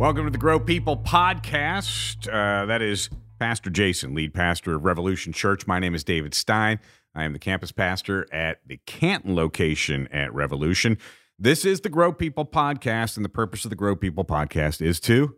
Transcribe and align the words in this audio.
Welcome 0.00 0.24
to 0.24 0.30
the 0.30 0.38
Grow 0.38 0.58
People 0.58 0.96
podcast. 0.96 2.26
Uh, 2.26 2.64
that 2.64 2.80
is 2.80 3.10
Pastor 3.38 3.68
Jason, 3.68 4.14
lead 4.14 4.32
pastor 4.32 4.76
of 4.76 4.84
Revolution 4.86 5.30
Church. 5.30 5.66
My 5.66 5.78
name 5.78 5.94
is 5.94 6.02
David 6.02 6.32
Stein. 6.32 6.80
I 7.14 7.24
am 7.24 7.34
the 7.34 7.38
campus 7.38 7.70
pastor 7.70 8.26
at 8.32 8.60
the 8.66 8.78
Canton 8.86 9.34
location 9.34 10.08
at 10.10 10.32
Revolution. 10.32 10.96
This 11.38 11.66
is 11.66 11.82
the 11.82 11.90
Grow 11.90 12.14
People 12.14 12.46
podcast, 12.46 13.16
and 13.16 13.26
the 13.26 13.28
purpose 13.28 13.66
of 13.66 13.68
the 13.68 13.76
Grow 13.76 13.94
People 13.94 14.24
podcast 14.24 14.80
is 14.80 15.00
to 15.00 15.36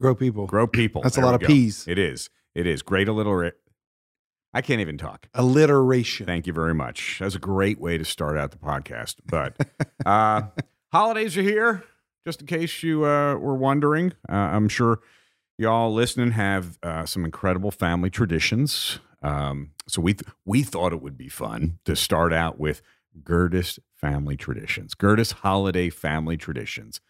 Grow 0.00 0.14
people. 0.14 0.46
grow 0.46 0.68
people. 0.68 1.02
That's 1.02 1.16
a 1.16 1.20
lot 1.20 1.34
of 1.34 1.40
go. 1.40 1.48
P's. 1.48 1.88
It 1.88 1.98
is. 1.98 2.30
It 2.54 2.68
is. 2.68 2.82
Great 2.82 3.08
alliteration. 3.08 3.58
I 4.52 4.62
can't 4.62 4.80
even 4.80 4.96
talk. 4.96 5.26
Alliteration. 5.34 6.24
Thank 6.24 6.46
you 6.46 6.52
very 6.52 6.72
much. 6.72 7.18
That's 7.18 7.34
a 7.34 7.40
great 7.40 7.80
way 7.80 7.98
to 7.98 8.04
start 8.04 8.38
out 8.38 8.52
the 8.52 8.58
podcast. 8.58 9.16
But 9.26 9.56
uh, 10.06 10.42
holidays 10.92 11.36
are 11.36 11.42
here. 11.42 11.82
Just 12.24 12.40
in 12.40 12.46
case 12.46 12.82
you 12.82 13.04
uh, 13.04 13.34
were 13.36 13.54
wondering, 13.54 14.12
uh, 14.28 14.32
I'm 14.32 14.68
sure 14.68 15.00
y'all 15.58 15.92
listening 15.92 16.32
have 16.32 16.78
uh, 16.82 17.04
some 17.04 17.24
incredible 17.24 17.70
family 17.70 18.10
traditions. 18.10 18.98
Um, 19.22 19.72
so 19.86 20.00
we 20.00 20.14
th- 20.14 20.30
we 20.44 20.62
thought 20.62 20.92
it 20.92 21.02
would 21.02 21.18
be 21.18 21.28
fun 21.28 21.78
to 21.84 21.94
start 21.94 22.32
out 22.32 22.58
with 22.58 22.82
Gertis 23.22 23.78
family 23.92 24.36
traditions, 24.36 24.94
Gertis 24.94 25.32
holiday 25.32 25.90
family 25.90 26.36
traditions. 26.36 27.00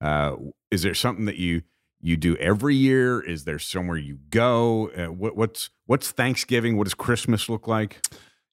Uh, 0.00 0.36
is 0.70 0.82
there 0.82 0.94
something 0.94 1.24
that 1.26 1.36
you 1.36 1.62
you 2.00 2.16
do 2.16 2.36
every 2.36 2.74
year? 2.74 3.20
Is 3.20 3.44
there 3.44 3.58
somewhere 3.58 3.98
you 3.98 4.18
go? 4.30 4.90
Uh, 4.90 5.12
what, 5.12 5.36
what's 5.36 5.70
what's 5.86 6.10
Thanksgiving? 6.10 6.76
What 6.76 6.84
does 6.84 6.94
Christmas 6.94 7.48
look 7.48 7.66
like? 7.68 8.00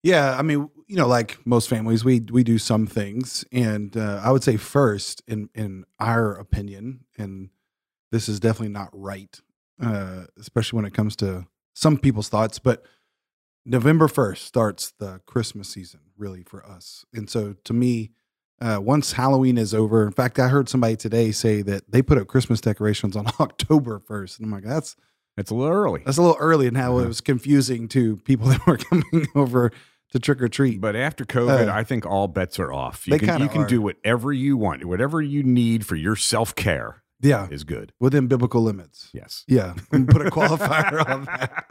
Yeah, 0.03 0.37
I 0.37 0.41
mean, 0.41 0.69
you 0.87 0.95
know, 0.95 1.07
like 1.07 1.45
most 1.45 1.69
families, 1.69 2.05
we 2.05 2.19
we 2.31 2.43
do 2.43 2.57
some 2.57 2.87
things, 2.87 3.43
and 3.51 3.95
uh, 3.97 4.21
I 4.23 4.31
would 4.31 4.43
say 4.43 4.57
first, 4.57 5.21
in 5.27 5.49
in 5.53 5.85
our 5.99 6.33
opinion, 6.33 7.01
and 7.17 7.49
this 8.11 8.29
is 8.29 8.39
definitely 8.39 8.69
not 8.73 8.89
right, 8.93 9.39
uh, 9.81 10.25
especially 10.39 10.77
when 10.77 10.85
it 10.85 10.93
comes 10.93 11.15
to 11.17 11.45
some 11.73 11.97
people's 11.97 12.29
thoughts, 12.29 12.57
but 12.59 12.85
November 13.65 14.07
first 14.07 14.45
starts 14.45 14.93
the 14.99 15.19
Christmas 15.25 15.69
season, 15.69 15.99
really 16.17 16.43
for 16.43 16.65
us, 16.65 17.05
and 17.13 17.29
so 17.29 17.53
to 17.63 17.73
me. 17.73 18.11
Uh, 18.59 18.79
once 18.81 19.11
Halloween 19.13 19.55
is 19.55 19.71
over, 19.71 20.03
in 20.03 20.11
fact, 20.11 20.39
I 20.39 20.47
heard 20.47 20.67
somebody 20.67 20.95
today 20.95 21.31
say 21.31 21.61
that 21.61 21.91
they 21.91 22.01
put 22.01 22.17
up 22.17 22.25
Christmas 22.25 22.59
decorations 22.59 23.15
on 23.15 23.27
October 23.39 23.99
1st. 23.99 24.37
And 24.39 24.47
I'm 24.47 24.51
like, 24.51 24.63
that's 24.63 24.95
It's 25.37 25.51
a 25.51 25.53
little 25.53 25.71
early. 25.71 26.01
That's 26.03 26.17
a 26.17 26.23
little 26.23 26.37
early 26.39 26.65
and 26.65 26.75
how 26.75 26.97
it 26.97 27.07
was 27.07 27.21
confusing 27.21 27.87
to 27.89 28.17
people 28.17 28.47
that 28.49 28.65
were 28.65 28.77
coming 28.77 29.27
over 29.35 29.71
to 30.11 30.19
trick 30.19 30.41
or 30.41 30.47
treat. 30.47 30.79
But 30.81 30.95
after 30.95 31.25
COVID, 31.25 31.67
Uh, 31.67 31.73
I 31.73 31.83
think 31.83 32.05
all 32.05 32.27
bets 32.27 32.59
are 32.59 32.71
off. 32.71 33.07
You 33.07 33.17
they 33.17 33.25
can 33.25 33.41
you 33.41 33.49
can 33.49 33.63
are. 33.63 33.67
do 33.67 33.81
whatever 33.81 34.31
you 34.33 34.57
want, 34.57 34.85
whatever 34.85 35.21
you 35.21 35.43
need 35.43 35.85
for 35.85 35.95
your 35.95 36.15
self 36.15 36.55
care 36.55 37.03
yeah, 37.19 37.47
is 37.51 37.63
good. 37.63 37.91
within 37.99 38.27
biblical 38.27 38.61
limits. 38.61 39.09
Yes. 39.13 39.43
Yeah, 39.47 39.73
put 39.91 40.25
a 40.25 40.29
qualifier 40.31 41.07
on 41.09 41.25
that. 41.25 41.65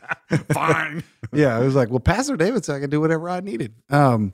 Fine. 0.53 1.03
Yeah, 1.33 1.59
it 1.61 1.64
was 1.64 1.75
like, 1.75 1.89
well, 1.91 2.01
Pastor 2.01 2.37
David 2.37 2.64
said 2.64 2.77
I 2.77 2.81
can 2.81 2.91
do 2.91 3.01
whatever 3.01 3.29
I 3.29 3.41
needed. 3.41 3.75
Um, 3.91 4.33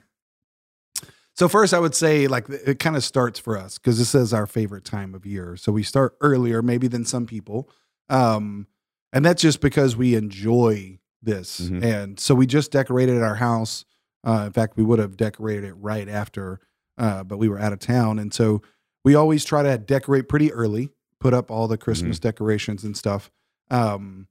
so 1.34 1.48
first, 1.48 1.73
I 1.73 1.78
would 1.78 1.95
say 1.95 2.27
like 2.27 2.48
it 2.48 2.78
kind 2.78 2.95
of 2.97 3.03
starts 3.05 3.39
for 3.39 3.56
us 3.56 3.78
because 3.78 3.98
this 3.98 4.14
is 4.14 4.34
our 4.34 4.47
favorite 4.47 4.84
time 4.84 5.14
of 5.14 5.25
year. 5.25 5.56
So 5.56 5.73
we 5.73 5.83
start 5.83 6.17
earlier, 6.20 6.61
maybe 6.62 6.89
than 6.89 7.05
some 7.05 7.27
people, 7.27 7.70
um, 8.11 8.67
and 9.12 9.25
that's 9.25 9.41
just 9.42 9.61
because 9.61 9.97
we 9.97 10.14
enjoy 10.14 10.98
this. 11.23 11.61
Mhm. 11.61 11.83
And 11.84 12.20
so 12.20 12.34
we 12.34 12.47
just 12.47 12.70
decorated 12.73 13.23
our 13.23 13.36
house. 13.36 13.84
Uh, 14.25 14.45
in 14.47 14.53
fact, 14.53 14.77
we 14.77 14.83
would 14.84 14.98
have 14.98 15.17
decorated 15.17 15.65
it 15.65 15.75
right 15.75 16.09
after, 16.09 16.61
uh, 16.98 17.25
but 17.25 17.39
we 17.39 17.48
were 17.48 17.59
out 17.59 17.73
of 17.73 17.78
town, 17.81 18.19
and 18.19 18.33
so 18.33 18.62
we 19.05 19.14
always 19.14 19.45
try 19.45 19.63
to 19.63 19.77
decorate 19.79 20.29
pretty 20.29 20.52
early, 20.52 20.91
put 21.19 21.35
up 21.35 21.51
all 21.51 21.67
the 21.69 21.79
Christmas 21.79 22.19
decorations 22.20 22.85
and 22.85 22.96
stuff. 22.96 23.30
Um, 23.70 24.29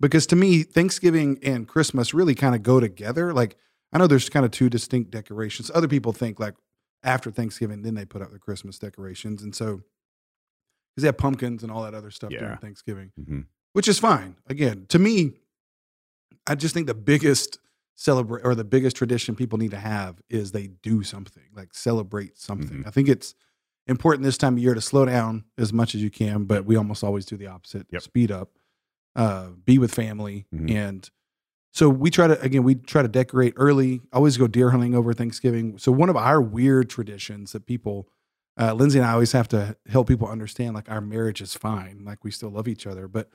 because 0.00 0.26
to 0.28 0.36
me, 0.36 0.62
Thanksgiving 0.62 1.38
and 1.42 1.68
Christmas 1.68 2.14
really 2.14 2.34
kind 2.34 2.54
of 2.54 2.62
go 2.62 2.80
together. 2.80 3.32
Like 3.32 3.56
I 3.92 3.98
know 3.98 4.06
there's 4.06 4.28
kind 4.28 4.44
of 4.44 4.50
two 4.50 4.68
distinct 4.70 5.10
decorations. 5.10 5.70
Other 5.74 5.88
people 5.88 6.12
think 6.12 6.40
like 6.40 6.54
after 7.02 7.30
Thanksgiving, 7.30 7.82
then 7.82 7.94
they 7.94 8.04
put 8.04 8.22
up 8.22 8.32
the 8.32 8.38
Christmas 8.38 8.78
decorations, 8.78 9.42
and 9.42 9.54
so 9.54 9.82
because 10.94 11.02
they 11.02 11.08
have 11.08 11.16
pumpkins 11.18 11.62
and 11.62 11.70
all 11.72 11.82
that 11.82 11.94
other 11.94 12.10
stuff 12.10 12.30
Yeah. 12.32 12.40
during 12.40 12.56
Thanksgiving, 12.58 13.12
Mhm. 13.20 13.46
which 13.72 13.88
is 13.88 13.98
fine. 13.98 14.36
Again, 14.46 14.86
to 14.88 14.98
me, 14.98 15.32
I 16.46 16.54
just 16.54 16.72
think 16.74 16.86
the 16.86 16.94
biggest 16.94 17.58
celebrate 17.94 18.42
or 18.44 18.54
the 18.54 18.64
biggest 18.64 18.96
tradition 18.96 19.34
people 19.36 19.58
need 19.58 19.70
to 19.70 19.78
have 19.78 20.20
is 20.28 20.52
they 20.52 20.68
do 20.82 21.02
something 21.02 21.44
like 21.54 21.72
celebrate 21.72 22.36
something. 22.36 22.78
Mhm. 22.82 22.86
I 22.86 22.90
think 22.90 23.08
it's 23.08 23.34
important 23.86 24.24
this 24.24 24.38
time 24.38 24.54
of 24.54 24.58
year 24.62 24.74
to 24.74 24.80
slow 24.80 25.04
down 25.04 25.44
as 25.58 25.72
much 25.72 25.94
as 25.94 26.02
you 26.02 26.10
can, 26.10 26.44
but 26.44 26.64
we 26.64 26.74
almost 26.76 27.04
always 27.04 27.24
do 27.26 27.36
the 27.36 27.46
opposite. 27.46 27.86
Yep. 27.90 28.02
Speed 28.02 28.30
up, 28.32 28.50
uh, 29.14 29.50
be 29.64 29.78
with 29.78 29.94
family, 29.94 30.46
Mhm. 30.52 30.70
and 30.70 31.10
so 31.72 31.88
we 31.88 32.10
try 32.10 32.26
to 32.26 32.40
again 32.40 32.62
we 32.64 32.74
try 32.76 33.02
to 33.02 33.08
decorate 33.08 33.52
early. 33.56 34.00
Always 34.12 34.36
go 34.36 34.46
deer 34.46 34.70
hunting 34.70 34.94
over 34.94 35.12
Thanksgiving. 35.12 35.78
So 35.78 35.92
one 35.92 36.08
of 36.08 36.16
our 36.16 36.40
weird 36.40 36.88
traditions 36.90 37.52
that 37.52 37.66
people, 37.66 38.08
uh, 38.58 38.72
Lindsay 38.74 38.98
and 38.98 39.06
I 39.06 39.12
always 39.12 39.32
have 39.32 39.48
to 39.48 39.76
help 39.86 40.08
people 40.08 40.26
understand 40.28 40.74
like 40.74 40.88
our 40.90 41.00
marriage 41.00 41.40
is 41.40 41.54
fine, 41.54 42.04
like 42.04 42.24
we 42.24 42.30
still 42.30 42.50
love 42.50 42.66
each 42.68 42.86
other, 42.86 43.06
but 43.08 43.28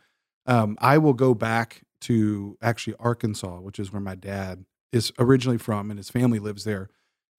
um, 0.49 0.77
I 0.81 0.97
will 0.97 1.13
go 1.13 1.33
back 1.33 1.83
to 2.01 2.57
actually 2.61 2.95
Arkansas, 2.99 3.59
which 3.59 3.79
is 3.79 3.93
where 3.93 4.01
my 4.01 4.15
dad 4.15 4.65
is 4.91 5.11
originally 5.19 5.57
from, 5.57 5.91
and 5.91 5.97
his 5.97 6.09
family 6.09 6.39
lives 6.39 6.63
there, 6.63 6.89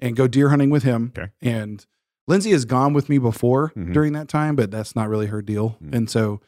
and 0.00 0.14
go 0.16 0.26
deer 0.26 0.48
hunting 0.50 0.70
with 0.70 0.82
him. 0.84 1.12
Okay. 1.18 1.30
And 1.42 1.84
Lindsay 2.28 2.52
has 2.52 2.64
gone 2.64 2.92
with 2.92 3.08
me 3.08 3.18
before 3.18 3.70
Mhm. 3.76 3.92
during 3.92 4.12
that 4.12 4.28
time, 4.28 4.54
but 4.56 4.70
that's 4.70 4.94
not 4.94 5.08
really 5.08 5.26
her 5.26 5.42
deal. 5.42 5.76
Mhm. 5.82 5.94
And 5.94 6.10
so, 6.10 6.40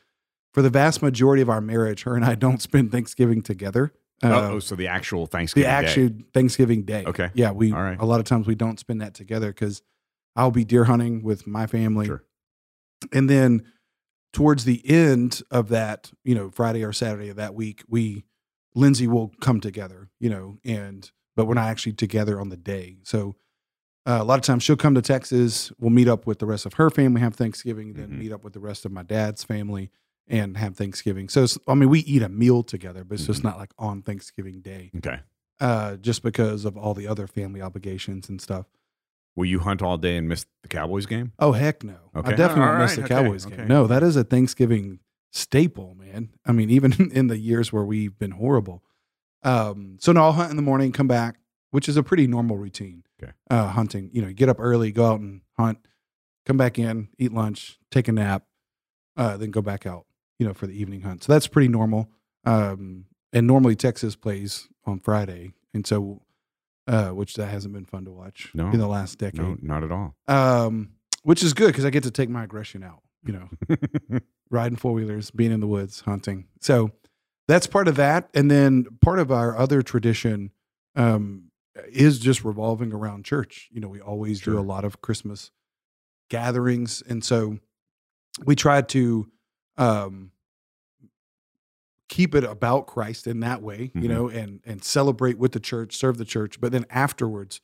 for 0.55 0.63
the 0.63 0.71
vast 0.71 1.03
majority 1.03 1.43
of 1.43 1.49
our 1.51 1.61
marriage, 1.61 2.05
her 2.05 2.15
and 2.15 2.25
I 2.25 2.35
don't 2.37 2.63
spend 2.63 2.93
Thanksgiving 2.93 3.43
together. 3.43 3.93
Uh, 4.23 4.51
oh, 4.53 4.59
so 4.61 4.77
the 4.77 4.87
actual 4.87 5.27
Thanksgiving 5.27 5.69
the 5.69 5.81
day. 5.83 5.87
actual 5.87 6.11
Thanksgiving 6.33 6.83
day. 6.85 7.05
Okay. 7.05 7.31
Yeah, 7.35 7.51
we 7.51 7.73
All 7.73 7.83
right. 7.83 7.99
a 7.99 8.05
lot 8.05 8.21
of 8.21 8.27
times 8.27 8.47
we 8.47 8.55
don't 8.55 8.79
spend 8.79 9.01
that 9.01 9.15
together 9.15 9.49
because 9.49 9.83
I'll 10.37 10.53
be 10.53 10.65
deer 10.65 10.85
hunting 10.85 11.23
with 11.25 11.47
my 11.47 11.67
family, 11.67 12.07
Sure. 12.07 12.23
and 13.13 13.29
then 13.29 13.63
towards 14.33 14.65
the 14.65 14.81
end 14.89 15.43
of 15.51 15.69
that, 15.69 16.11
you 16.25 16.35
know, 16.35 16.51
Friday 16.51 16.83
or 16.85 16.93
Saturday 16.93 17.29
of 17.29 17.37
that 17.37 17.55
week, 17.55 17.83
we 17.89 18.25
Lindsay 18.75 19.07
will 19.07 19.33
come 19.41 19.61
together, 19.61 20.09
you 20.19 20.31
know, 20.31 20.59
and 20.65 21.11
but 21.37 21.47
we're 21.47 21.55
not 21.55 21.69
actually 21.69 21.93
together 21.93 22.41
on 22.41 22.49
the 22.49 22.57
day. 22.57 22.97
So 23.05 23.35
uh, 24.07 24.19
a 24.21 24.25
lot 24.25 24.39
of 24.39 24.45
times 24.45 24.63
she'll 24.63 24.77
come 24.77 24.95
to 24.95 25.03
Texas. 25.03 25.71
We'll 25.79 25.91
meet 25.91 26.09
up 26.09 26.27
with 26.27 26.39
the 26.41 26.47
rest 26.47 26.67
of 26.67 26.75
her 26.75 26.91
family, 26.91 27.21
have 27.21 27.35
Thanksgiving, 27.35 27.93
then 27.95 28.09
Mhm. 28.11 28.19
meet 28.19 28.33
up 28.33 28.43
with 28.45 28.53
the 28.53 28.61
rest 28.61 28.85
of 28.85 28.93
my 28.93 29.03
dad's 29.03 29.45
family 29.45 29.91
and 30.27 30.57
have 30.57 30.77
Thanksgiving. 30.77 31.29
So 31.29 31.45
it's, 31.45 31.59
I 31.69 31.75
mean, 31.75 31.89
we 31.89 32.01
eat 32.01 32.23
a 32.23 32.29
meal 32.29 32.63
together, 32.63 33.05
but 33.05 33.15
it's 33.15 33.27
just 33.27 33.41
Mhm. 33.43 33.45
not 33.45 33.59
like 33.59 33.73
on 33.79 34.03
Thanksgiving 34.03 34.61
Day, 34.61 34.91
Okay. 34.97 35.21
uh, 35.61 35.97
just 35.97 36.23
because 36.23 36.65
of 36.65 36.77
all 36.77 36.95
the 36.95 37.07
other 37.07 37.27
family 37.27 37.61
obligations 37.63 38.29
and 38.29 38.41
stuff. 38.41 38.67
Will 39.35 39.47
you 39.47 39.61
hunt 39.61 39.83
all 39.83 39.97
day 39.97 40.17
and 40.17 40.29
miss 40.29 40.45
the 40.63 40.69
Cowboys 40.69 41.07
game? 41.07 41.33
Oh 41.39 41.53
heck 41.53 41.83
no! 41.83 41.97
Okay. 42.15 42.33
I 42.33 42.37
definitely 42.37 42.65
All 42.65 42.69
won't 42.71 42.83
miss 42.83 42.97
the 42.97 43.05
okay, 43.05 43.15
Cowboys 43.15 43.47
okay. 43.47 43.57
game. 43.57 43.69
No, 43.69 43.87
that 43.87 44.03
is 44.03 44.17
a 44.17 44.25
Thanksgiving 44.25 45.01
staple, 45.31 45.95
man. 45.99 46.31
I 46.45 46.53
mean, 46.53 46.71
even 46.71 47.11
in 47.15 47.29
the 47.29 47.39
years 47.39 47.73
where 47.73 47.85
we've 47.85 48.19
been 48.19 48.33
horrible. 48.33 48.83
Um, 49.43 49.97
so 50.01 50.13
no, 50.13 50.23
I'll 50.23 50.33
hunt 50.33 50.51
in 50.51 50.57
the 50.57 50.63
morning, 50.63 50.93
come 50.93 51.09
back, 51.09 51.37
which 51.71 51.89
is 51.89 51.97
a 51.97 52.03
pretty 52.03 52.27
normal 52.27 52.59
routine. 52.59 53.05
Okay. 53.23 53.33
Uh, 53.51 53.69
hunting, 53.69 54.11
you 54.13 54.21
know, 54.23 54.29
you 54.29 54.35
get 54.35 54.49
up 54.49 54.61
early, 54.61 54.93
go 54.93 55.07
out 55.07 55.21
and 55.21 55.41
hunt, 55.59 55.79
come 56.45 56.57
back 56.57 56.79
in, 56.79 57.09
eat 57.19 57.33
lunch, 57.33 57.79
take 57.91 58.09
a 58.09 58.13
nap, 58.13 58.45
uh, 59.17 59.37
then 59.37 59.51
go 59.51 59.63
back 59.63 59.87
out, 59.87 60.07
you 60.39 60.47
know, 60.47 60.55
for 60.55 60.67
the 60.67 60.79
evening 60.79 61.01
hunt. 61.01 61.25
So 61.25 61.33
that's 61.33 61.47
pretty 61.47 61.69
normal. 61.69 62.09
Um, 62.45 63.07
and 63.33 63.47
normally 63.47 63.77
Texas 63.77 64.15
plays 64.15 64.69
on 64.85 64.99
Friday, 64.99 65.53
and 65.73 65.87
so 65.87 66.23
uh, 66.87 67.11
which 67.11 67.35
that 67.35 67.47
hasn't 67.47 67.73
been 67.75 67.85
fun 67.85 68.05
to 68.05 68.11
watch 68.11 68.51
No. 68.55 68.71
in 68.71 68.79
the 68.79 68.87
last 68.89 69.19
decade 69.19 69.41
No, 69.41 69.57
not 69.63 69.83
at 69.85 69.93
all. 69.93 70.17
um, 70.29 70.91
which 71.23 71.43
is 71.43 71.55
good 71.55 71.69
because 71.69 71.85
I 71.85 71.91
get 71.91 72.03
to 72.05 72.11
take 72.11 72.29
my 72.29 72.45
aggression 72.45 72.83
out. 72.83 73.03
You 73.25 73.33
know, 73.35 74.19
riding 74.51 74.77
four 74.77 74.93
wheelers, 74.93 75.31
being 75.31 75.53
in 75.53 75.61
the 75.61 75.69
woods, 75.69 76.01
hunting. 76.01 76.49
So 76.61 76.91
that's 77.47 77.69
part 77.69 77.87
of 77.87 77.95
that, 77.97 78.29
and 78.35 78.51
then 78.51 78.87
part 79.01 79.21
of 79.21 79.31
our 79.31 79.57
other 79.57 79.81
tradition 79.83 80.51
um, 80.97 81.51
is 81.91 82.19
just 82.19 82.45
revolving 82.45 82.93
around 82.93 83.25
church. 83.25 83.69
You 83.71 83.81
know, 83.81 83.89
we 83.89 84.01
always 84.01 84.41
Sure. 84.41 84.55
do 84.55 84.61
a 84.61 84.63
lot 84.67 84.85
of 84.85 85.01
Christmas 85.03 85.53
gatherings, 86.31 87.03
and 87.09 87.23
so 87.25 87.59
we 88.45 88.57
try 88.57 88.83
to 88.83 89.29
um, 89.77 90.33
keep 92.17 92.35
it 92.35 92.45
about 92.45 92.87
Christ 92.87 93.27
in 93.27 93.41
that 93.41 93.63
way. 93.63 93.91
Mhm. 93.95 94.03
You 94.03 94.09
know, 94.09 94.29
and 94.29 94.61
and 94.67 94.85
celebrate 94.85 95.39
with 95.39 95.53
the 95.53 95.61
church, 95.61 95.97
serve 95.97 96.19
the 96.19 96.25
church, 96.27 96.61
but 96.61 96.71
then 96.73 96.85
afterwards 96.91 97.61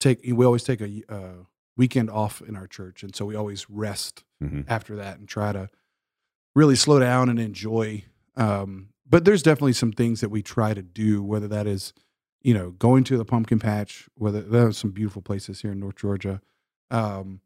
take 0.00 0.20
we 0.24 0.44
always 0.44 0.62
take 0.64 0.80
a 0.80 1.02
uh, 1.08 1.38
weekend 1.76 2.10
off 2.10 2.42
in 2.42 2.54
our 2.56 2.66
church 2.66 3.02
and 3.02 3.14
so 3.16 3.24
we 3.24 3.34
always 3.36 3.68
rest 3.70 4.24
Mhm. 4.42 4.64
after 4.68 4.94
that 4.96 5.18
and 5.18 5.26
try 5.28 5.52
to 5.52 5.68
really 6.54 6.76
slow 6.76 6.98
down 7.00 7.28
and 7.28 7.38
enjoy 7.40 8.04
um, 8.36 8.88
but 9.08 9.24
there's 9.24 9.42
definitely 9.42 9.72
some 9.72 9.92
things 9.92 10.20
that 10.20 10.28
we 10.28 10.42
try 10.42 10.74
to 10.74 10.82
do 10.82 11.22
whether 11.22 11.48
that 11.48 11.66
is 11.66 11.92
you 12.42 12.52
know 12.54 12.70
going 12.72 13.04
to 13.04 13.16
the 13.16 13.24
pumpkin 13.24 13.58
patch 13.58 14.08
whether 14.16 14.40
there 14.42 14.66
are 14.68 14.72
some 14.72 14.90
beautiful 14.92 15.22
places 15.22 15.60
here 15.62 15.72
in 15.72 15.80
north 15.80 15.96
georgia 15.96 16.40
um, 16.90 17.40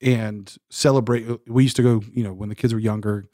and 0.00 0.56
celebrate 0.70 1.26
we 1.48 1.62
used 1.64 1.76
to 1.76 1.82
go 1.82 2.02
you 2.14 2.22
know 2.24 2.32
when 2.32 2.48
the 2.48 2.54
kids 2.54 2.72
were 2.74 2.80
younger 2.80 3.28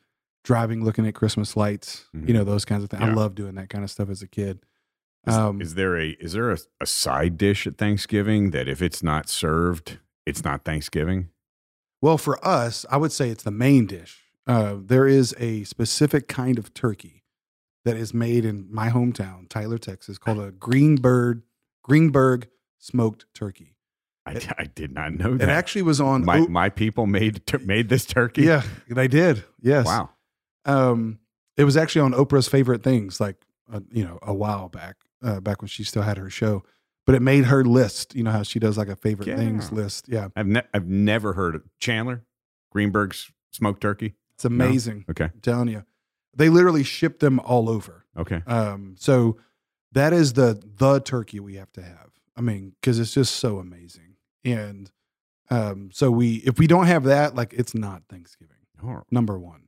driving, 0.47 0.85
looking 0.85 1.05
at 1.07 1.15
Christmas 1.15 1.57
lights, 1.57 2.07
Mhm. 2.15 2.29
you 2.29 2.33
know, 2.35 2.45
those 2.45 2.65
kinds 2.65 2.85
of 2.85 2.89
things. 2.91 3.03
I 3.03 3.13
love 3.13 3.35
doing 3.35 3.57
that 3.57 3.69
kind 3.69 3.83
of 3.83 3.91
stuff 3.91 4.09
as 4.09 4.23
a 4.23 4.29
kid. 4.29 4.61
Is, 5.27 5.35
Um, 5.35 5.61
is 5.61 5.75
there 5.75 5.99
a 5.99 6.11
is 6.21 6.35
there 6.35 6.53
a, 6.53 6.59
a 6.81 6.87
side 6.87 7.37
dish 7.37 7.67
at 7.67 7.77
Thanksgiving 7.77 8.53
that 8.53 8.69
if 8.69 8.81
it's 8.81 9.03
not 9.03 9.29
served, 9.29 9.99
it's 10.25 10.45
not 10.45 10.65
Thanksgiving? 10.65 11.31
Well, 12.01 12.17
for 12.17 12.39
us, 12.47 12.87
I 12.91 12.97
would 12.97 13.11
say 13.11 13.29
it's 13.31 13.43
the 13.43 13.51
main 13.51 13.87
dish. 13.87 14.23
Uh, 14.47 14.77
there 14.81 15.09
is 15.09 15.35
a 15.39 15.65
specific 15.65 16.29
kind 16.29 16.59
of 16.59 16.73
turkey 16.75 17.25
that 17.85 17.97
is 17.97 18.15
made 18.15 18.45
in 18.45 18.69
my 18.71 18.89
hometown, 18.91 19.49
Tyler, 19.49 19.79
Texas, 19.79 20.17
called 20.19 20.39
a 20.39 20.53
Greenberg 20.53 21.43
Greenberg 21.83 22.49
smoked 22.79 23.27
turkey. 23.35 23.75
I, 24.25 24.41
I 24.59 24.65
did 24.65 24.93
not 24.93 25.13
know 25.15 25.37
that. 25.37 25.49
It 25.49 25.53
actually 25.53 25.83
was 25.83 26.01
on. 26.01 26.25
my 26.25 26.39
O- 26.39 26.47
my 26.49 26.69
people 26.69 27.07
made 27.07 27.43
made 27.65 27.89
this 27.89 28.05
turkey. 28.07 28.43
yeah, 28.43 28.63
they 28.89 29.09
did. 29.09 29.43
Yes. 29.61 29.87
Wow. 29.87 30.11
Um, 30.67 31.19
it 31.57 31.65
was 31.65 31.77
actually 31.77 32.03
on 32.03 32.13
Oprah's 32.13 32.49
favorite 32.49 32.83
things, 32.83 33.21
like 33.21 33.37
uh, 33.73 33.81
you 33.91 34.05
know, 34.05 34.19
a 34.23 34.35
while 34.35 34.69
back, 34.69 34.97
uh, 35.23 35.41
back 35.41 35.63
when 35.63 35.69
she 35.69 35.85
still 35.85 36.03
had 36.03 36.19
her 36.19 36.31
show. 36.31 36.63
But 37.07 37.15
it 37.15 37.23
made 37.23 37.45
her 37.45 37.65
list. 37.65 38.15
You 38.17 38.25
know 38.25 38.33
how 38.33 38.43
she 38.43 38.59
does 38.59 38.77
like 38.77 38.89
a 38.89 38.97
favorite 38.97 39.37
things 39.37 39.71
list. 39.71 40.09
Yeah, 40.09 40.29
I've 40.35 40.47
ne- 40.49 40.67
I've 40.75 40.89
never 40.89 41.35
heard 41.35 41.55
of 41.55 41.63
Chandler 41.79 42.25
Greenberg's 42.73 43.31
smoked 43.53 43.81
turkey. 43.81 44.15
it's 44.35 44.45
amazing. 44.45 45.05
Okay. 45.09 45.31
I'm 45.33 45.41
telling 45.41 45.69
you, 45.69 45.85
they 46.37 46.49
literally 46.49 46.83
ship 46.83 47.21
them 47.21 47.39
all 47.41 47.71
over. 47.71 48.05
Okay. 48.19 48.43
Um, 48.47 48.97
so 48.99 49.37
that 49.93 50.13
is 50.13 50.33
the 50.35 50.61
the 50.79 51.01
turkey 51.01 51.39
we 51.41 51.55
have 51.55 51.73
to 51.73 51.83
have. 51.83 52.11
I 52.37 52.41
mean, 52.41 52.75
because 52.81 52.99
it's 52.99 53.15
just 53.15 53.37
so 53.37 53.59
amazing. 53.59 54.17
And 54.45 54.91
um, 55.49 55.91
so 55.93 56.11
we 56.11 56.37
if 56.45 56.59
we 56.59 56.67
don't 56.67 56.87
have 56.87 57.05
that, 57.05 57.35
like 57.37 57.53
it's 57.55 57.75
not 57.75 58.03
Thanksgiving. 58.11 58.57
Number 59.11 59.39
one. 59.39 59.66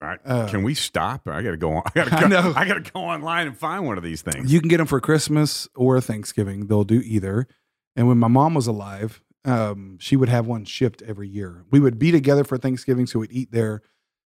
Right. 0.00 0.20
Uh, 0.24 0.46
Can 0.46 0.62
we 0.62 0.74
stop? 0.74 1.26
I 1.26 1.42
gotta 1.42 1.56
go 1.56 1.72
on. 1.72 1.82
I 1.86 1.90
gotta 1.94 2.16
I 2.16 2.20
go, 2.20 2.28
know. 2.28 2.52
I 2.54 2.64
gotta 2.66 2.90
go 2.90 3.00
online 3.00 3.48
and 3.48 3.56
find 3.56 3.84
one 3.84 3.98
of 3.98 4.04
these 4.04 4.22
things. 4.22 4.52
You 4.52 4.60
can 4.60 4.68
get 4.68 4.76
them 4.76 4.86
for 4.86 5.00
Christmas 5.00 5.68
or 5.74 6.00
Thanksgiving. 6.00 6.66
They'll 6.66 6.84
do 6.84 7.00
either. 7.04 7.48
And 7.96 8.06
when 8.06 8.18
my 8.18 8.28
mom 8.28 8.54
was 8.54 8.68
alive, 8.68 9.20
um, 9.44 9.98
she 9.98 10.14
would 10.16 10.28
have 10.28 10.46
one 10.46 10.64
shipped 10.64 11.02
every 11.02 11.28
year. 11.28 11.64
We 11.70 11.80
would 11.80 11.98
be 11.98 12.12
together 12.12 12.44
for 12.44 12.58
Thanksgiving, 12.58 13.06
so 13.06 13.18
we'd 13.18 13.32
eat 13.32 13.50
there, 13.50 13.82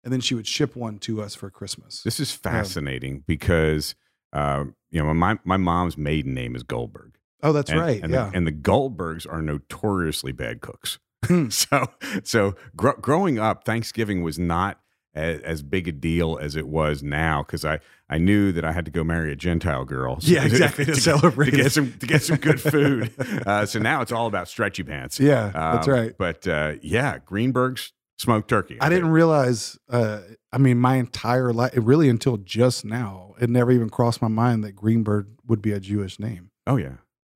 and 0.03 0.13
then 0.13 0.21
she 0.21 0.35
would 0.35 0.47
ship 0.47 0.75
one 0.75 0.99
to 0.99 1.21
us 1.21 1.33
for 1.33 1.49
Christmas. 1.49 2.03
This 2.03 2.19
is 2.19 2.31
fascinating 2.31 3.23
because 3.25 3.95
uh, 4.33 4.65
you 4.91 5.01
know 5.01 5.13
my 5.13 5.39
my 5.43 5.57
mom's 5.57 5.97
maiden 5.97 6.35
name 6.35 6.55
is 6.55 6.61
Goldberg. 6.61 7.17
Oh, 7.41 7.53
that's 7.53 7.71
and, 7.71 7.79
right. 7.79 8.03
And 8.03 8.13
yeah. 8.13 8.29
the, 8.29 8.37
and 8.37 8.47
the 8.47 8.51
Goldbergs 8.51 9.25
are 9.31 9.41
notoriously 9.41 10.31
bad 10.31 10.61
cooks. 10.61 10.99
Hmm. 11.25 11.49
so 11.49 11.87
so 12.23 12.55
gr- 12.75 12.99
growing 13.01 13.39
up, 13.39 13.63
Thanksgiving 13.63 14.21
was 14.21 14.37
not 14.37 14.79
as, 15.15 15.39
as 15.41 15.63
big 15.63 15.87
a 15.87 15.91
deal 15.91 16.37
as 16.39 16.55
it 16.55 16.67
was 16.67 17.01
now 17.01 17.41
because 17.41 17.65
I 17.65 17.79
I 18.09 18.17
knew 18.19 18.51
that 18.51 18.63
I 18.63 18.71
had 18.71 18.85
to 18.85 18.91
go 18.91 19.03
marry 19.03 19.31
a 19.31 19.35
Gentile 19.35 19.85
girl. 19.85 20.17
Yeah, 20.21 20.43
exactly, 20.45 20.85
to 20.85 20.91
get- 20.91 21.01
celebrate 21.01 21.51
to 21.51 21.57
get 21.57 21.71
some 21.71 21.93
to 21.93 22.05
get 22.05 22.21
some 22.21 22.37
good 22.37 22.61
food. 22.61 23.11
uh, 23.47 23.65
so 23.65 23.79
now 23.79 24.01
it's 24.01 24.11
all 24.11 24.27
about 24.27 24.47
stretchy 24.47 24.83
pants. 24.83 25.19
yeah, 25.19 25.49
that's 25.53 25.87
Um, 25.87 25.93
right. 25.93 26.15
But 26.17 26.47
uh, 26.47 26.73
yeah, 26.81 27.19
Greenberg's 27.25 27.93
smoked 28.17 28.49
turkey. 28.49 28.77
I 28.79 28.89
didn't 28.89 29.09
realize. 29.09 29.77
Uh, 29.89 30.19
I 30.53 30.57
mean, 30.57 30.77
my 30.79 30.95
entire 30.95 31.51
life, 31.51 31.73
really 31.75 32.07
until 32.09 32.37
just 32.37 32.85
now, 32.85 33.33
it 33.41 33.49
never 33.49 33.71
even 33.71 33.89
crossed 33.89 34.21
my 34.21 34.27
mind 34.29 34.63
that 34.63 34.73
Greenberg 34.73 35.27
would 35.47 35.61
be 35.61 35.71
a 35.71 35.79
Jewish 35.79 36.19
name. 36.19 36.51
Oh 36.67 36.77
yeah. 36.77 36.93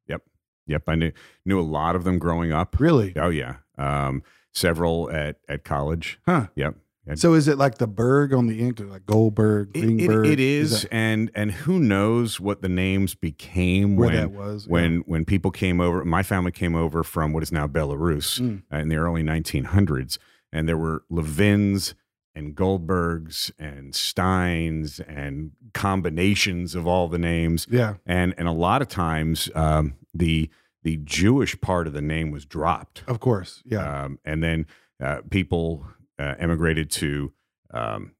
Yep. 0.08 0.22
Yep. 0.68 0.84
I 0.88 0.96
knew 0.96 1.12
knew 1.46 1.60
a 1.60 1.62
lot 1.62 1.96
of 1.96 2.04
them 2.04 2.18
growing 2.20 2.52
up. 2.54 2.80
Really? 2.80 3.14
Oh 3.18 3.30
yeah. 3.30 3.56
Um, 3.78 4.24
several 4.54 5.10
at 5.12 5.38
at 5.50 5.64
college. 5.64 6.20
Huh. 6.26 6.48
Yep. 6.56 6.76
And- 7.10 7.20
So 7.20 7.34
is 7.34 7.48
it 7.48 7.58
like 7.58 7.78
the 7.80 7.88
Berg 7.88 8.34
on 8.34 8.48
the 8.48 8.60
ink, 8.60 8.80
like 8.80 9.06
Goldberg, 9.06 9.72
It- 9.74 9.84
it- 9.84 9.88
Greenberg? 9.88 10.28
it 10.28 10.40
is, 10.40 10.84
that 10.84 10.94
and 10.94 11.32
and 11.36 11.52
who 11.52 11.80
knows 11.80 12.40
what 12.40 12.62
the 12.62 12.70
names 12.70 13.16
became 13.16 13.96
where 13.96 14.10
when 14.10 14.16
that 14.18 14.32
was? 14.32 14.66
Yeah. 14.68 14.72
when 14.74 14.98
when 15.08 15.26
people 15.26 15.52
came 15.52 15.82
over. 15.82 16.06
My 16.06 16.24
family 16.24 16.52
came 16.52 16.76
over 16.76 17.04
from 17.04 17.34
what 17.34 17.44
is 17.44 17.52
now 17.52 17.68
Belarus 17.68 18.40
Mm. 18.40 18.62
uh, 18.72 18.78
in 18.78 18.90
the 18.90 18.96
early 18.98 19.24
1900s, 19.24 20.18
and 20.54 20.68
there 20.70 20.78
were 20.78 21.04
Levins 21.10 21.96
and 22.36 22.56
Goldbergs 22.56 23.52
and 23.58 23.94
Steins 23.96 25.00
and 25.02 25.52
combinations 25.74 26.76
of 26.76 26.86
all 26.88 27.08
the 27.08 27.18
names. 27.18 27.68
Yeah. 27.70 27.96
and 28.06 28.34
and 28.38 28.48
a 28.48 28.52
lot 28.52 28.82
of 28.82 28.88
times 28.88 29.50
um, 29.56 29.96
the 30.14 30.50
the 30.84 30.98
Jewish 31.04 31.60
part 31.60 31.88
of 31.88 31.94
the 31.94 32.02
name 32.02 32.32
was 32.32 32.46
dropped, 32.46 33.04
Of 33.08 33.20
course. 33.20 33.62
Yeah. 33.66 34.04
um, 34.06 34.20
and 34.24 34.42
then 34.44 34.66
uh, 35.04 35.22
people 35.30 35.86
uh, 36.20 36.36
emigrated 36.38 36.92
to 36.92 37.32
um, 37.74 38.12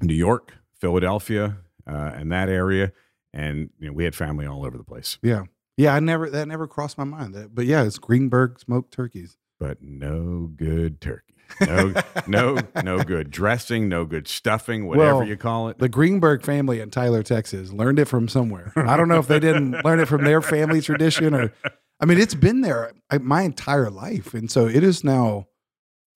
New 0.00 0.14
York, 0.14 0.54
Philadelphia, 0.80 1.58
uh, 1.86 2.12
and 2.14 2.32
that 2.32 2.48
area, 2.48 2.92
and 3.32 3.70
you 3.78 3.86
know 3.88 3.92
we 3.92 4.04
had 4.04 4.14
family 4.14 4.46
all 4.46 4.64
over 4.64 4.76
the 4.78 4.84
place, 4.84 5.18
yeah. 5.22 5.42
Yeah. 5.76 5.94
I 5.94 6.00
never, 6.00 6.28
that 6.30 6.48
never 6.48 6.66
crossed 6.66 6.98
my 6.98 7.04
mind. 7.04 7.34
That, 7.34 7.54
but 7.54 7.64
yeah, 7.66 7.84
it's 7.84 7.98
Greenberg 7.98 8.58
smoked 8.58 8.92
turkeys. 8.92 9.36
but 9.60 9.78
no 9.80 10.50
good 10.56 11.00
turkey, 11.00 11.34
no 11.60 11.92
no 12.26 12.58
no 12.82 13.02
good 13.04 13.30
dressing, 13.30 13.88
no 13.88 14.04
good 14.04 14.26
stuffing, 14.26 14.86
whatever 14.86 15.18
Well, 15.18 15.28
you 15.28 15.36
call 15.36 15.68
it. 15.68 15.78
The 15.78 15.88
Greenberg 15.88 16.44
family 16.44 16.80
in 16.80 16.90
Tyler, 16.90 17.22
Texas 17.22 17.72
learned 17.72 17.98
it 18.00 18.06
from 18.06 18.26
somewhere. 18.28 18.72
I 18.76 18.96
don't 18.96 19.08
know 19.08 19.18
if 19.18 19.28
they 19.28 19.38
didn't 19.40 19.72
learn 19.84 20.00
it 20.00 20.08
from 20.08 20.24
their 20.24 20.42
family 20.42 20.80
tradition 20.80 21.32
or, 21.34 21.52
I 22.00 22.06
mean, 22.06 22.18
it's 22.18 22.34
been 22.34 22.60
there 22.60 22.92
uh, 23.10 23.18
my 23.20 23.42
entire 23.42 23.90
life. 23.90 24.34
And 24.34 24.50
so 24.50 24.66
it 24.66 24.82
is 24.84 25.02
now, 25.04 25.46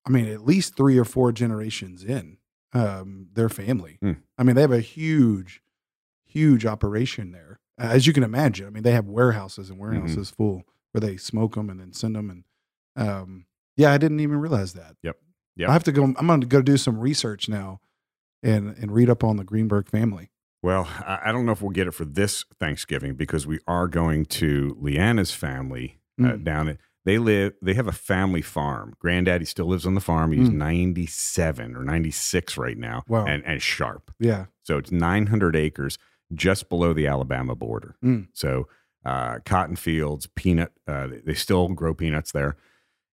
I 0.06 0.10
mean, 0.10 0.26
at 0.26 0.44
least 0.44 0.76
three 0.76 0.98
or 0.98 1.04
four 1.04 1.32
generations 1.32 2.02
in 2.04 2.38
um, 2.72 3.28
their 3.32 3.48
family. 3.48 3.98
Hmm. 4.02 4.12
I 4.38 4.42
mean, 4.42 4.56
they 4.56 4.62
have 4.62 4.72
a 4.72 4.80
huge, 4.80 5.62
huge 6.26 6.66
operation 6.66 7.32
there. 7.32 7.60
Uh, 7.80 7.88
as 7.90 8.06
you 8.06 8.12
can 8.12 8.22
imagine, 8.22 8.66
I 8.66 8.70
mean, 8.70 8.82
they 8.82 8.92
have 8.92 9.06
warehouses 9.06 9.70
and 9.70 9.78
warehouses 9.78 10.30
full 10.30 10.64
where 10.92 11.00
they 11.00 11.16
smoke 11.16 11.54
them 11.54 11.70
and 11.70 11.80
then 11.80 11.92
send 11.92 12.16
them. 12.16 12.30
And 12.30 12.44
um, 13.08 13.46
yeah, 13.76 13.92
I 13.92 13.98
didn't 13.98 14.20
even 14.20 14.36
realize 14.38 14.72
that. 14.74 14.96
Yep. 15.02 15.16
Yep. 15.56 15.68
I 15.68 15.72
have 15.72 15.84
to 15.84 15.92
go, 15.92 16.04
I'm 16.04 16.26
going 16.26 16.40
to 16.40 16.46
go 16.46 16.62
do 16.62 16.76
some 16.76 16.98
research 16.98 17.48
now 17.48 17.80
and, 18.42 18.76
and 18.76 18.90
read 18.92 19.08
up 19.10 19.22
on 19.22 19.36
the 19.36 19.44
Greenberg 19.44 19.88
family. 19.88 20.30
Well, 20.62 20.88
I 21.00 21.18
I 21.26 21.32
don't 21.32 21.44
know 21.44 21.52
if 21.52 21.60
we'll 21.60 21.70
get 21.72 21.88
it 21.88 21.92
for 21.92 22.04
this 22.04 22.44
Thanksgiving 22.60 23.14
because 23.14 23.46
we 23.48 23.58
are 23.66 23.88
going 23.88 24.24
to 24.26 24.76
Leanna's 24.80 25.32
family 25.34 25.98
uh, 26.20 26.24
Mm. 26.24 26.44
down 26.44 26.68
at. 26.68 26.78
They 27.04 27.18
live. 27.18 27.54
They 27.60 27.74
have 27.74 27.88
a 27.88 27.92
family 27.92 28.42
farm. 28.42 28.94
Granddaddy 29.00 29.44
still 29.44 29.66
lives 29.66 29.86
on 29.86 29.94
the 29.94 30.00
farm. 30.00 30.32
He's 30.32 30.48
Mm. 30.48 30.54
ninety 30.54 31.06
seven 31.06 31.74
or 31.76 31.82
ninety 31.84 32.10
six 32.12 32.56
right 32.56 32.78
now, 32.78 33.02
Wow. 33.08 33.26
and 33.26 33.44
and 33.44 33.60
sharp. 33.60 34.12
Yeah. 34.20 34.46
So 34.62 34.78
it's 34.78 34.92
nine 34.92 35.26
hundred 35.26 35.56
acres 35.56 35.98
just 36.32 36.68
below 36.68 36.92
the 36.92 37.06
Alabama 37.06 37.54
border. 37.56 37.96
Mm. 38.04 38.28
So 38.32 38.68
uh, 39.04 39.40
cotton 39.44 39.74
fields, 39.74 40.28
peanut. 40.36 40.72
Uh, 40.86 41.08
they- 41.24 41.34
still 41.34 41.68
grow 41.70 41.92
peanuts 41.92 42.30
there, 42.30 42.56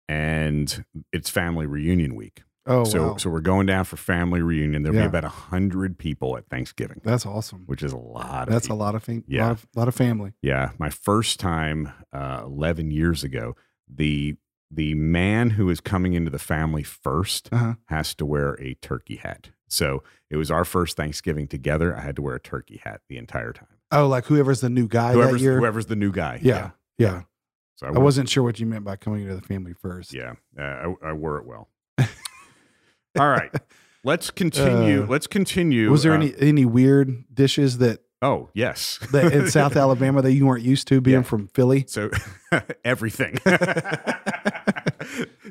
and 0.08 0.84
it's 1.12 1.30
family 1.30 1.66
reunion 1.66 2.14
week. 2.14 2.42
Oh, 2.66 2.84
so 2.84 3.08
wow. 3.08 3.16
so 3.18 3.28
we're 3.28 3.40
going 3.40 3.66
down 3.66 3.84
for 3.84 3.96
family 3.98 4.40
reunion. 4.40 4.82
There'll 4.82 4.94
be 4.96 5.00
Yeah. 5.02 5.06
about 5.08 5.24
hundred 5.24 5.98
people 5.98 6.38
at 6.38 6.48
Thanksgiving, 6.48 7.02
That's 7.04 7.26
awesome. 7.26 7.64
which 7.66 7.82
is 7.82 7.92
a 7.92 7.98
lot. 7.98 8.48
Of 8.48 8.54
That's 8.54 8.68
a 8.68 8.74
lot 8.74 8.94
of 8.94 9.02
fam- 9.04 9.24
Yeah. 9.28 9.42
lot 9.48 9.50
of 9.52 9.66
lot 9.76 9.88
of 9.88 9.94
family. 9.94 10.32
Yeah, 10.40 10.70
my 10.78 10.88
first 10.88 11.38
time 11.38 11.92
uh, 12.14 12.40
eleven 12.46 12.90
years 12.90 13.22
ago, 13.22 13.54
the 13.92 14.36
the 14.70 14.94
man 14.94 15.50
who 15.50 15.70
is 15.70 15.80
coming 15.80 16.14
into 16.14 16.30
the 16.30 16.38
family 16.38 16.82
1st 16.82 17.48
Uh-huh. 17.52 17.74
has 17.86 18.14
to 18.16 18.26
wear 18.26 18.54
a 18.60 18.74
turkey 18.74 19.16
hat. 19.16 19.50
So 19.68 20.02
it 20.30 20.36
was 20.36 20.50
our 20.50 20.64
first 20.64 20.96
Thanksgiving 20.96 21.46
together. 21.46 21.96
I 21.96 22.00
had 22.00 22.16
to 22.16 22.22
wear 22.22 22.34
a 22.34 22.40
turkey 22.40 22.80
hat 22.82 23.02
the 23.08 23.16
entire 23.16 23.52
time. 23.52 23.68
Oh, 23.92 24.08
like 24.08 24.24
whoever's 24.26 24.60
the 24.62 24.70
new 24.70 24.88
guy 24.88 25.08
that 25.12 25.14
Whoever's 25.18 25.42
year. 25.42 25.58
whoever's 25.58 25.86
the 25.86 25.94
new 25.96 26.10
guy. 26.10 26.40
yeah, 26.42 26.70
yeah. 26.98 27.22
So 27.76 27.86
I 27.86 27.90
wore- 27.90 28.04
wasn't 28.04 28.28
sure 28.28 28.42
what 28.42 28.58
you 28.58 28.66
meant 28.66 28.84
by 28.84 28.96
coming 28.96 29.22
into 29.22 29.34
the 29.36 29.42
family 29.42 29.74
first. 29.74 30.12
Yeah, 30.14 30.34
uh, 30.58 30.62
I, 30.62 30.94
I 31.10 31.12
wore 31.12 31.38
it 31.38 31.44
well. 31.46 31.68
All 33.18 33.28
right, 33.28 33.52
let's 34.02 34.30
continue. 34.30 35.04
Uh, 35.04 35.06
let's 35.06 35.26
continue. 35.28 35.90
Was 35.90 36.02
there 36.02 36.12
uh, 36.12 36.16
any 36.16 36.34
any 36.38 36.64
weird 36.64 37.24
dishes 37.32 37.78
that, 37.78 38.00
Oh 38.22 38.48
yes, 38.54 38.98
in 39.12 39.50
South 39.50 39.76
Alabama 39.76 40.22
that 40.22 40.32
you 40.32 40.46
weren't 40.46 40.62
used 40.64 40.86
to 40.88 41.00
being 41.00 41.18
Yeah. 41.18 41.22
from 41.22 41.48
Philly? 41.48 41.84
So 41.88 42.10
everything. 42.84 43.38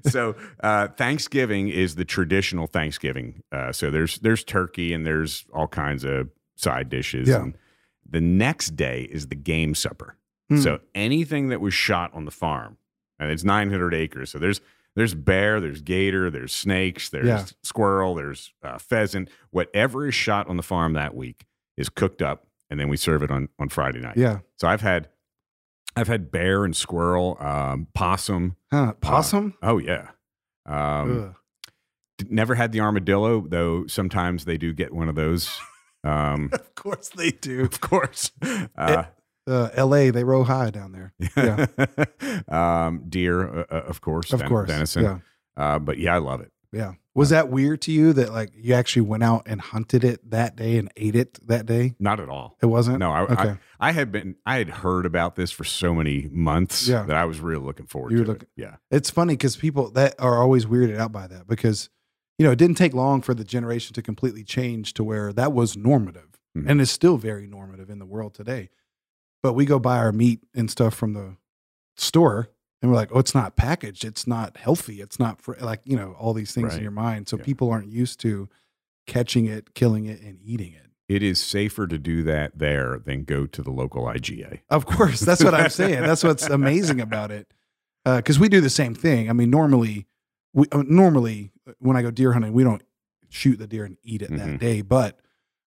so 0.07 0.35
uh, 0.61 0.87
Thanksgiving 0.89 1.69
is 1.69 1.95
the 1.95 2.05
traditional 2.05 2.67
Thanksgiving. 2.67 3.43
Uh, 3.51 3.71
so 3.71 3.91
there's 3.91 4.19
there's 4.19 4.43
turkey 4.43 4.93
and 4.93 5.05
there's 5.05 5.45
all 5.53 5.67
kinds 5.67 6.03
of 6.03 6.29
side 6.55 6.89
dishes. 6.89 7.29
Yeah. 7.29 7.41
And 7.43 7.57
the 8.09 8.21
next 8.21 8.75
day 8.75 9.03
is 9.03 9.27
the 9.27 9.35
game 9.35 9.75
supper. 9.75 10.17
Hmm. 10.49 10.57
So 10.59 10.79
anything 10.93 11.49
that 11.49 11.61
was 11.61 11.73
shot 11.73 12.11
on 12.13 12.25
the 12.25 12.31
farm, 12.31 12.77
and 13.19 13.31
it's 13.31 13.43
900 13.43 13.93
acres. 13.93 14.31
So 14.31 14.39
there's 14.39 14.61
there's 14.95 15.15
bear, 15.15 15.59
there's 15.59 15.81
gator, 15.81 16.29
there's 16.29 16.53
snakes, 16.53 17.09
there's 17.09 17.25
Yeah. 17.27 17.45
squirrel, 17.63 18.15
there's 18.15 18.53
uh, 18.63 18.77
pheasant. 18.77 19.29
Whatever 19.51 20.07
is 20.07 20.13
shot 20.15 20.47
on 20.47 20.57
the 20.57 20.63
farm 20.63 20.93
that 20.93 21.15
week 21.15 21.45
is 21.77 21.89
cooked 21.89 22.21
up, 22.21 22.45
and 22.73 22.79
then 22.81 22.89
we 22.89 22.97
serve 22.97 23.21
it 23.21 23.29
on 23.29 23.49
on 23.59 23.69
Friday 23.69 23.99
night. 23.99 24.17
yeah, 24.17 24.39
So 24.57 24.67
I've 24.67 24.81
had 24.81 25.07
I've 25.95 26.07
had 26.07 26.31
bear 26.31 26.65
and 26.65 26.75
squirrel, 26.75 27.37
um, 27.39 27.85
possum. 27.93 28.55
huh? 28.71 28.93
Possum. 28.99 29.53
Oh 29.61 29.77
yeah. 29.77 30.07
Um. 30.65 31.35
Never 32.29 32.55
had 32.55 32.71
the 32.71 32.79
armadillo, 32.79 33.45
though. 33.47 33.85
Sometimes 33.87 34.45
they 34.45 34.57
do 34.57 34.73
get 34.73 34.93
one 34.93 35.07
of 35.09 35.15
those. 35.15 35.49
Um, 36.03 36.49
of 36.53 36.73
course 36.75 37.09
they 37.09 37.31
do. 37.31 37.61
of 37.61 37.79
course. 37.79 38.31
Uh, 38.75 39.03
Uh, 39.45 39.69
L.A. 39.73 40.09
They 40.09 40.23
row 40.23 40.43
high 40.43 40.69
down 40.69 40.93
there. 40.93 41.13
Yeah, 41.35 41.65
um, 42.47 43.03
deer, 43.09 43.43
uh, 43.59 43.65
uh, 43.69 43.75
of 43.87 43.99
course. 43.99 44.31
of 44.31 44.39
ven- 44.39 44.47
course. 44.49 44.69
venison. 44.69 45.03
Yeah, 45.03 45.19
Uh, 45.57 45.79
but 45.79 45.97
yeah, 45.97 46.15
I 46.15 46.19
love 46.19 46.39
it. 46.41 46.51
yeah. 46.71 46.93
Was 47.15 47.29
that 47.29 47.49
weird 47.49 47.81
to 47.83 47.91
you 47.91 48.11
that 48.13 48.31
like 48.33 48.51
you 48.55 48.73
actually 48.73 49.03
went 49.03 49.21
out 49.21 49.43
and 49.45 49.61
hunted 49.61 50.03
it 50.03 50.31
that 50.31 50.55
day 50.55 50.77
and 50.77 50.91
ate 50.97 51.15
it 51.15 51.39
that 51.47 51.65
day? 51.67 51.93
Not 51.99 52.19
at 52.19 52.27
all. 52.27 52.57
It 52.61 52.65
wasn't. 52.65 52.97
No, 52.99 53.11
I, 53.11 53.21
Okay. 53.21 53.35
I, 53.79 53.89
I 53.89 53.91
had 53.91 54.11
been, 54.11 54.35
I 54.47 54.57
had 54.57 54.69
heard 54.69 55.05
about 55.05 55.35
this 55.35 55.51
for 55.51 55.63
so 55.63 55.93
many 55.93 56.27
months 56.31 56.87
Yeah. 56.87 57.03
that 57.03 57.15
I 57.15 57.25
was 57.25 57.39
really 57.39 57.63
looking 57.63 57.85
forward 57.85 58.13
You 58.13 58.23
to 58.23 58.31
were 58.31 58.35
it. 58.37 58.47
Yeah. 58.55 58.77
It's 58.89 59.11
funny 59.11 59.33
because 59.35 59.55
people 59.55 59.91
that 59.91 60.15
are 60.19 60.41
always 60.41 60.65
weirded 60.65 60.97
out 60.97 61.11
by 61.11 61.27
that 61.27 61.45
because 61.47 61.89
you 62.39 62.45
know 62.45 62.51
it 62.51 62.57
didn't 62.57 62.77
take 62.77 62.95
long 62.95 63.21
for 63.21 63.35
the 63.35 63.43
generation 63.43 63.93
to 63.93 64.01
completely 64.01 64.43
change 64.43 64.95
to 64.95 65.03
where 65.03 65.31
that 65.33 65.53
was 65.53 65.77
normative 65.77 66.39
Mhm. 66.57 66.67
and 66.69 66.81
is 66.81 66.89
still 66.89 67.17
very 67.17 67.45
normative 67.45 67.89
in 67.91 67.99
the 67.99 68.05
world 68.07 68.33
today. 68.33 68.69
But 69.43 69.53
we 69.53 69.65
go 69.65 69.77
buy 69.77 69.97
our 69.97 70.11
meat 70.11 70.39
and 70.55 70.69
stuff 70.71 70.95
from 70.95 71.13
the 71.13 71.37
store 71.95 72.49
and 72.83 72.91
we're 72.91 72.97
like, 72.97 73.09
oh, 73.13 73.19
it's 73.19 73.33
not 73.33 73.55
packaged, 73.55 74.03
it's 74.03 74.27
not 74.27 74.57
healthy, 74.57 75.01
it's 75.01 75.17
not 75.17 75.41
for 75.41 75.55
like 75.61 75.79
you 75.85 75.95
know 75.97 76.15
all 76.19 76.33
these 76.33 76.51
things 76.53 76.69
Right. 76.69 76.77
in 76.77 76.81
your 76.83 76.91
mind. 76.91 77.27
So 77.29 77.37
Yeah. 77.37 77.43
people 77.45 77.71
aren't 77.71 77.87
used 77.89 78.19
to 78.19 78.49
catching 79.07 79.45
it, 79.47 79.73
killing 79.73 80.05
it, 80.05 80.21
and 80.21 80.37
eating 80.43 80.73
it. 80.73 80.91
It 81.09 81.23
is 81.23 81.41
safer 81.41 81.87
to 81.87 81.97
do 81.97 82.23
that 82.23 82.59
there 82.59 82.99
than 83.03 83.23
go 83.23 83.45
to 83.45 83.61
the 83.61 83.71
local 83.71 84.03
IGA. 84.05 84.59
Of 84.69 84.85
course, 84.85 85.19
that's 85.21 85.43
what 85.43 85.53
I'm 85.53 85.69
saying. 85.69 86.01
That's 86.01 86.23
what's 86.23 86.45
amazing 86.47 87.01
about 87.01 87.31
it, 87.31 87.53
because 88.05 88.37
we 88.39 88.49
do 88.49 88.61
the 88.61 88.69
same 88.69 88.93
thing. 88.93 89.29
I 89.29 89.33
mean, 89.33 89.49
normally, 89.49 90.07
we 90.53 90.65
uh, 90.71 90.83
normally 90.85 91.51
when 91.79 91.95
I 91.97 92.01
go 92.01 92.11
deer 92.11 92.33
hunting, 92.33 92.53
we 92.53 92.63
don't 92.63 92.83
shoot 93.29 93.57
the 93.57 93.67
deer 93.67 93.85
and 93.85 93.97
eat 94.03 94.21
it 94.21 94.29
Mhm. 94.29 94.37
that 94.37 94.59
day, 94.59 94.81
but 94.81 95.19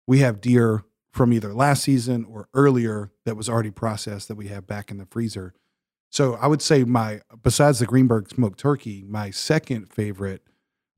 we 0.06 0.18
have 0.20 0.40
deer 0.40 0.84
from 1.10 1.32
either 1.32 1.52
last 1.54 1.82
season 1.84 2.24
or 2.26 2.48
earlier 2.54 3.10
that 3.24 3.36
was 3.36 3.48
already 3.48 3.70
processed 3.70 4.28
that 4.28 4.36
we 4.36 4.48
have 4.48 4.66
back 4.66 4.90
in 4.90 4.98
the 4.98 5.06
freezer. 5.06 5.54
So 6.10 6.34
I 6.34 6.46
would 6.46 6.62
say 6.62 6.84
my 6.84 7.20
besides 7.42 7.78
the 7.78 7.86
Greenberg 7.86 8.28
smoked 8.30 8.58
turkey, 8.60 9.04
my 9.06 9.30
second 9.30 9.88
favorite, 9.92 10.42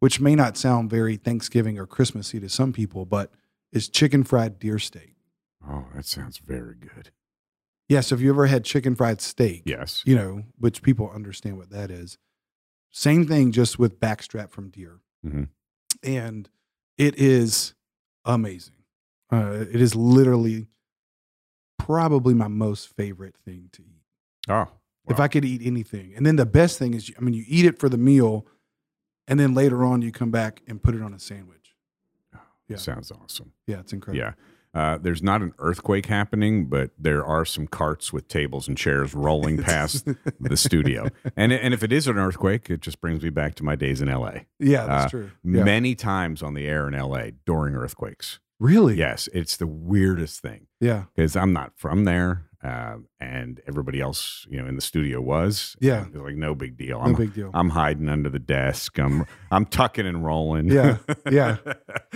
which 0.00 0.21
may 0.21 0.35
not 0.35 0.57
sound 0.57 0.91
very 0.91 1.17
Thanksgiving 1.17 1.79
or 1.79 1.87
Christmassy 1.87 2.38
to 2.41 2.49
some 2.49 2.73
people, 2.73 3.05
but 3.05 3.33
is 3.73 3.88
chicken 3.88 4.23
fried 4.25 4.59
deer 4.59 4.79
steak. 4.79 5.15
Oh, 5.67 5.87
that 5.95 6.05
sounds 6.07 6.38
very 6.38 6.75
good. 6.77 7.11
Yes, 7.88 8.12
if 8.12 8.21
you 8.21 8.31
ever 8.31 8.47
had 8.47 8.65
chicken 8.65 8.95
fried 8.95 9.21
steak, 9.21 9.62
Yes. 9.65 10.03
you 10.07 10.15
know, 10.15 10.45
which 10.59 10.83
people 10.83 11.11
understand 11.11 11.57
what 11.57 11.71
that 11.71 11.91
is. 11.91 12.19
Same 12.91 13.27
thing, 13.27 13.50
just 13.50 13.79
with 13.79 13.99
backstrap 14.00 14.50
from 14.50 14.71
deer, 14.71 15.00
Mhm. 15.25 15.49
and 16.03 16.49
it 16.97 17.15
is 17.17 17.75
amazing. 18.25 18.85
Uh, 19.33 19.65
it 19.71 19.81
is 19.81 19.95
literally 19.95 20.69
probably 21.79 22.35
my 22.35 22.49
most 22.49 22.88
favorite 22.88 23.37
thing 23.37 23.69
to 23.73 23.83
eat. 23.83 24.05
Oh, 24.49 24.67
If. 25.11 25.21
I 25.21 25.29
could 25.29 25.45
eat 25.45 25.62
anything, 25.65 26.12
and 26.17 26.25
then 26.27 26.37
the 26.37 26.47
best 26.47 26.79
thing 26.79 26.95
is, 26.95 27.11
I 27.19 27.21
mean, 27.21 27.35
you 27.35 27.45
eat 27.47 27.65
it 27.65 27.79
for 27.79 27.88
the 27.88 27.99
meal, 27.99 28.47
and 29.27 29.38
then 29.41 29.55
later 29.55 29.85
on 29.85 30.03
you 30.03 30.12
come 30.12 30.31
back 30.31 30.62
and 30.67 30.83
put 30.83 30.95
it 30.95 31.03
on 31.03 31.12
a 31.15 31.19
sandwich. 31.19 31.75
yeah. 32.69 32.77
sounds 32.77 33.11
awesome. 33.11 33.53
Yeah, 33.67 33.81
it's 33.81 33.93
incredible. 33.93 34.19
Yeah. 34.25 34.33
Uh, 34.75 34.99
there's 34.99 35.23
not 35.23 35.41
an 35.41 35.55
earthquake 35.59 36.07
happening, 36.07 36.67
but 36.67 36.91
there 36.99 37.25
are 37.25 37.45
some 37.47 37.67
carts 37.67 38.12
with 38.12 38.29
tables 38.29 38.69
and 38.69 38.77
chairs 38.77 39.15
rolling 39.15 39.57
past 39.62 40.07
the 40.38 40.57
studio. 40.59 41.09
And 41.37 41.53
and 41.53 41.73
if 41.73 41.83
it 41.83 41.91
is 41.91 42.07
an 42.07 42.19
earthquake, 42.19 42.69
it 42.69 42.81
just 42.83 43.00
brings 43.00 43.23
me 43.23 43.31
back 43.31 43.55
to 43.57 43.65
my 43.65 43.75
days 43.77 44.03
in 44.03 44.09
LA. 44.09 44.41
yeah, 44.61 44.85
that's 44.87 45.07
Uh, 45.07 45.09
true. 45.09 45.31
Yeah. 45.43 45.65
Many 45.65 45.95
times 45.95 46.43
on 46.43 46.53
the 46.53 46.67
air 46.67 46.87
in 46.87 46.95
LA 46.95 47.31
during 47.47 47.75
earthquakes. 47.75 48.41
really? 48.61 48.97
Yes, 48.97 49.29
it's 49.33 49.57
the 49.57 49.67
weirdest 49.67 50.41
thing 50.43 50.67
yeah, 50.81 51.05
because 51.17 51.35
I'm 51.35 51.53
not 51.55 51.73
from 51.77 52.05
there, 52.05 52.45
uh, 52.62 52.97
and 53.21 53.61
everybody 53.69 54.00
else, 54.00 54.47
you 54.50 54.61
know, 54.61 54.67
in 54.69 54.75
the 54.75 54.81
studio 54.81 55.21
was. 55.21 55.77
Yeah. 55.81 56.07
It's 56.07 56.17
like 56.17 56.35
no 56.37 56.55
big 56.55 56.77
deal. 56.77 56.99
no 56.99 57.05
I'm 57.05 57.15
big 57.15 57.33
deal. 57.35 57.50
I'm 57.55 57.71
hiding 57.71 58.09
under 58.09 58.29
the 58.29 58.38
desk. 58.41 58.99
I'm 58.99 59.25
I'm 59.50 59.65
tucking 59.67 60.07
and 60.07 60.25
rolling. 60.25 60.69
Yeah, 60.71 60.99
yeah. 61.31 61.59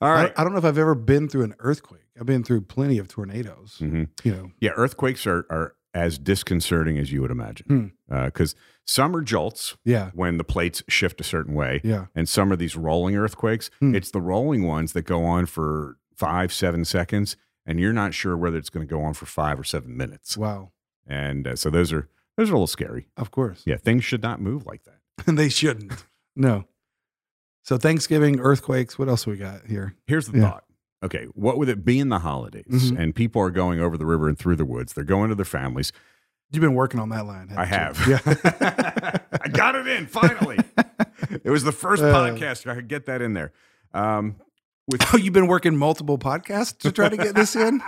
All 0.00 0.08
I- 0.10 0.32
I, 0.36 0.44
don't 0.44 0.52
know 0.52 0.58
if 0.58 0.64
I've 0.64 0.78
ever 0.78 0.94
been 0.94 1.28
through 1.28 1.44
an 1.44 1.54
earthquake. 1.60 2.02
I've 2.18 2.26
been 2.26 2.42
through 2.44 2.62
plenty 2.62 2.98
of 2.98 3.08
tornadoes. 3.08 3.78
Mhm. 3.80 4.08
You 4.24 4.32
know, 4.32 4.50
Yeah, 4.60 4.70
earthquakes 4.76 5.26
are 5.26 5.46
are 5.50 5.74
as 5.94 6.18
disconcerting 6.18 6.98
as 6.98 7.10
you 7.12 7.22
would 7.22 7.30
imagine 7.30 7.94
Hmm. 8.08 8.24
because 8.26 8.54
some 8.84 9.16
are 9.16 9.22
jolts 9.22 9.76
yeah, 9.84 10.10
when 10.14 10.36
the 10.36 10.44
plates 10.44 10.82
shift 10.88 11.20
a 11.20 11.24
certain 11.24 11.54
way, 11.54 11.80
yeah, 11.82 12.06
and 12.14 12.28
some 12.28 12.52
are 12.52 12.56
these 12.56 12.76
rolling 12.76 13.16
earthquakes. 13.16 13.70
Hmm. 13.80 13.94
It's 13.94 14.10
the 14.10 14.20
rolling 14.20 14.64
ones 14.64 14.92
that 14.92 15.02
go 15.02 15.24
on 15.24 15.46
for 15.46 15.96
five, 16.14 16.52
seven 16.52 16.84
seconds, 16.84 17.36
and 17.68 17.78
you're 17.78 17.92
not 17.92 18.14
sure 18.14 18.36
whether 18.36 18.56
it's 18.56 18.70
going 18.70 18.84
to 18.84 18.90
go 18.90 19.02
on 19.02 19.14
for 19.14 19.26
five 19.26 19.60
or 19.60 19.64
seven 19.64 19.96
minutes. 19.96 20.36
wow. 20.36 20.72
And 21.06 21.46
uh, 21.46 21.54
so 21.56 21.70
those 21.70 21.92
are 21.92 22.08
those 22.36 22.50
are 22.50 22.52
a 22.54 22.56
little 22.56 22.66
scary. 22.66 23.08
Of 23.16 23.30
course. 23.30 23.62
Yeah, 23.64 23.76
things 23.76 24.04
should 24.04 24.22
not 24.22 24.40
move 24.40 24.66
like 24.66 24.82
that. 24.84 24.98
And 25.26 25.38
they 25.38 25.48
shouldn't. 25.48 25.92
No. 26.36 26.64
So 27.64 27.76
Thanksgiving, 27.78 28.40
earthquakes, 28.40 28.98
what 28.98 29.08
else 29.08 29.26
we 29.26 29.36
got 29.36 29.66
here? 29.66 29.94
Here's 30.06 30.26
the 30.28 30.38
Yeah. 30.38 30.50
thought. 30.50 30.64
Okay, 31.04 31.26
what 31.34 31.58
with 31.58 31.68
it 31.68 31.84
being 31.84 32.08
the 32.08 32.18
holidays 32.20 32.90
Mhm. 32.90 32.98
and 32.98 33.14
people 33.14 33.40
are 33.40 33.50
going 33.50 33.80
over 33.80 33.96
the 33.96 34.04
river 34.06 34.28
and 34.28 34.36
through 34.38 34.56
the 34.56 34.64
woods, 34.64 34.92
they're 34.94 35.04
going 35.04 35.28
to 35.28 35.34
their 35.36 35.44
families. 35.44 35.92
You've 36.50 36.60
been 36.62 36.74
working 36.74 36.98
on 36.98 37.08
that 37.10 37.24
line. 37.26 37.52
I 37.56 37.66
have. 37.66 37.98
you? 38.06 38.12
Yeah. 38.12 38.20
I 39.42 39.48
got 39.48 39.74
it 39.76 39.86
in 39.86 40.06
finally. 40.06 40.58
it 41.44 41.50
was 41.50 41.62
the 41.64 41.72
first 41.72 42.02
Uh. 42.02 42.12
podcast 42.12 42.68
I 42.70 42.74
could 42.74 42.88
get 42.88 43.06
that 43.06 43.22
in 43.22 43.34
there. 43.34 43.52
Um, 43.94 44.36
with 44.88 45.02
oh, 45.14 45.16
you've 45.16 45.32
been 45.32 45.46
working 45.46 45.76
multiple 45.76 46.18
podcasts 46.18 46.76
to 46.78 46.90
try 46.90 47.08
to 47.08 47.16
get 47.16 47.34
this 47.34 47.54
in? 47.54 47.80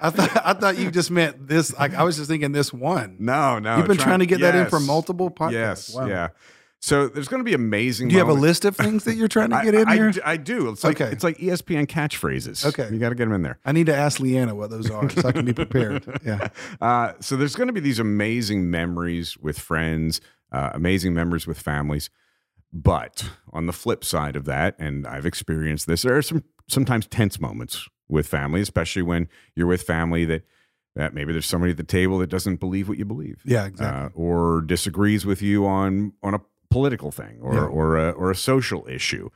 I 0.00 0.10
thought 0.10 0.42
I 0.44 0.52
thought 0.54 0.78
you 0.78 0.90
just 0.90 1.10
meant 1.10 1.46
this. 1.48 1.72
Like 1.78 1.94
I 1.94 2.02
was 2.02 2.16
just 2.16 2.28
thinking 2.28 2.52
this 2.52 2.72
one. 2.72 3.16
no, 3.20 3.58
no, 3.58 3.76
You've 3.76 3.86
been 3.86 3.96
trying 3.98 4.18
to 4.20 4.26
get 4.26 4.40
that 4.40 4.54
in 4.54 4.66
for 4.68 4.80
multiple 4.80 5.30
podcasts. 5.30 5.52
Yes, 5.52 5.94
Wow. 5.94 6.06
yeah. 6.06 6.28
So 6.80 7.06
there's 7.06 7.28
going 7.28 7.38
to 7.38 7.44
be 7.44 7.54
amazing. 7.54 8.08
Do 8.08 8.14
you 8.14 8.18
have 8.18 8.28
a 8.28 8.32
list 8.32 8.64
of 8.64 8.74
things 8.74 9.04
that 9.04 9.14
you're 9.14 9.28
trying 9.28 9.50
to 9.50 9.56
I- 9.56 9.64
get 9.64 9.74
in 9.76 9.86
I, 9.88 9.94
here? 9.94 10.10
d- 10.10 10.20
I 10.24 10.36
do. 10.36 10.68
It's 10.70 10.82
like 10.82 11.00
Okay. 11.00 11.12
it's 11.12 11.22
like 11.22 11.38
ESPN 11.38 11.86
catchphrases. 11.86 12.64
Okay. 12.66 12.88
you 12.92 12.98
got 12.98 13.10
to 13.10 13.14
get 13.14 13.26
them 13.26 13.34
in 13.34 13.42
there. 13.42 13.58
I 13.64 13.70
need 13.70 13.86
to 13.86 13.94
ask 13.94 14.18
Leanna 14.18 14.56
what 14.56 14.70
those 14.70 14.90
are 14.90 15.08
so 15.10 15.28
I 15.28 15.30
can 15.32 15.44
be 15.44 15.52
prepared. 15.64 16.04
Yeah. 16.26 16.48
Uh, 16.80 17.12
so 17.20 17.36
there's 17.36 17.54
going 17.54 17.68
to 17.68 17.72
be 17.72 17.78
these 17.78 18.00
amazing 18.00 18.68
memories 18.68 19.36
with 19.38 19.60
friends, 19.60 20.20
uh, 20.50 20.70
amazing 20.72 21.14
memories 21.14 21.46
with 21.46 21.60
families. 21.60 22.10
But 22.72 23.28
on 23.52 23.66
the 23.66 23.72
flip 23.72 24.02
side 24.04 24.34
of 24.36 24.44
that, 24.46 24.76
and 24.78 25.06
I've 25.06 25.26
experienced 25.26 25.86
this, 25.86 26.02
there 26.02 26.16
are 26.16 26.22
some 26.22 26.42
sometimes 26.68 27.06
tense 27.06 27.38
moments 27.40 27.86
with 28.08 28.26
family, 28.26 28.60
especially 28.60 29.02
when 29.02 29.28
you're 29.54 29.66
with 29.66 29.82
family 29.82 30.24
that 30.26 30.42
that 30.94 31.14
maybe 31.14 31.32
there's 31.32 31.46
somebody 31.46 31.70
at 31.70 31.78
the 31.78 31.82
table 31.84 32.18
that 32.18 32.28
doesn't 32.28 32.56
believe 32.60 32.86
what 32.88 32.98
you 32.98 33.04
believe, 33.06 33.40
Yeah, 33.46 33.62
uh, 33.62 33.66
exactly. 33.66 34.10
or 34.22 34.60
disagrees 34.60 35.24
with 35.24 35.40
you 35.42 35.66
on 35.66 36.12
on 36.22 36.34
a 36.34 36.40
political 36.70 37.10
thing 37.10 37.38
or 37.40 37.54
Yeah. 37.54 37.60
or 37.64 37.96
a, 37.96 38.10
or 38.10 38.30
a 38.30 38.34
social 38.36 38.86
issue. 38.88 39.28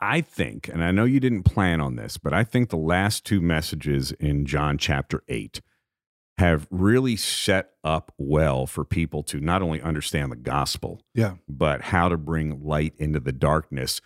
I 0.00 0.20
think, 0.20 0.68
and 0.68 0.84
I 0.84 0.92
know 0.92 1.04
you 1.04 1.18
didn't 1.18 1.42
plan 1.42 1.80
on 1.80 1.96
this, 1.96 2.18
but 2.18 2.32
I 2.32 2.44
think 2.44 2.68
the 2.70 2.76
last 2.76 3.24
two 3.26 3.40
messages 3.40 4.12
in 4.12 4.46
John 4.46 4.78
chapter 4.78 5.22
8 5.28 5.60
have 6.38 6.68
really 6.70 7.16
set 7.16 7.70
up 7.82 8.12
well 8.16 8.66
for 8.66 8.84
people 8.84 9.22
to 9.24 9.40
not 9.40 9.60
only 9.60 9.82
understand 9.82 10.30
the 10.30 10.36
gospel, 10.36 11.02
yeah. 11.12 11.34
but 11.48 11.82
how 11.82 12.08
to 12.08 12.16
bring 12.16 12.64
light 12.64 12.94
into 12.96 13.18
the 13.18 13.32
darkness 13.32 14.00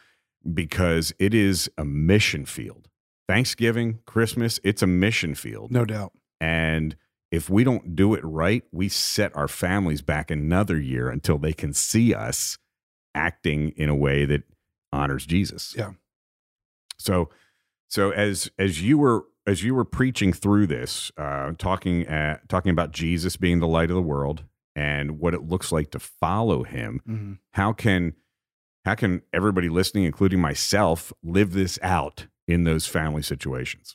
because 0.52 1.12
it 1.18 1.34
is 1.34 1.70
a 1.76 1.84
mission 1.84 2.46
field. 2.46 2.88
Thanksgiving, 3.28 4.00
Christmas, 4.06 4.58
it's 4.64 4.82
a 4.82 4.86
mission 4.86 5.34
field. 5.34 5.70
No 5.70 5.84
doubt. 5.84 6.12
And 6.40 6.96
if 7.30 7.48
we 7.48 7.64
don't 7.64 7.94
do 7.94 8.14
it 8.14 8.24
right, 8.24 8.64
we 8.72 8.88
set 8.88 9.34
our 9.36 9.48
families 9.48 10.02
back 10.02 10.30
another 10.30 10.80
year 10.80 11.10
until 11.10 11.38
they 11.38 11.52
can 11.52 11.72
see 11.72 12.14
us 12.14 12.58
acting 13.14 13.70
in 13.76 13.90
a 13.90 13.94
way 13.94 14.24
that 14.24 14.42
honors 14.92 15.26
Jesus. 15.26 15.74
Yeah. 15.76 15.92
So, 16.98 17.30
so 17.88 18.10
as 18.10 18.50
as 18.58 18.82
you 18.82 18.96
were 18.98 19.24
as 19.46 19.62
you 19.62 19.74
were 19.74 19.84
preaching 19.84 20.32
through 20.32 20.66
this, 20.68 21.10
uh, 21.16 21.52
talking 21.58 22.06
at, 22.06 22.48
talking 22.48 22.70
about 22.70 22.92
Jesus 22.92 23.36
being 23.36 23.58
the 23.60 23.66
light 23.68 23.90
of 23.90 23.96
the 23.96 24.02
world 24.02 24.44
and 24.76 25.18
what 25.18 25.34
it 25.34 25.42
looks 25.42 25.72
like 25.72 25.90
to 25.90 25.98
follow 25.98 26.62
Him, 26.62 27.00
Mhm. 27.08 27.38
how 27.52 27.72
can 27.72 28.14
how 28.84 28.96
can 28.96 29.22
everybody 29.32 29.68
listening, 29.68 30.02
including 30.04 30.40
myself, 30.40 31.12
live 31.22 31.52
this 31.52 31.78
out 31.82 32.26
in 32.48 32.64
those 32.64 32.84
family 32.84 33.22
situations? 33.22 33.94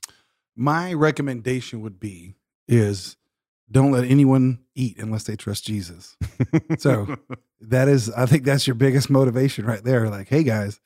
My 0.56 0.94
recommendation 0.94 1.82
would 1.82 2.00
be 2.00 2.36
is 2.70 3.18
don't 3.70 3.92
let 3.92 4.06
anyone 4.06 4.60
eat 4.76 4.98
unless 4.98 5.26
they 5.26 5.36
trust 5.36 5.66
Jesus. 5.66 6.16
So 6.80 7.18
that 7.60 7.88
is, 7.90 8.10
I 8.12 8.26
think 8.28 8.46
that's 8.46 8.66
your 8.66 8.76
biggest 8.76 9.10
motivation 9.10 9.66
right 9.66 9.84
there. 9.84 10.10
Like, 10.10 10.30
hey 10.30 10.44
guys, 10.44 10.80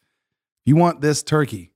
you 0.65 0.75
want 0.75 1.01
this 1.01 1.21
turkey, 1.21 1.70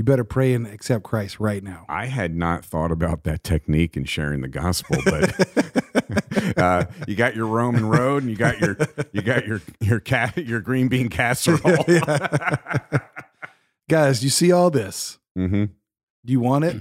you 0.00 0.04
better 0.04 0.24
pray 0.24 0.54
and 0.54 0.66
accept 0.66 1.04
Christ 1.04 1.38
right 1.40 1.62
now. 1.62 1.84
I 1.86 2.06
had 2.06 2.34
not 2.34 2.64
thought 2.64 2.90
about 2.90 3.24
that 3.24 3.44
technique 3.44 3.98
in 3.98 4.06
sharing 4.06 4.40
the 4.40 4.48
gospel, 4.48 4.96
but 5.04 6.56
uh, 6.58 6.86
you 7.06 7.14
got 7.14 7.36
your 7.36 7.44
Roman 7.44 7.84
road, 7.86 8.22
and 8.22 8.30
you 8.30 8.36
got 8.38 8.58
your 8.60 8.78
you 9.12 9.20
got 9.20 9.46
your 9.46 9.60
your 9.78 10.00
cat 10.00 10.38
your 10.38 10.60
green 10.60 10.88
bean 10.88 11.10
casserole. 11.10 11.84
Guys, 13.90 14.24
you 14.24 14.30
see 14.30 14.50
all 14.50 14.70
this? 14.70 15.18
Mm-hmm. 15.36 15.64
Do 15.64 16.32
you 16.32 16.40
want 16.40 16.64
it? 16.64 16.78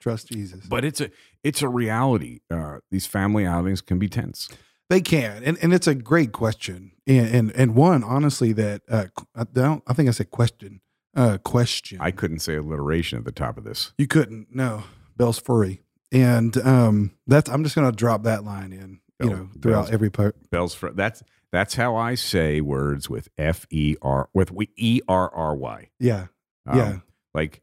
Trust 0.00 0.28
Jesus. 0.28 0.64
But 0.64 0.82
it's 0.82 1.02
a 1.02 1.10
it's 1.44 1.60
a 1.60 1.68
reality. 1.68 2.40
Uh, 2.50 2.78
these 2.90 3.04
family 3.04 3.44
outings 3.44 3.82
can 3.82 3.98
be 3.98 4.08
tense. 4.08 4.48
They 4.88 5.02
can, 5.02 5.44
and, 5.44 5.58
and 5.60 5.74
it's 5.74 5.86
a 5.86 5.94
great 5.94 6.32
question, 6.32 6.92
and 7.06 7.26
and, 7.34 7.52
and 7.52 7.74
one 7.74 8.02
honestly 8.02 8.54
that 8.54 8.80
uh, 8.88 9.08
I 9.36 9.44
don't. 9.44 9.82
I 9.86 9.92
think 9.92 10.08
I 10.08 10.12
said 10.12 10.30
question. 10.30 10.80
Uh, 11.14 11.38
question. 11.38 11.98
I 12.00 12.10
couldn't 12.10 12.38
say 12.40 12.54
alliteration 12.56 13.18
at 13.18 13.24
the 13.24 13.32
top 13.32 13.58
of 13.58 13.64
this. 13.64 13.92
You 13.98 14.06
couldn't. 14.06 14.48
No, 14.54 14.84
Bell's 15.16 15.38
furry, 15.38 15.82
and 16.10 16.56
um, 16.58 17.12
that's. 17.26 17.50
I'm 17.50 17.62
just 17.64 17.74
going 17.76 17.90
to 17.90 17.96
drop 17.96 18.22
that 18.24 18.44
line 18.44 18.72
in. 18.72 19.00
You 19.22 19.30
know, 19.30 19.48
throughout 19.60 19.82
Bell's- 19.84 19.90
every 19.90 20.10
part. 20.10 20.36
Bells 20.50 20.74
for 20.74 20.90
that's 20.90 21.22
that's 21.52 21.74
how 21.74 21.94
I 21.96 22.14
say 22.16 22.60
words 22.60 23.08
with 23.10 23.28
F 23.38 23.66
E 23.70 23.94
R 24.02 24.28
with 24.34 24.50
E 24.76 25.00
R 25.06 25.30
R 25.34 25.54
Y. 25.54 25.90
Yeah, 26.00 26.26
Um, 26.66 26.78
yeah. 26.78 26.96
Like 27.34 27.60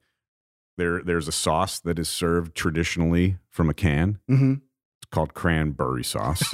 there 0.77 1.01
there's 1.03 1.27
a 1.27 1.31
sauce 1.33 1.79
that 1.79 1.99
is 1.99 2.07
served 2.07 2.55
traditionally 2.55 3.39
from 3.49 3.69
a 3.69 3.73
can. 3.73 4.19
hmm 4.27 4.53
It's 5.01 5.09
called 5.11 5.33
cranberry 5.33 6.03
sauce. 6.05 6.43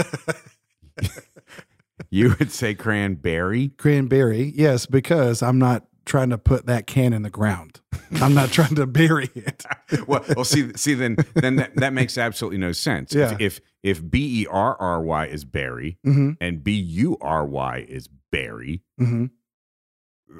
you 2.09 2.35
would 2.39 2.51
say 2.51 2.73
cranberry. 2.73 3.69
Cranberry. 3.77 4.53
Yes, 4.55 4.85
because 4.85 5.43
I'm 5.43 5.59
not 5.59 5.85
trying 6.05 6.29
to 6.29 6.37
put 6.37 6.65
that 6.67 6.87
can 6.87 7.13
in 7.13 7.21
the 7.23 7.29
ground. 7.29 7.81
I'm 8.21 8.33
not 8.33 8.51
trying 8.51 8.75
to 8.75 8.85
bury 8.85 9.29
it. 9.35 9.65
well, 10.07 10.23
well, 10.35 10.45
see, 10.45 10.71
see, 10.75 10.93
then, 10.93 11.17
then 11.33 11.55
that, 11.57 11.75
that 11.77 11.93
makes 11.93 12.17
absolutely 12.17 12.59
no 12.59 12.71
sense. 12.71 13.13
Yeah. 13.13 13.31
If 13.39 13.41
if, 13.41 13.61
if 13.99 14.09
B 14.11 14.41
E 14.43 14.47
R 14.49 14.75
R 14.79 15.01
Y 15.01 15.25
is 15.27 15.43
berry 15.45 15.97
hmm 16.03 16.31
and 16.39 16.63
B 16.63 16.73
U 16.73 17.17
R 17.21 17.45
Y 17.45 17.85
is 17.87 18.07
berry, 18.31 18.81
hmm 18.97 19.25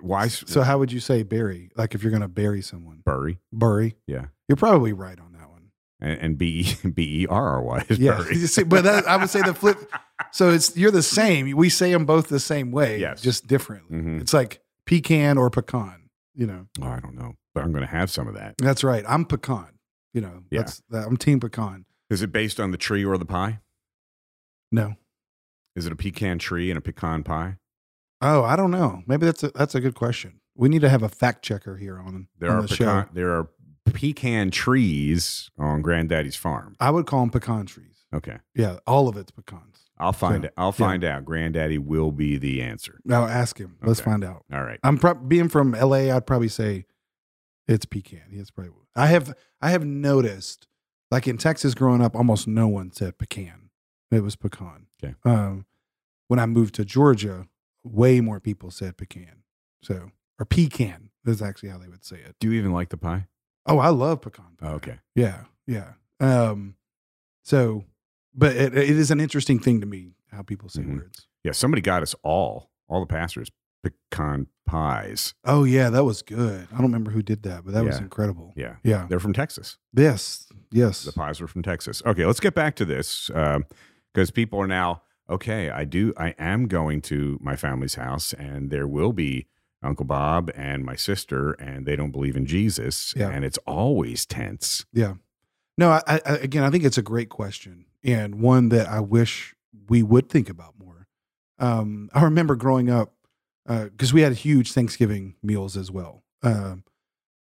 why 0.02 0.28
So 0.28 0.62
how 0.64 0.80
would 0.80 0.92
you 0.92 1.00
say 1.00 1.24
bury? 1.24 1.70
Like 1.76 1.96
if 1.96 2.04
you're 2.04 2.10
going 2.12 2.22
to 2.22 2.28
bury 2.28 2.62
someone, 2.62 3.02
bury? 3.06 3.40
bury. 3.54 3.96
Yeah, 4.08 4.26
You're 4.48 4.56
probably 4.58 4.94
right 4.94 5.20
on 5.20 5.34
that 5.34 5.50
one. 5.50 5.70
and, 6.02 6.20
and 6.20 6.38
B 6.38 6.74
B 6.94 7.22
E 7.24 7.28
R 7.28 7.50
R 7.56 7.62
Y 7.62 7.86
is 7.90 8.00
Yeah, 8.00 8.18
bury. 8.18 8.36
See, 8.48 8.64
but 8.64 8.84
that, 8.84 9.08
I 9.08 9.18
would 9.18 9.30
say 9.30 9.42
the 9.42 9.54
flip. 9.54 9.78
So 10.32 10.50
it's 10.50 10.76
you're 10.76 10.92
the 10.92 11.04
same. 11.04 11.56
We 11.56 11.70
say 11.70 11.92
them 11.92 12.06
both 12.06 12.28
the 12.30 12.40
same 12.40 12.72
way, 12.72 13.00
Yes. 13.00 13.22
just 13.22 13.48
differently. 13.48 13.98
Mhm. 13.98 14.22
It's 14.22 14.34
like 14.34 14.60
pecan 14.86 15.38
or 15.38 15.50
pecan. 15.50 16.10
You 16.34 16.48
know, 16.48 16.68
Oh, 16.82 16.88
I 16.88 17.00
don't 17.00 17.15
know, 17.15 17.36
but 17.54 17.63
I'm 17.63 17.72
going 17.72 17.86
to 17.86 17.89
have 17.92 18.10
some 18.12 18.27
of 18.27 18.34
that. 18.36 18.56
that's 18.58 18.84
right. 18.84 19.04
I'm 19.08 19.25
pecan. 19.25 19.80
You 20.13 20.22
know, 20.22 20.44
Yeah. 20.51 20.62
that's 20.62 20.82
that, 20.89 21.08
I'm 21.08 21.18
team 21.18 21.39
pecan. 21.39 21.86
Is 22.10 22.22
it 22.22 22.32
based 22.32 22.60
on 22.60 22.72
the 22.72 22.77
tree 22.77 23.04
or 23.06 23.18
the 23.18 23.25
pie? 23.25 23.60
No, 24.72 24.96
Is 25.75 25.86
it 25.86 25.92
a 25.92 25.96
pecan 25.96 26.39
tree 26.39 26.70
and 26.72 26.77
a 26.77 26.82
pecan 26.82 27.24
pie? 27.24 27.58
oh, 28.22 28.44
I 28.44 28.56
don't 28.56 28.72
know. 28.72 29.04
Maybe 29.08 29.25
that's 29.25 29.44
a 29.44 29.51
that's 29.51 29.75
a 29.75 29.80
good 29.82 29.96
question. 29.96 30.39
We 30.56 30.70
need 30.70 30.82
to 30.82 30.89
have 30.89 31.04
a 31.04 31.10
fact 31.10 31.44
checker 31.44 31.77
here 31.77 32.00
on 32.00 32.27
There 32.39 32.50
on 32.51 32.58
are 32.58 32.62
the 32.63 32.68
pecan, 32.70 33.06
show. 33.06 33.10
there 33.13 33.30
are 33.32 33.50
pecan 33.94 34.51
trees 34.51 35.50
on 35.58 35.82
Granddaddy's 35.82 36.36
farm. 36.38 36.75
I 36.80 36.92
would 36.92 37.06
call 37.06 37.20
them 37.22 37.30
pecan 37.30 37.65
trees. 37.65 38.06
Okay, 38.13 38.38
Yeah, 38.56 38.77
all 38.88 39.08
of 39.10 39.18
it's 39.18 39.32
pecans. 39.32 39.75
I'll 39.98 40.14
find 40.14 40.44
So, 40.44 40.48
it. 40.48 40.54
I'll 40.58 40.68
yeah. 40.68 40.72
find 40.88 41.04
out. 41.04 41.25
Granddaddy 41.25 41.78
will 41.78 42.12
be 42.12 42.38
the 42.38 42.62
answer. 42.62 43.00
Now 43.06 43.25
ask 43.25 43.58
him. 43.58 43.78
Let's 43.82 44.00
Okay. 44.02 44.12
find 44.12 44.24
out. 44.24 44.44
All 44.52 44.64
right. 44.64 44.80
I'm 44.84 44.98
pro- 44.98 45.14
being 45.16 45.48
from 45.50 45.72
LA. 45.72 46.14
I'd 46.16 46.25
probably 46.28 46.50
say 46.50 46.86
it's 47.68 47.86
pecan. 47.86 48.24
It's 48.32 48.52
probably. 48.52 48.74
I 48.96 49.08
have 49.08 49.34
I 49.62 49.70
have 49.72 49.86
noticed, 49.86 50.68
like 51.12 51.28
in 51.28 51.38
Texas, 51.38 51.74
growing 51.74 52.02
up, 52.02 52.16
almost 52.16 52.48
no 52.48 52.68
one 52.68 52.92
said 52.92 53.18
pecan. 53.18 53.70
It 54.12 54.22
was 54.22 54.36
pecan. 54.36 54.88
Okay. 55.04 55.16
Um, 55.25 55.66
when 56.27 56.40
I 56.40 56.46
moved 56.46 56.75
to 56.75 56.86
Georgia, 56.86 57.48
way 57.84 58.20
more 58.22 58.40
people 58.40 58.72
said 58.72 58.98
pecan. 58.98 59.44
So 59.81 60.12
or 60.40 60.46
pecan 60.46 61.10
is 61.25 61.42
actually 61.42 61.70
how 61.70 61.77
they 61.77 61.88
would 61.88 62.03
say 62.05 62.18
it. 62.18 62.36
Do 62.40 62.51
you 62.51 62.60
even 62.60 62.72
like 62.74 62.90
the 62.90 62.98
pie? 62.98 63.27
Oh, 63.66 63.79
I 63.79 63.90
love 63.90 64.22
pecan. 64.22 64.55
pie. 64.60 64.68
Oh, 64.68 64.74
okay. 64.75 65.00
Yeah, 65.16 65.46
yeah. 65.66 65.94
Um, 66.20 66.75
so, 67.44 67.84
but 68.36 68.56
it, 68.56 68.78
it 68.78 68.90
is 68.90 69.12
an 69.12 69.20
interesting 69.20 69.60
thing 69.60 69.80
to 69.82 69.88
me 69.88 70.14
how 70.32 70.42
people 70.42 70.70
say 70.70 70.82
Mhm. 70.82 70.98
words. 70.98 71.28
Yeah, 71.44 71.52
somebody 71.54 71.82
got 71.82 72.02
us 72.04 72.16
all, 72.24 72.72
all 72.88 73.00
the 73.00 73.06
pastors, 73.06 73.52
pecan 73.84 74.48
pies. 74.66 75.34
Oh 75.44 75.64
yeah, 75.64 75.90
that 75.92 76.04
was 76.06 76.22
good. 76.22 76.68
I 76.72 76.76
don't 76.76 76.88
remember 76.88 77.12
who 77.12 77.22
did 77.22 77.44
that, 77.44 77.64
but 77.64 77.74
that 77.74 77.86
was 77.86 78.00
incredible. 78.00 78.54
Yeah, 78.58 78.78
Yeah. 78.84 79.06
they're 79.08 79.20
from 79.20 79.34
Texas. 79.34 79.78
Yes. 79.94 80.48
Yes. 80.72 81.04
The 81.04 81.12
pies 81.14 81.40
were 81.40 81.48
from 81.48 81.62
Texas. 81.62 82.02
Okay, 82.06 82.26
let's 82.26 82.40
get 82.40 82.56
back 82.56 82.76
to 82.78 82.86
this 82.86 83.28
because 84.14 84.32
people 84.32 84.60
are 84.60 84.68
now 84.68 85.04
okay. 85.30 85.70
I 85.70 85.86
do. 85.86 86.14
I 86.18 86.30
am 86.40 86.68
going 86.68 87.02
to 87.04 87.38
my 87.42 87.56
family's 87.56 87.96
house, 87.96 88.34
and 88.34 88.70
there 88.72 88.88
will 88.88 89.14
be 89.14 89.48
Uncle 89.84 90.06
Bob 90.06 90.50
and 90.56 90.84
my 90.84 90.96
sister, 90.96 91.52
and 91.54 91.86
they 91.86 91.96
don't 91.96 92.12
believe 92.12 92.36
in 92.36 92.48
Jesus, 92.48 93.14
Yeah. 93.16 93.30
and 93.30 93.46
it's 93.46 93.60
always 93.68 94.26
tense. 94.26 94.86
Yeah. 94.92 95.14
No, 95.78 95.92
I, 95.92 96.02
I 96.08 96.20
again, 96.42 96.64
I 96.64 96.72
think 96.72 96.84
it's 96.84 96.98
a 96.98 97.04
great 97.04 97.30
question 97.30 97.86
and 98.05 98.39
one 98.39 98.70
that 98.70 98.87
I 98.87 99.01
wish 99.01 99.53
we 99.89 100.01
would 100.03 100.29
think 100.29 100.50
about 100.50 100.75
more. 100.79 101.07
Um, 101.59 102.09
I 102.13 102.24
remember 102.24 102.55
growing 102.55 102.89
up 102.89 103.13
because 103.68 104.13
we 104.13 104.22
had 104.22 104.33
huge 104.33 104.72
Thanksgiving 104.72 105.35
meals 105.44 105.75
as 105.75 105.89
well. 105.91 106.24
Um, 106.44 106.83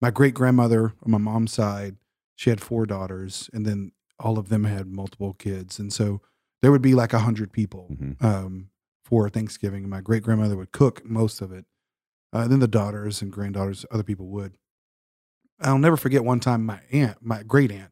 my 0.01 0.09
great 0.09 0.33
grandmother 0.33 0.93
on 1.03 1.11
my 1.11 1.17
mom's 1.19 1.53
side, 1.53 1.95
she 2.35 2.49
had 2.49 2.59
four 2.59 2.85
daughters, 2.85 3.49
and 3.53 3.65
then 3.65 3.91
all 4.19 4.37
of 4.39 4.49
them 4.49 4.63
had 4.65 4.87
multiple 4.87 5.33
kids, 5.33 5.77
and 5.79 5.93
so 5.93 6.21
there 6.61 6.71
would 6.71 6.81
be 6.81 6.95
like 6.95 7.13
a 7.13 7.19
hundred 7.19 7.51
people 7.53 7.89
Mhm. 7.91 8.23
um, 8.23 8.69
for 9.03 9.29
Thanksgiving. 9.29 9.83
And 9.83 9.89
my 9.91 10.01
great 10.01 10.23
grandmother 10.23 10.57
would 10.57 10.71
cook 10.71 11.05
most 11.05 11.41
of 11.41 11.51
it. 11.51 11.65
Uh, 12.33 12.47
then 12.47 12.59
the 12.59 12.67
daughters 12.67 13.21
and 13.21 13.31
granddaughters, 13.31 13.85
other 13.91 14.03
people 14.03 14.27
would. 14.29 14.53
I'll 15.59 15.77
never 15.77 15.95
forget 15.97 16.25
one 16.25 16.39
time 16.39 16.65
my 16.65 16.81
aunt, 16.91 17.17
my 17.21 17.43
great 17.43 17.71
aunt, 17.71 17.91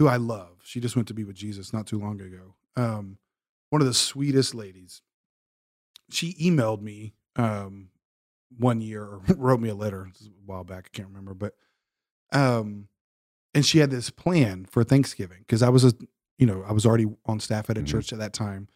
who 0.00 0.08
I 0.08 0.16
love, 0.16 0.60
she 0.64 0.80
just 0.80 0.96
went 0.96 1.06
to 1.08 1.14
be 1.14 1.24
with 1.24 1.36
Jesus 1.36 1.74
not 1.74 1.86
too 1.86 1.98
long 2.00 2.20
ago. 2.22 2.54
Um, 2.74 3.18
one 3.68 3.82
of 3.82 3.86
the 3.86 3.92
sweetest 3.94 4.54
ladies. 4.54 5.02
She 6.10 6.32
emailed 6.40 6.80
me 6.80 7.12
um, 7.36 7.90
one 8.56 8.80
year 8.80 9.02
or 9.04 9.20
wrote 9.36 9.60
me 9.60 9.68
a 9.68 9.74
letter 9.74 10.04
a 10.06 10.28
while 10.46 10.64
back. 10.64 10.90
I 10.92 10.96
can't 10.96 11.08
remember, 11.08 11.34
but 11.34 11.52
um, 12.32 12.88
and 13.54 13.66
she 13.66 13.78
had 13.78 13.90
this 13.90 14.08
plan 14.08 14.64
for 14.64 14.82
Thanksgiving 14.84 15.40
because 15.40 15.62
I 15.62 15.68
was 15.68 15.84
a, 15.84 15.92
you 16.38 16.46
know, 16.46 16.64
I 16.66 16.72
was 16.72 16.86
already 16.86 17.06
on 17.26 17.38
staff 17.40 17.68
at 17.68 17.76
a 17.76 17.82
Mhm. 17.82 17.86
church 17.88 18.12
at 18.12 18.18
that 18.20 18.32
time, 18.32 18.68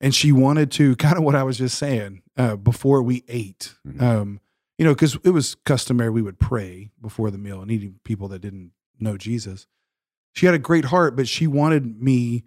and 0.00 0.14
she 0.14 0.30
wanted 0.30 0.70
to 0.72 0.94
kind 0.96 1.16
of 1.16 1.22
what 1.24 1.34
I 1.34 1.42
was 1.42 1.56
just 1.56 1.78
saying 1.78 2.22
uh, 2.36 2.56
before 2.56 3.02
we 3.02 3.24
ate. 3.28 3.74
Mhm. 3.88 4.02
Um, 4.02 4.40
you 4.76 4.84
know, 4.84 4.92
because 4.92 5.16
it 5.24 5.30
was 5.30 5.54
customary 5.64 6.10
we 6.10 6.20
would 6.20 6.38
pray 6.38 6.90
before 7.00 7.30
the 7.30 7.38
meal 7.38 7.62
and 7.62 7.70
eating 7.70 7.98
people 8.04 8.28
that 8.28 8.40
didn't 8.40 8.72
know 9.00 9.16
Jesus. 9.16 9.66
She 10.36 10.46
had 10.46 10.54
a 10.54 10.58
great 10.58 10.86
heart, 10.86 11.16
but 11.16 11.26
she 11.26 11.46
wanted 11.46 12.00
me 12.00 12.44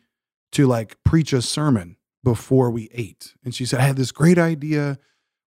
to 0.51 0.67
like 0.67 1.03
preach 1.03 1.33
a 1.33 1.41
sermon 1.41 1.97
before 2.23 2.69
we 2.69 2.89
ate. 2.93 3.33
And 3.43 3.53
she 3.53 3.65
said, 3.65 3.79
I 3.79 3.83
had 3.83 3.97
this 3.97 4.11
great 4.11 4.37
idea. 4.37 4.99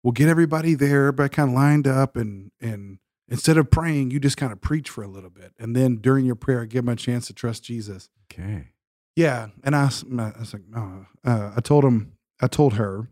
We'll 0.04 0.12
get 0.12 0.28
everybody 0.28 0.74
there, 0.74 1.08
everybody 1.08 1.30
kind 1.30 1.50
of 1.50 1.56
lined 1.56 1.88
up 1.88 2.16
and 2.16 2.52
and 2.60 2.98
instead 3.30 3.58
of 3.58 3.70
praying, 3.72 4.12
you 4.12 4.20
just 4.20 4.38
kind 4.38 4.52
of 4.52 4.60
preach 4.60 4.90
for 4.90 5.04
a 5.04 5.08
little 5.08 5.30
bit. 5.30 5.54
And 5.60 5.76
then 5.76 5.98
during 5.98 6.26
your 6.26 6.36
prayer, 6.36 6.64
I 6.64 6.66
give 6.66 6.86
them 6.86 6.94
a 6.94 6.96
chance 6.96 7.28
to 7.28 7.34
trust 7.34 7.64
Jesus. 7.64 8.10
Okay. 8.32 8.70
Yeah, 9.16 9.48
and 9.64 9.76
I, 9.76 9.84
I 9.84 10.40
was 10.40 10.54
like, 10.54 10.68
no. 10.68 11.06
Uh, 11.24 11.52
I 11.56 11.62
told 11.62 11.84
him, 11.84 12.14
I 12.42 12.48
told 12.48 12.74
her, 12.74 13.08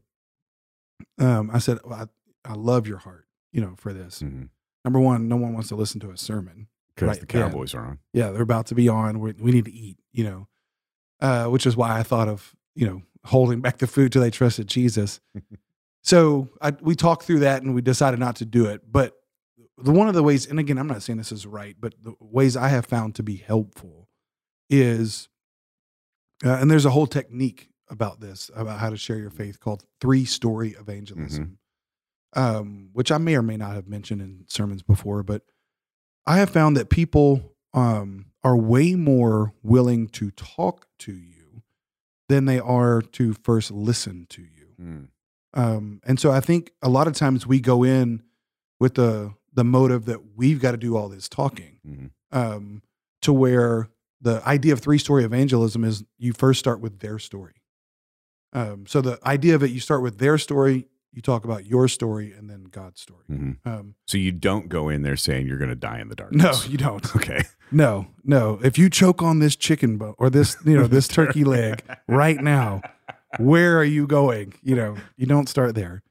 um, 1.20 1.52
I 1.54 1.60
said, 1.60 1.80
well, 1.84 2.08
I, 2.46 2.50
I 2.50 2.54
love 2.54 2.88
your 2.88 2.98
heart, 2.98 3.26
you 3.52 3.62
know, 3.62 3.76
for 3.78 3.94
this. 3.94 4.20
Because 4.20 4.50
Number 4.86 5.00
one, 5.00 5.28
no 5.28 5.36
one 5.36 5.54
wants 5.54 5.70
to 5.70 5.76
listen 5.76 6.00
to 6.02 6.12
a 6.12 6.18
sermon. 6.18 6.68
Right, 7.08 7.20
the 7.20 7.38
yeah. 7.38 7.48
Cowboys 7.48 7.74
are 7.74 7.86
on. 7.86 8.00
Yeah, 8.14 8.32
they're 8.32 8.42
about 8.42 8.68
to 8.68 8.76
be 8.76 8.90
on. 8.90 9.20
We, 9.20 9.34
we 9.34 9.52
need 9.52 9.66
to 9.66 9.74
eat, 9.74 9.98
you 10.12 10.24
know, 10.24 10.48
uh, 11.22 11.46
which 11.46 11.66
is 11.66 11.76
why 11.76 11.98
I 11.98 12.04
thought 12.04 12.28
of, 12.28 12.56
you 12.76 12.88
know, 12.88 13.02
holding 13.26 13.62
back 13.62 13.78
the 13.78 13.88
food 13.88 14.12
till 14.12 14.22
they 14.22 14.32
trusted 14.32 14.68
Jesus. 14.68 15.20
so 16.04 16.50
I, 16.62 16.72
we 16.82 16.96
talked 16.96 17.24
through 17.24 17.40
that 17.40 17.62
and 17.62 17.76
we 17.76 17.82
decided 17.82 18.20
not 18.20 18.38
to 18.38 18.46
do 18.46 18.66
it. 18.66 18.82
But 18.90 19.16
the 19.78 19.92
one 19.92 20.08
of 20.08 20.14
the 20.14 20.24
ways, 20.24 20.46
and 20.46 20.60
again, 20.60 20.78
I'm 20.78 20.88
not 20.88 21.04
saying 21.04 21.18
this 21.18 21.32
is 21.32 21.46
right, 21.46 21.76
but 21.80 21.94
the 22.02 22.14
ways 22.20 22.58
I 22.58 22.70
have 22.70 22.86
found 22.86 23.16
to 23.16 23.24
be 23.24 23.36
helpful 23.38 24.10
is, 24.70 25.30
uh, 26.46 26.54
and 26.54 26.70
there's 26.70 26.86
a 26.86 26.92
whole 26.92 27.08
technique 27.08 27.70
about 27.90 28.20
this, 28.20 28.52
about 28.56 28.80
how 28.80 28.90
to 28.90 28.98
share 28.98 29.18
your 29.18 29.30
faith 29.30 29.60
called 29.60 29.84
three 30.00 30.26
story 30.26 30.76
evangelism, 30.80 31.58
um, 32.34 32.90
which 32.94 33.12
I 33.12 33.18
may 33.18 33.36
or 33.36 33.42
may 33.42 33.58
not 33.58 33.74
have 33.74 33.88
mentioned 33.88 34.22
in 34.22 34.46
sermons 34.48 34.84
before, 34.84 35.24
but 35.24 35.42
I 36.26 36.38
have 36.38 36.50
found 36.50 36.78
that 36.78 36.90
people 36.90 37.54
um, 37.74 38.26
are 38.44 38.56
way 38.58 38.96
more 38.96 39.54
willing 39.64 40.08
to 40.10 40.32
talk 40.32 40.88
to 41.00 41.12
you 41.14 41.64
than 42.28 42.46
they 42.46 42.60
are 42.60 43.02
to 43.02 43.34
first 43.34 43.72
listen 43.72 44.28
to 44.30 44.42
you. 44.42 44.68
Mm. 44.82 45.08
Um, 45.56 46.02
and 46.06 46.20
so 46.20 46.32
I 46.32 46.40
think 46.40 46.72
a 46.82 46.90
lot 46.90 47.08
of 47.08 47.14
times 47.14 47.48
we 47.48 47.60
go 47.60 47.84
in 47.84 48.24
with 48.80 48.96
the 48.96 49.34
the 49.52 49.64
motive 49.64 50.06
that 50.06 50.36
we've 50.38 50.62
got 50.62 50.72
to 50.72 50.78
do 50.78 50.96
all 50.96 51.10
this 51.10 51.28
talking, 51.28 51.80
Mhm. 51.86 52.12
um, 52.32 52.84
to 53.24 53.34
where 53.34 53.90
the 54.22 54.48
idea 54.48 54.72
of 54.74 54.80
three 54.80 55.00
story 55.00 55.24
evangelism 55.24 55.84
is 55.84 56.04
you 56.20 56.34
first 56.34 56.60
start 56.60 56.80
with 56.80 57.00
their 57.00 57.18
story. 57.18 57.56
Um, 58.54 58.86
so 58.86 59.02
the 59.02 59.20
idea 59.28 59.56
of 59.56 59.64
it, 59.64 59.72
you 59.72 59.80
start 59.80 60.04
with 60.04 60.20
their 60.20 60.38
story, 60.38 60.88
you 61.12 61.22
talk 61.22 61.44
about 61.44 61.66
your 61.66 61.88
story, 61.88 62.32
and 62.32 62.50
then 62.50 62.66
God's 62.66 63.02
story. 63.02 63.24
Mhm. 63.30 63.58
Um, 63.66 63.96
So 64.08 64.18
you 64.18 64.32
don't 64.32 64.70
go 64.70 64.90
in 64.90 65.02
there 65.02 65.16
saying 65.18 65.48
you're 65.48 65.58
going 65.58 65.70
to 65.70 65.76
die 65.76 66.00
in 66.00 66.08
the 66.10 66.16
darkness. 66.16 66.66
no, 66.66 66.72
you 66.72 66.78
don't. 66.78 67.04
Okay. 67.16 67.42
No, 67.72 68.08
no. 68.24 68.60
If 68.64 68.78
you 68.78 68.90
choke 68.90 69.22
on 69.22 69.40
this 69.40 69.56
chicken 69.56 69.98
bone 69.98 70.16
or 70.18 70.30
this, 70.30 70.58
you 70.66 70.76
know, 70.78 70.88
this 70.88 71.08
turkey 71.18 71.44
leg 71.44 71.84
right 72.08 72.40
now, 72.42 72.82
where 73.38 73.78
are 73.78 73.84
you 73.84 74.08
going? 74.08 74.54
You 74.64 74.76
know, 74.76 74.98
you 75.18 75.26
don't 75.28 75.48
start 75.50 75.76
there. 75.76 76.02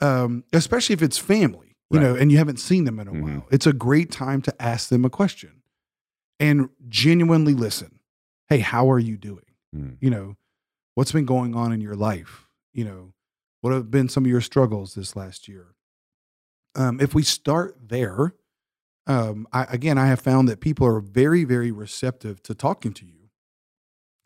Um, 0.00 0.44
especially 0.52 0.92
if 0.94 1.02
it's 1.02 1.18
family, 1.18 1.76
you 1.90 1.98
Right. 1.98 2.04
know, 2.06 2.14
and 2.14 2.30
you 2.30 2.38
haven't 2.38 2.58
seen 2.60 2.84
them 2.84 3.00
in 3.00 3.08
a 3.08 3.12
Mhm. 3.12 3.22
while. 3.22 3.46
It's 3.50 3.66
a 3.66 3.72
great 3.72 4.10
time 4.12 4.40
to 4.42 4.62
ask 4.62 4.88
them 4.88 5.04
a 5.04 5.10
question 5.10 5.62
and 6.38 6.68
genuinely 6.88 7.54
listen. 7.54 7.98
Hey, 8.48 8.58
how 8.60 8.88
are 8.90 9.00
you 9.00 9.16
doing? 9.16 9.44
Mm. 9.74 9.96
You 10.00 10.10
know, 10.10 10.36
what's 10.94 11.10
been 11.12 11.24
going 11.26 11.54
on 11.56 11.72
in 11.72 11.80
your 11.80 11.96
life? 11.96 12.46
You 12.72 12.84
know, 12.84 13.12
what 13.68 13.74
have 13.76 13.90
been 13.90 14.08
some 14.08 14.24
of 14.24 14.30
your 14.30 14.40
struggles 14.40 14.94
this 14.94 15.14
last 15.14 15.46
year? 15.46 15.74
Um, 16.74 17.00
if 17.00 17.14
we 17.14 17.22
start 17.22 17.76
there, 17.88 18.34
um, 19.06 19.46
I, 19.52 19.64
again, 19.64 19.98
I 19.98 20.06
have 20.06 20.20
found 20.20 20.48
that 20.48 20.60
people 20.60 20.86
are 20.86 21.00
very, 21.00 21.44
very 21.44 21.70
receptive 21.70 22.42
to 22.44 22.54
talking 22.54 22.92
to 22.94 23.04
you, 23.04 23.28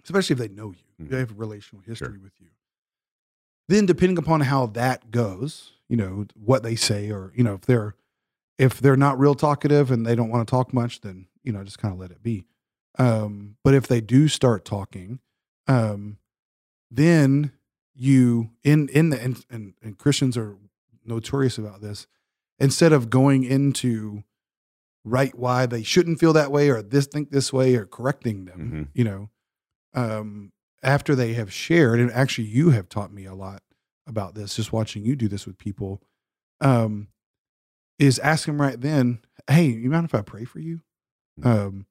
especially 0.04 0.34
if 0.34 0.38
they 0.38 0.48
know 0.48 0.70
you, 0.72 1.04
Mhm. 1.04 1.10
they 1.10 1.18
have 1.18 1.30
a 1.32 1.34
relational 1.34 1.82
history 1.84 2.18
with 2.18 2.40
you. 2.40 2.48
Then, 3.68 3.86
depending 3.86 4.18
upon 4.18 4.42
how 4.42 4.66
that 4.66 5.10
goes, 5.10 5.72
you 5.88 5.96
know 5.96 6.26
what 6.34 6.62
they 6.62 6.76
say, 6.76 7.10
or 7.10 7.32
you 7.34 7.42
know 7.42 7.54
if 7.54 7.62
they're 7.62 7.94
if 8.58 8.80
they're 8.80 8.96
not 8.96 9.18
real 9.18 9.34
talkative 9.34 9.90
and 9.90 10.04
they 10.06 10.14
don't 10.14 10.28
want 10.30 10.46
to 10.46 10.50
talk 10.50 10.72
much, 10.72 11.00
then 11.00 11.26
you 11.42 11.52
know 11.52 11.64
just 11.64 11.78
kind 11.78 11.92
of 11.94 11.98
let 11.98 12.10
it 12.10 12.22
be. 12.22 12.44
Um, 12.98 13.56
but 13.64 13.74
if 13.74 13.86
they 13.88 14.00
do 14.00 14.28
start 14.28 14.64
talking, 14.64 15.20
um, 15.66 16.18
then 16.90 17.52
you 17.94 18.50
in 18.64 18.88
in 18.88 19.10
the 19.10 19.20
and, 19.22 19.44
and, 19.50 19.74
and 19.82 19.98
Christians 19.98 20.36
are 20.36 20.56
notorious 21.04 21.58
about 21.58 21.80
this. 21.80 22.06
Instead 22.58 22.92
of 22.92 23.10
going 23.10 23.44
into 23.44 24.22
right 25.04 25.36
why 25.36 25.66
they 25.66 25.82
shouldn't 25.82 26.20
feel 26.20 26.32
that 26.32 26.52
way 26.52 26.70
or 26.70 26.80
this 26.80 27.06
think 27.06 27.30
this 27.30 27.52
way 27.52 27.74
or 27.74 27.84
correcting 27.86 28.44
them, 28.44 28.70
Mhm. 28.72 28.88
you 28.94 29.02
know, 29.04 29.30
um, 29.94 30.52
after 30.82 31.14
they 31.14 31.34
have 31.34 31.52
shared, 31.52 31.98
and 32.00 32.10
actually 32.12 32.46
you 32.46 32.70
have 32.70 32.88
taught 32.88 33.12
me 33.12 33.24
a 33.24 33.34
lot 33.34 33.62
about 34.06 34.34
this, 34.34 34.54
just 34.56 34.72
watching 34.72 35.04
you 35.04 35.16
do 35.16 35.28
this 35.28 35.46
with 35.46 35.58
people, 35.58 36.00
um, 36.60 37.08
is 37.98 38.18
ask 38.20 38.46
them 38.46 38.60
right 38.60 38.80
then, 38.80 39.20
hey, 39.50 39.66
you 39.66 39.90
mind 39.90 40.04
if 40.04 40.14
I 40.14 40.22
pray 40.22 40.44
for 40.44 40.60
you? 40.60 40.80
Mhm. 41.40 41.46
Um, 41.46 41.86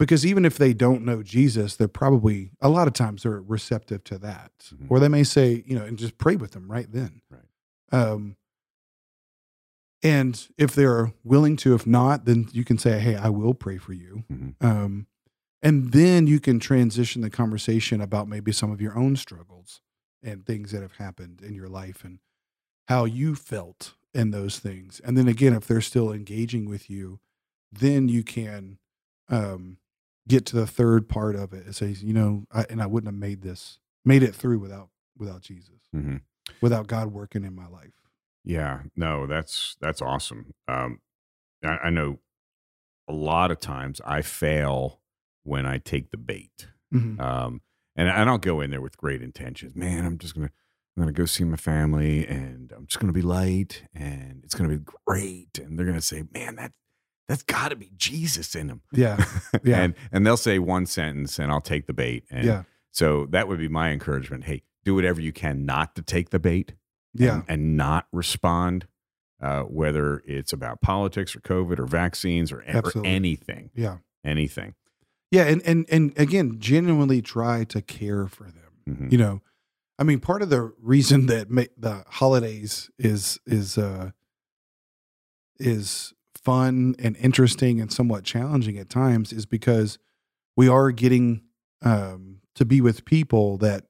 because 0.00 0.24
even 0.24 0.44
if 0.46 0.56
they 0.56 0.72
don't 0.72 1.04
know 1.04 1.22
Jesus, 1.22 1.76
they're 1.76 1.86
probably 1.86 2.50
a 2.60 2.70
lot 2.70 2.88
of 2.88 2.94
times 2.94 3.22
they're 3.22 3.40
receptive 3.40 4.02
to 4.04 4.18
that, 4.18 4.50
Mhm. 4.74 4.86
or 4.88 4.98
they 4.98 5.08
may 5.08 5.22
say, 5.22 5.62
you 5.66 5.78
know, 5.78 5.84
and 5.84 5.98
just 5.98 6.16
pray 6.16 6.36
with 6.36 6.52
them 6.52 6.70
right 6.72 6.90
then. 6.90 7.20
Right. 7.30 7.44
Um, 7.92 8.36
and 10.02 10.48
if 10.56 10.74
they're 10.74 11.12
willing 11.22 11.56
to, 11.58 11.74
if 11.74 11.86
not, 11.86 12.24
then 12.24 12.48
you 12.52 12.64
can 12.64 12.78
say, 12.78 12.98
hey, 12.98 13.14
I 13.16 13.28
will 13.28 13.52
pray 13.52 13.76
for 13.76 13.92
you. 13.92 14.24
Mhm. 14.30 14.54
Um, 14.60 15.06
and 15.62 15.92
then 15.92 16.26
you 16.26 16.40
can 16.40 16.58
transition 16.58 17.20
the 17.20 17.28
conversation 17.28 18.00
about 18.00 18.26
maybe 18.26 18.52
some 18.52 18.70
of 18.70 18.80
your 18.80 18.96
own 18.98 19.16
struggles 19.16 19.82
and 20.22 20.46
things 20.46 20.70
that 20.72 20.80
have 20.80 20.94
happened 20.94 21.42
in 21.42 21.54
your 21.54 21.68
life 21.68 22.02
and 22.04 22.20
how 22.88 23.04
you 23.04 23.34
felt 23.34 23.94
in 24.14 24.30
those 24.30 24.58
things. 24.58 25.00
And 25.00 25.18
then 25.18 25.28
again, 25.28 25.52
if 25.52 25.66
they're 25.66 25.82
still 25.82 26.10
engaging 26.10 26.64
with 26.66 26.88
you, 26.88 27.20
then 27.70 28.08
you 28.08 28.22
can 28.24 28.78
um, 29.28 29.76
get 30.28 30.46
to 30.46 30.56
the 30.56 30.66
third 30.66 31.08
part 31.08 31.34
of 31.36 31.52
it 31.52 31.64
and 31.66 31.74
say, 31.74 31.88
you 31.88 32.12
know, 32.12 32.44
I, 32.52 32.64
and 32.70 32.80
I 32.82 32.86
wouldn't 32.86 33.12
have 33.12 33.18
made 33.20 33.42
this, 33.42 33.78
made 34.04 34.22
it 34.22 34.34
through 34.34 34.58
without 34.58 34.88
without 35.16 35.42
Jesus, 35.42 35.80
Mhm. 35.94 36.22
without 36.62 36.86
God 36.86 37.08
working 37.12 37.44
in 37.44 37.54
my 37.54 37.66
life. 37.66 37.92
Yeah, 38.44 38.82
no, 38.96 39.26
that's 39.26 39.76
that's 39.80 40.00
awesome. 40.00 40.54
Um, 40.68 41.00
I, 41.62 41.78
I 41.84 41.90
know 41.90 42.20
a 43.08 43.12
lot 43.12 43.50
of 43.50 43.60
times 43.60 44.00
I 44.04 44.22
fail 44.22 45.00
when 45.42 45.66
I 45.66 45.78
take 45.78 46.10
the 46.10 46.16
bait, 46.16 46.68
Mhm. 46.92 47.20
um, 47.20 47.60
and 47.96 48.08
I 48.08 48.24
don't 48.24 48.42
go 48.42 48.60
in 48.60 48.70
there 48.70 48.80
with 48.80 48.96
great 48.96 49.20
intentions. 49.22 49.74
Man, 49.74 50.04
I'm 50.06 50.16
just 50.18 50.34
gonna 50.34 50.50
I'm 50.96 51.02
gonna 51.02 51.12
go 51.12 51.24
see 51.26 51.44
my 51.44 51.56
family, 51.56 52.26
and 52.26 52.72
I'm 52.72 52.86
just 52.86 52.98
gonna 53.00 53.12
be 53.12 53.22
light, 53.22 53.84
and 53.94 54.42
it's 54.44 54.54
gonna 54.54 54.68
be 54.76 54.84
great, 55.06 55.58
and 55.58 55.78
they're 55.78 55.86
gonna 55.86 56.00
say, 56.00 56.24
"Man, 56.32 56.56
that 56.56 56.72
that's 57.28 57.42
got 57.42 57.68
to 57.68 57.76
be 57.76 57.90
Jesus 57.96 58.54
in 58.54 58.66
them." 58.68 58.82
Yeah, 58.92 59.24
Yeah. 59.64 59.80
and 59.82 59.94
and 60.12 60.26
they'll 60.26 60.36
say 60.36 60.58
one 60.58 60.86
sentence, 60.86 61.38
and 61.38 61.50
I'll 61.52 61.60
take 61.60 61.86
the 61.86 61.92
bait, 61.92 62.24
and 62.30 62.44
yeah, 62.46 62.62
so 62.90 63.26
that 63.26 63.48
would 63.48 63.58
be 63.58 63.68
my 63.68 63.90
encouragement. 63.90 64.44
Hey, 64.44 64.62
do 64.84 64.94
whatever 64.94 65.20
you 65.20 65.32
can 65.32 65.64
not 65.64 65.94
to 65.96 66.02
take 66.02 66.30
the 66.30 66.38
bait 66.38 66.72
yeah, 67.14 67.34
and, 67.34 67.44
and 67.48 67.76
not 67.76 68.06
respond, 68.12 68.86
uh, 69.42 69.62
whether 69.62 70.22
it's 70.26 70.52
about 70.52 70.80
politics 70.80 71.34
or 71.36 71.40
COVID 71.40 71.78
or 71.78 71.86
vaccines 71.86 72.50
or, 72.52 72.64
or 72.72 72.92
anything, 73.06 73.70
yeah, 73.74 73.98
anything. 74.24 74.74
yeah. 75.30 75.44
And 75.44 75.62
and 75.64 75.86
and 75.90 76.12
again, 76.16 76.56
genuinely 76.58 77.20
try 77.22 77.64
to 77.64 77.80
care 77.82 78.26
for 78.26 78.44
them. 78.44 78.54
Mhm. 78.88 79.12
you 79.12 79.18
know 79.18 79.42
i 79.98 80.02
mean 80.02 80.18
part 80.20 80.40
of 80.40 80.48
the 80.48 80.72
reason 80.80 81.26
that 81.26 81.50
ma- 81.50 81.64
the 81.76 82.02
holidays 82.08 82.90
is 82.98 83.38
is 83.46 83.76
uh 83.76 84.10
is 85.58 86.14
fun 86.42 86.94
and 86.98 87.16
interesting 87.18 87.80
and 87.80 87.92
somewhat 87.92 88.24
challenging 88.24 88.78
at 88.78 88.88
times 88.88 89.32
is 89.32 89.46
because 89.46 89.98
we 90.56 90.68
are 90.68 90.90
getting 90.90 91.42
um 91.82 92.40
to 92.54 92.64
be 92.64 92.80
with 92.80 93.04
people 93.04 93.56
that 93.58 93.84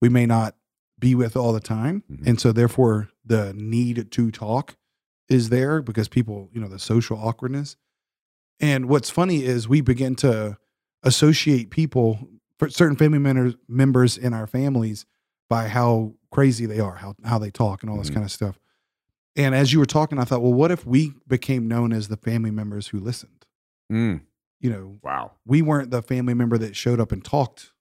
we 0.00 0.08
may 0.08 0.26
not 0.26 0.56
be 0.98 1.14
with 1.14 1.36
all 1.36 1.52
the 1.52 1.60
time 1.60 2.02
Mhm. 2.10 2.26
and 2.26 2.40
so 2.40 2.52
therefore 2.52 3.08
the 3.24 3.52
need 3.54 4.10
to 4.10 4.30
talk 4.30 4.76
is 5.28 5.48
there 5.48 5.80
because 5.82 6.08
people 6.08 6.48
you 6.52 6.60
know 6.60 6.68
the 6.68 6.78
social 6.78 7.16
awkwardness 7.18 7.76
and 8.60 8.88
what's 8.88 9.10
funny 9.10 9.44
is 9.44 9.68
we 9.68 9.80
begin 9.80 10.14
to 10.16 10.56
associate 11.02 11.70
people 11.70 12.28
for 12.58 12.68
certain 12.68 12.96
family 12.96 13.18
members 13.18 13.54
members 13.68 14.16
in 14.18 14.32
our 14.34 14.46
families 14.46 15.04
by 15.48 15.68
how 15.68 16.14
crazy 16.30 16.64
they 16.66 16.78
are, 16.80 16.94
how 16.96 17.14
how 17.24 17.38
they 17.38 17.50
talk, 17.50 17.82
and 17.82 17.90
all 17.90 17.98
this 17.98 18.08
Mhm. 18.10 18.14
kind 18.14 18.24
of 18.24 18.30
stuff. 18.30 18.58
And 19.36 19.54
as 19.54 19.72
you 19.72 19.78
were 19.78 19.86
talking, 19.86 20.18
I 20.18 20.24
thought, 20.24 20.42
well, 20.42 20.52
what 20.52 20.70
if 20.70 20.86
we 20.86 21.14
became 21.26 21.66
known 21.66 21.92
as 21.92 22.08
the 22.08 22.16
family 22.16 22.50
members 22.50 22.88
who 22.88 23.00
listened? 23.00 23.46
Mm, 23.90 24.22
You 24.60 24.70
know, 24.70 24.98
wow. 25.02 25.32
we 25.46 25.62
weren't 25.62 25.90
the 25.90 26.02
family 26.02 26.34
member 26.34 26.58
that 26.58 26.76
showed 26.76 27.00
up 27.00 27.12
and 27.12 27.24
talked 27.24 27.72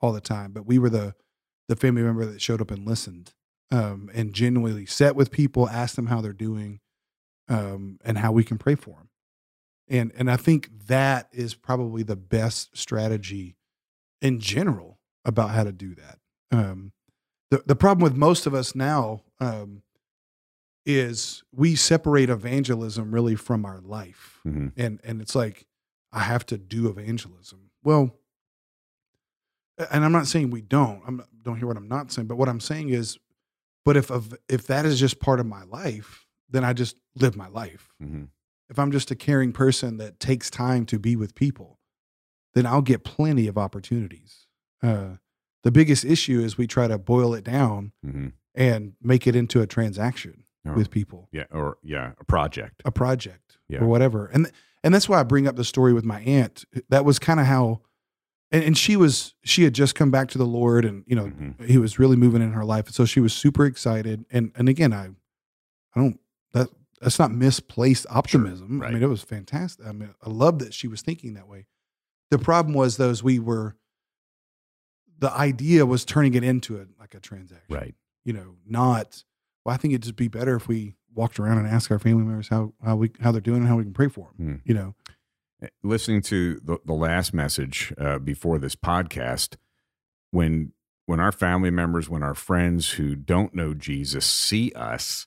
all 0.00 0.12
the 0.12 0.20
time, 0.20 0.52
but 0.52 0.66
we 0.66 0.78
were 0.78 0.90
the 0.90 1.14
the 1.68 1.76
family 1.76 2.02
member 2.02 2.26
that 2.26 2.42
showed 2.42 2.60
up 2.60 2.70
and 2.70 2.86
listened 2.86 3.32
um, 3.70 4.10
and 4.12 4.34
genuinely 4.34 4.84
sat 4.84 5.16
with 5.16 5.30
people, 5.30 5.66
asked 5.68 5.96
them 5.96 6.06
how 6.08 6.20
they're 6.20 6.34
doing, 6.34 6.80
um, 7.48 7.98
and 8.04 8.18
how 8.18 8.30
we 8.32 8.44
can 8.44 8.58
pray 8.58 8.74
for 8.74 8.90
them. 8.96 9.08
And 9.88 10.12
and 10.16 10.30
I 10.30 10.36
think 10.36 10.68
that 10.88 11.28
is 11.32 11.54
probably 11.54 12.02
the 12.02 12.16
best 12.16 12.76
strategy 12.76 13.56
in 14.20 14.40
general 14.40 14.98
about 15.24 15.50
how 15.50 15.64
to 15.64 15.72
do 15.72 15.94
that. 15.94 16.18
Um, 16.50 16.92
the 17.50 17.62
the 17.64 17.76
problem 17.76 18.02
with 18.02 18.14
most 18.16 18.46
of 18.46 18.52
us 18.52 18.74
now 18.74 19.22
um, 19.40 19.82
is 20.86 21.42
we 21.52 21.74
separate 21.74 22.28
evangelism 22.30 23.10
really 23.12 23.34
from 23.36 23.64
our 23.64 23.80
life 23.80 24.40
Mhm. 24.46 24.72
and 24.76 25.00
and 25.04 25.20
it's 25.22 25.34
like 25.34 25.66
I 26.12 26.20
have 26.20 26.46
to 26.46 26.58
do 26.58 26.88
evangelism. 26.88 27.70
Well, 27.82 28.16
and 29.90 30.04
I'm 30.04 30.12
not 30.12 30.26
saying 30.28 30.50
we 30.50 30.60
don't. 30.62 31.02
I'm 31.06 31.16
not- 31.16 31.28
don't 31.42 31.56
hear 31.58 31.66
what 31.66 31.76
I'm 31.76 31.88
not 31.88 32.12
saying, 32.12 32.28
but 32.28 32.36
what 32.36 32.48
I'm 32.48 32.60
saying 32.60 32.90
is, 32.90 33.18
but 33.84 33.96
if 33.96 34.10
if 34.48 34.66
that 34.66 34.86
is 34.86 34.98
just 35.00 35.20
part 35.20 35.40
of 35.40 35.46
my 35.46 35.64
life, 35.64 36.26
then 36.48 36.64
I 36.64 36.72
just 36.72 36.96
live 37.16 37.36
my 37.36 37.48
life. 37.48 37.92
Mhm. 38.02 38.28
If 38.70 38.78
I'm 38.78 38.92
just 38.92 39.10
a 39.10 39.16
caring 39.16 39.52
person 39.52 39.96
that 39.98 40.20
takes 40.20 40.48
time 40.50 40.86
to 40.86 40.98
be 40.98 41.16
with 41.16 41.34
people, 41.34 41.80
then 42.54 42.66
I'll 42.66 42.82
get 42.82 43.04
plenty 43.04 43.46
of 43.48 43.58
opportunities. 43.58 44.46
Uh, 44.82 45.16
the 45.64 45.70
biggest 45.72 46.04
issue 46.04 46.40
is 46.40 46.56
we 46.56 46.66
try 46.66 46.86
to 46.88 46.98
boil 46.98 47.34
it 47.34 47.44
down 47.44 47.92
Mhm. 48.04 48.32
and 48.54 48.94
make 49.00 49.26
it 49.26 49.34
into 49.36 49.60
a 49.60 49.66
transaction 49.66 50.43
Or- 50.66 50.74
with 50.74 50.90
people 50.90 51.28
yeah, 51.30 51.44
or 51.50 51.76
yeah, 51.82 52.12
a 52.18 52.24
project. 52.24 52.80
a 52.86 52.90
project 52.90 53.58
Yeah. 53.68 53.80
or 53.80 53.86
whatever. 53.86 54.26
And 54.26 54.50
and 54.82 54.94
that's 54.94 55.08
why 55.08 55.20
I 55.20 55.22
bring 55.22 55.46
up 55.46 55.56
the 55.56 55.64
story 55.64 55.92
with 55.92 56.04
my 56.04 56.20
aunt. 56.22 56.64
That 56.88 57.04
was 57.04 57.18
kind 57.18 57.38
of 57.40 57.46
how 57.46 57.82
and, 58.50 58.62
and 58.64 58.78
she 58.78 58.96
was 58.96 59.34
she 59.44 59.64
had 59.64 59.74
just 59.74 59.94
come 59.94 60.10
back 60.10 60.28
to 60.30 60.38
the 60.38 60.46
Lord 60.46 60.84
and 60.86 61.04
you 61.06 61.16
know 61.16 61.26
Mhm. 61.26 61.66
he 61.66 61.76
was 61.78 61.98
really 61.98 62.16
moving 62.16 62.40
in 62.42 62.52
her 62.52 62.64
life. 62.64 62.86
and 62.86 62.94
So 62.94 63.04
she 63.04 63.20
was 63.20 63.32
super 63.34 63.66
excited. 63.66 64.24
And 64.30 64.52
and 64.54 64.68
again, 64.68 64.92
I 64.94 65.06
I 65.94 66.00
don't 66.00 66.18
that 66.52 66.68
that's 67.00 67.18
not 67.18 67.30
misplaced 67.30 68.06
optimism. 68.08 68.80
right. 68.80 68.90
I 68.90 68.94
mean, 68.94 69.02
it 69.02 69.08
was 69.08 69.22
fantastic. 69.22 69.84
I 69.86 69.92
mean, 69.92 70.14
I 70.22 70.30
love 70.30 70.60
that 70.60 70.72
she 70.72 70.88
was 70.88 71.02
thinking 71.02 71.34
that 71.34 71.46
way. 71.48 71.66
The 72.30 72.38
problem 72.38 72.72
was 72.74 72.96
those 72.96 73.22
we 73.22 73.38
were 73.38 73.76
the 75.18 75.30
idea 75.32 75.84
was 75.86 76.04
turning 76.06 76.34
it 76.34 76.42
into 76.44 76.76
a 76.80 76.86
like 76.98 77.14
a 77.14 77.20
transaction 77.20 77.66
Right. 77.74 77.94
you 78.24 78.32
know, 78.32 78.56
not. 78.66 79.24
Well, 79.64 79.74
I 79.74 79.78
think 79.78 79.92
it'd 79.92 80.02
just 80.02 80.16
be 80.16 80.28
better 80.28 80.56
if 80.56 80.68
we 80.68 80.96
walked 81.14 81.38
around 81.38 81.58
and 81.58 81.66
asked 81.68 81.90
our 81.90 81.98
family 81.98 82.24
members 82.24 82.48
how 82.48 82.74
how 82.84 82.96
we 82.96 83.12
how 83.20 83.32
they're 83.32 83.40
doing 83.40 83.60
and 83.60 83.68
how 83.68 83.76
we 83.76 83.84
can 83.84 83.94
pray 83.94 84.08
for 84.08 84.30
them. 84.36 84.46
Hmm. 84.46 84.68
You 84.68 84.74
know, 84.74 84.94
Listening 85.82 86.22
to 86.22 86.60
the, 86.62 86.78
the 86.84 86.92
last 86.92 87.32
message 87.32 87.92
uh, 87.98 88.18
before 88.18 88.58
this 88.58 88.76
podcast, 88.76 89.56
when 90.30 90.72
when 91.06 91.20
our 91.20 91.32
family 91.32 91.70
members, 91.70 92.08
when 92.08 92.22
our 92.22 92.34
friends 92.34 92.92
who 92.92 93.14
don't 93.14 93.54
know 93.54 93.74
Jesus 93.74 94.26
see 94.26 94.72
us, 94.72 95.26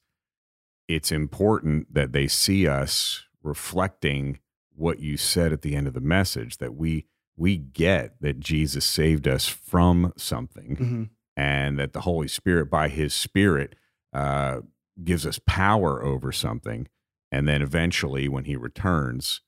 it's 0.88 1.12
important 1.12 1.94
that 1.94 2.12
they 2.12 2.28
see 2.28 2.68
us 2.68 3.26
reflecting 3.44 4.40
what 4.76 5.00
you 5.00 5.18
said 5.18 5.54
at 5.54 5.62
the 5.62 5.76
end 5.76 5.88
of 5.88 5.94
the 5.94 6.02
message 6.02 6.58
that 6.58 6.76
we 6.76 7.06
we 7.36 7.58
get 7.58 8.20
that 8.22 8.40
Jesus 8.40 8.86
saved 8.86 9.28
us 9.28 9.48
from 9.48 10.14
something 10.18 10.76
hmm 10.76 11.04
and 11.40 11.78
that 11.78 11.94
the 11.94 12.02
Holy 12.02 12.28
Spirit 12.28 12.68
by 12.68 12.90
his 12.90 13.14
spirit 13.14 13.76
uh, 14.14 14.62
gives 15.04 15.26
us 15.26 15.40
power 15.46 16.04
over 16.04 16.32
something 16.32 16.88
and 17.32 17.48
then 17.48 17.62
eventually 17.62 18.28
when 18.28 18.46
he 18.46 18.56
returns 18.56 19.42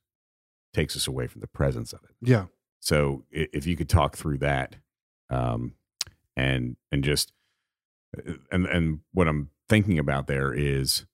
takes 0.73 0.95
us 0.95 1.07
away 1.07 1.27
from 1.27 1.41
the 1.41 1.47
presence 1.47 1.93
of 1.93 2.01
it. 2.03 2.15
Yeah. 2.21 2.45
So 2.79 3.25
if 3.31 3.65
you 3.65 3.75
could 3.75 3.89
talk 3.89 4.15
through 4.15 4.37
that, 4.39 4.75
um, 5.29 5.73
and 6.37 6.77
and 6.91 7.03
just 7.03 7.33
uh, 8.17 8.33
and 8.51 8.65
and 8.67 8.99
what 9.11 9.27
I'm 9.27 9.49
thinking 9.67 9.99
about 9.99 10.27
there 10.27 10.53
is, 10.53 11.05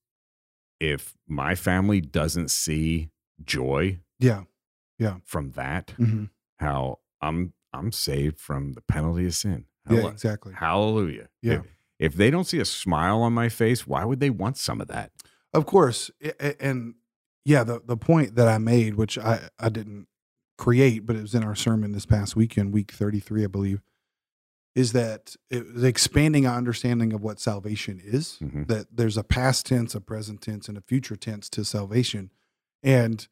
if 0.79 1.15
my 1.27 1.55
family 1.55 2.01
doesn't 2.01 2.51
see 2.51 3.09
joy 3.43 3.99
Yeah. 4.19 4.43
Yeah, 4.97 5.17
from 5.25 5.51
that, 5.51 5.91
hmm 5.97 6.25
how 6.59 6.99
I'm 7.21 7.53
I'm 7.73 7.91
saved 7.91 8.39
from 8.39 8.73
the 8.73 8.81
penalty 8.81 9.25
of 9.25 9.35
sin. 9.35 9.65
Yeah. 9.89 10.07
Exactly. 10.07 10.53
Hallelujah. 10.53 11.27
Yeah. 11.41 11.61
If 11.99 12.13
they 12.15 12.29
don't 12.29 12.45
see 12.45 12.59
a 12.59 12.65
smile 12.65 13.21
on 13.21 13.33
my 13.33 13.49
face, 13.49 13.87
why 13.87 14.03
would 14.05 14.19
they 14.19 14.29
want 14.29 14.57
some 14.57 14.81
of 14.81 14.87
that? 14.87 15.11
Of 15.53 15.65
course, 15.65 16.11
and 16.59 16.95
yeah, 17.45 17.63
the 17.63 17.81
the 17.85 17.97
point 17.97 18.35
that 18.35 18.47
I 18.47 18.57
made, 18.57 18.95
which 18.95 19.17
I 19.17 19.49
I 19.59 19.69
didn't 19.69 20.07
create, 20.57 21.05
but 21.05 21.15
it 21.15 21.21
was 21.21 21.35
in 21.35 21.43
our 21.43 21.55
sermon 21.55 21.91
this 21.91 22.05
past 22.05 22.35
weekend, 22.35 22.73
week 22.73 22.91
thirty 22.91 23.19
three, 23.19 23.43
I 23.43 23.47
believe, 23.47 23.81
is 24.75 24.91
that 24.91 25.35
it 25.49 25.73
was 25.73 25.83
expanding 25.83 26.45
our 26.45 26.57
understanding 26.57 27.13
of 27.13 27.21
what 27.21 27.39
salvation 27.39 28.01
is. 28.03 28.37
Mhm. 28.41 28.67
That 28.67 28.87
there's 28.91 29.17
a 29.17 29.23
past 29.23 29.65
tense, 29.65 29.95
a 29.95 30.01
present 30.01 30.41
tense, 30.41 30.67
and 30.67 30.77
a 30.77 30.81
future 30.81 31.15
tense 31.15 31.49
to 31.51 31.63
salvation, 31.63 32.31
and 32.83 33.27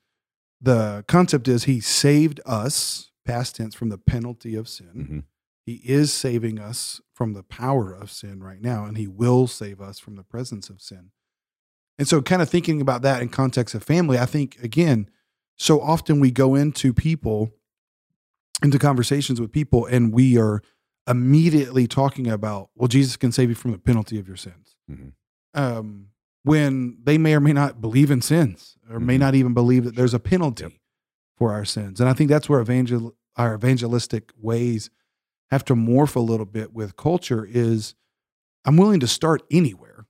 the 0.62 1.04
concept 1.10 1.50
is 1.50 1.66
He 1.66 1.82
saved 1.82 2.40
us, 2.46 3.12
past 3.26 3.58
tense, 3.58 3.76
from 3.76 3.90
the 3.90 3.98
penalty 3.98 4.56
of 4.56 4.70
sin. 4.70 4.88
Mhm. 4.96 5.24
He 5.66 5.76
is 5.86 6.12
saving 6.14 6.60
us 6.60 7.02
from 7.14 7.34
the 7.34 7.44
power 7.44 7.94
of 7.94 8.12
sin 8.12 8.44
right 8.44 8.62
now, 8.62 8.86
and 8.86 8.98
He 8.98 9.08
will 9.08 9.48
save 9.48 9.80
us 9.80 9.98
from 10.00 10.16
the 10.16 10.24
presence 10.24 10.70
of 10.70 10.82
sin. 10.82 11.12
And 11.98 12.08
so, 12.08 12.22
kind 12.22 12.42
of 12.42 12.50
thinking 12.50 12.82
about 12.82 13.02
that 13.04 13.22
in 13.22 13.30
context 13.30 13.74
of 13.76 13.84
family, 13.84 14.18
I 14.18 14.26
think, 14.26 14.58
again, 14.62 15.10
so 15.56 15.80
often 15.80 16.20
we 16.20 16.32
go 16.32 16.56
into 16.56 16.92
people, 16.94 17.52
into 18.62 18.80
conversations 18.80 19.40
with 19.40 19.52
people, 19.52 19.86
and 19.86 20.12
we 20.12 20.38
are 20.38 20.62
immediately 21.08 21.88
talking 21.88 22.28
about, 22.28 22.70
well, 22.76 22.88
Jesus 22.88 23.16
can 23.16 23.32
save 23.32 23.50
you 23.50 23.56
from 23.56 23.72
the 23.72 23.78
penalty 23.78 24.18
of 24.20 24.28
your 24.28 24.38
sins. 24.38 24.76
Mhm. 24.90 25.14
Um, 25.54 26.08
when 26.44 26.98
they 27.04 27.18
may 27.18 27.36
or 27.36 27.40
may 27.40 27.54
not 27.54 27.80
believe 27.80 28.10
in 28.12 28.22
sins 28.22 28.78
or 28.90 29.00
may 29.00 29.16
Mhm. 29.16 29.20
not 29.20 29.36
even 29.36 29.54
believe 29.54 29.84
that 29.86 29.96
there's 29.96 30.14
a 30.14 30.20
penalty 30.20 30.64
Yep. 30.64 30.74
for 31.38 31.54
our 31.54 31.64
sins. 31.66 32.02
And 32.02 32.10
I 32.10 32.14
think 32.14 32.30
that's 32.30 32.50
where 32.50 32.60
evangel- 32.60 33.16
our 33.38 33.54
evangelistic 33.56 34.32
ways 34.38 34.90
have 35.54 35.66
to 35.66 35.76
morph 35.76 36.16
a 36.16 36.20
little 36.20 36.46
bit 36.46 36.74
with 36.74 36.96
culture 36.98 37.46
is 37.50 37.96
I'm 38.66 38.78
willing 38.78 39.00
to 39.02 39.08
start 39.08 39.44
anywhere 39.52 40.06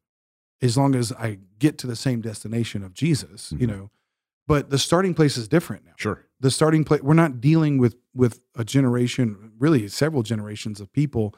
as 0.62 0.78
long 0.78 0.96
as 0.96 1.12
I 1.14 1.40
get 1.60 1.78
to 1.80 1.88
the 1.88 1.96
same 1.96 2.22
destination 2.22 2.84
of 2.84 2.94
Jesus, 2.94 3.52
you 3.52 3.68
Mhm. 3.68 3.72
know. 3.72 3.92
But 4.48 4.70
the 4.70 4.78
starting 4.78 5.14
place 5.14 5.38
is 5.38 5.48
different 5.48 5.86
now. 5.86 5.94
Sure. 5.98 6.26
The 6.40 6.52
starting 6.52 6.84
place 6.84 7.02
we're 7.02 7.14
not 7.14 7.40
dealing 7.42 7.78
with 7.78 7.96
with 8.14 8.42
a 8.56 8.64
generation, 8.64 9.54
really 9.58 9.88
several 9.88 10.22
generations 10.24 10.80
of 10.80 10.92
people 10.94 11.34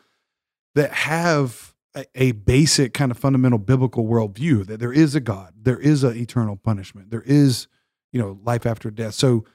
that 0.74 0.92
have 0.92 1.74
a, 1.96 2.06
a 2.16 2.32
basic 2.34 2.94
kind 2.94 3.12
of 3.12 3.18
fundamental 3.18 3.60
biblical 3.60 4.06
worldview 4.06 4.66
that 4.68 4.80
there 4.80 4.92
is 4.92 5.16
a 5.16 5.22
God, 5.22 5.54
there 5.62 5.80
is 5.80 6.04
an 6.04 6.18
eternal 6.18 6.58
punishment, 6.58 7.12
there 7.12 7.24
is, 7.26 7.68
you 8.12 8.20
know, 8.20 8.40
life 8.44 8.66
after 8.66 8.92
death. 8.92 9.14
So, 9.14 9.46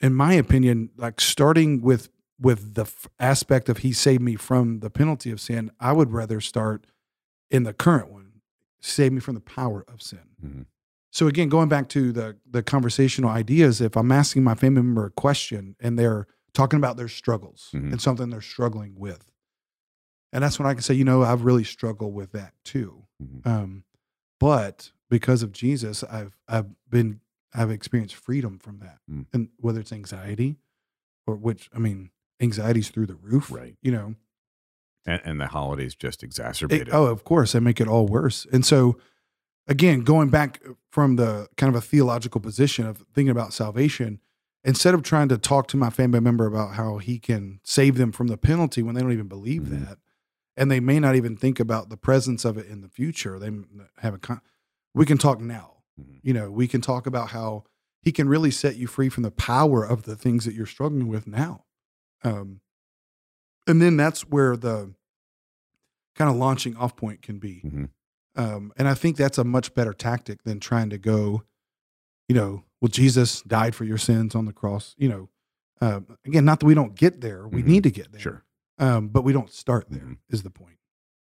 in 0.00 0.14
my 0.14 0.34
opinion, 0.34 0.90
like 0.96 1.20
starting 1.20 1.80
with 1.80 2.08
with 2.40 2.74
the 2.74 2.82
f- 2.82 3.08
aspect 3.18 3.68
of 3.68 3.78
He 3.78 3.92
saved 3.92 4.22
me 4.22 4.36
from 4.36 4.80
the 4.80 4.90
penalty 4.90 5.30
of 5.30 5.40
sin, 5.40 5.70
I 5.80 5.92
would 5.92 6.12
rather 6.12 6.40
start 6.40 6.86
in 7.50 7.62
the 7.64 7.72
current 7.72 8.10
one, 8.12 8.40
save 8.80 9.12
me 9.12 9.20
from 9.20 9.34
the 9.34 9.40
power 9.40 9.84
of 9.88 10.00
sin. 10.02 10.20
Mhm. 10.44 10.66
So 11.10 11.26
again, 11.26 11.48
going 11.48 11.68
back 11.68 11.88
to 11.90 12.12
the 12.12 12.36
the 12.48 12.62
conversational 12.62 13.30
ideas, 13.30 13.80
if 13.80 13.96
I'm 13.96 14.12
asking 14.12 14.44
my 14.44 14.54
family 14.54 14.82
member 14.82 15.06
a 15.06 15.10
question 15.10 15.74
and 15.80 15.98
they're 15.98 16.26
talking 16.54 16.76
about 16.78 16.96
their 16.96 17.08
struggles 17.08 17.70
Mhm. 17.72 17.92
and 17.92 18.00
something 18.00 18.30
they're 18.30 18.40
struggling 18.40 18.94
with, 18.96 19.30
and 20.32 20.44
that's 20.44 20.58
when 20.58 20.66
I 20.68 20.74
can 20.74 20.82
say, 20.82 20.94
you 20.94 21.04
know, 21.04 21.22
I've 21.22 21.42
really 21.44 21.64
struggled 21.64 22.14
with 22.14 22.32
that 22.32 22.52
too. 22.64 23.06
Mhm. 23.22 23.46
Um, 23.46 23.84
but 24.38 24.92
because 25.08 25.42
of 25.42 25.52
Jesus, 25.52 26.04
I've 26.04 26.36
I've 26.46 26.68
been 26.88 27.20
I've 27.54 27.70
experienced 27.70 28.14
freedom 28.14 28.58
from 28.58 28.78
that, 28.80 29.00
Mm. 29.10 29.26
and 29.32 29.48
whether 29.56 29.80
it's 29.80 29.92
anxiety 29.92 30.58
or 31.26 31.34
which 31.36 31.70
I 31.72 31.78
mean, 31.78 32.10
anxiety's 32.40 32.88
through 32.90 33.06
the 33.06 33.14
roof, 33.16 33.50
Right. 33.50 33.76
You 33.82 33.92
know, 33.92 34.14
And, 35.06 35.20
and 35.24 35.40
the 35.40 35.46
holidays 35.48 35.94
just 35.94 36.22
it- 36.88 36.88
oh, 36.92 37.06
of 37.06 37.24
course, 37.24 37.52
they 37.52 37.60
make 37.60 37.80
it 37.80 37.88
all 37.88 38.06
worse. 38.06 38.46
And 38.52 38.64
so, 38.64 38.98
again, 39.66 40.00
going 40.02 40.28
back 40.30 40.60
from 40.90 41.16
the 41.16 41.48
kind 41.56 41.74
of 41.74 41.76
a 41.82 41.84
theological 41.84 42.40
position 42.40 42.86
of 42.86 42.98
thinking 43.14 43.30
about 43.30 43.52
salvation, 43.52 44.20
instead 44.64 44.94
of 44.94 45.02
trying 45.02 45.28
to 45.28 45.38
talk 45.38 45.68
to 45.68 45.76
my 45.76 45.90
family 45.90 46.20
member 46.20 46.46
about 46.46 46.74
how 46.74 46.98
he 46.98 47.18
can 47.18 47.60
save 47.64 47.96
them 47.96 48.12
from 48.12 48.26
the 48.26 48.36
penalty 48.36 48.82
when 48.82 48.94
they 48.94 49.00
don't 49.00 49.12
even 49.12 49.28
believe 49.28 49.62
Mhm. 49.62 49.86
that, 49.86 49.98
and 50.56 50.70
they 50.70 50.80
may 50.80 50.98
not 50.98 51.14
even 51.16 51.36
think 51.36 51.60
about 51.60 51.88
the 51.88 51.96
presence 51.96 52.44
of 52.44 52.58
it 52.58 52.66
in 52.66 52.80
the 52.80 52.88
future, 52.88 53.38
they 53.38 53.50
have 53.98 54.14
a. 54.14 54.18
Con- 54.18 54.40
we 54.94 55.06
can 55.06 55.16
talk 55.18 55.40
now. 55.40 55.76
Mhm. 56.00 56.18
You 56.22 56.34
know, 56.34 56.50
we 56.50 56.66
can 56.66 56.80
talk 56.80 57.06
about 57.06 57.30
how 57.30 57.64
he 58.02 58.10
can 58.12 58.28
really 58.28 58.50
set 58.50 58.76
you 58.76 58.86
free 58.86 59.08
from 59.08 59.22
the 59.22 59.30
power 59.30 59.84
of 59.84 60.02
the 60.02 60.16
things 60.16 60.44
that 60.44 60.54
you're 60.54 60.66
struggling 60.66 61.06
with 61.08 61.26
now. 61.26 61.64
Um, 62.24 62.60
and 63.66 63.80
then 63.82 63.96
that's 63.96 64.22
where 64.22 64.56
the 64.56 64.94
kind 66.14 66.30
of 66.30 66.36
launching 66.36 66.76
off 66.76 66.96
point 66.96 67.22
can 67.22 67.38
be. 67.38 67.62
Mhm. 67.64 67.90
Um, 68.36 68.72
and 68.76 68.88
I 68.88 68.94
think 68.94 69.16
that's 69.16 69.38
a 69.38 69.44
much 69.44 69.74
better 69.74 69.92
tactic 69.92 70.42
than 70.44 70.60
trying 70.60 70.90
to 70.90 70.98
go, 70.98 71.42
you 72.28 72.34
know, 72.34 72.64
well, 72.80 72.88
Jesus 72.88 73.42
died 73.42 73.74
for 73.74 73.84
your 73.84 73.98
sins 73.98 74.34
on 74.34 74.44
the 74.46 74.52
cross. 74.52 74.94
You 74.98 75.08
know, 75.08 75.28
um, 75.80 76.16
again, 76.24 76.44
not 76.44 76.60
that 76.60 76.66
we 76.66 76.74
don't 76.74 76.94
get 76.94 77.20
there, 77.20 77.46
we 77.48 77.62
Mhm. 77.62 77.66
need 77.66 77.82
to 77.84 77.90
get 77.90 78.12
there. 78.12 78.20
Sure. 78.20 78.44
Um, 78.78 79.08
but 79.08 79.22
we 79.22 79.32
don't 79.32 79.50
start 79.50 79.86
there. 79.90 80.16
Is 80.28 80.40
Mhm. 80.40 80.44
the 80.44 80.50
point. 80.50 80.78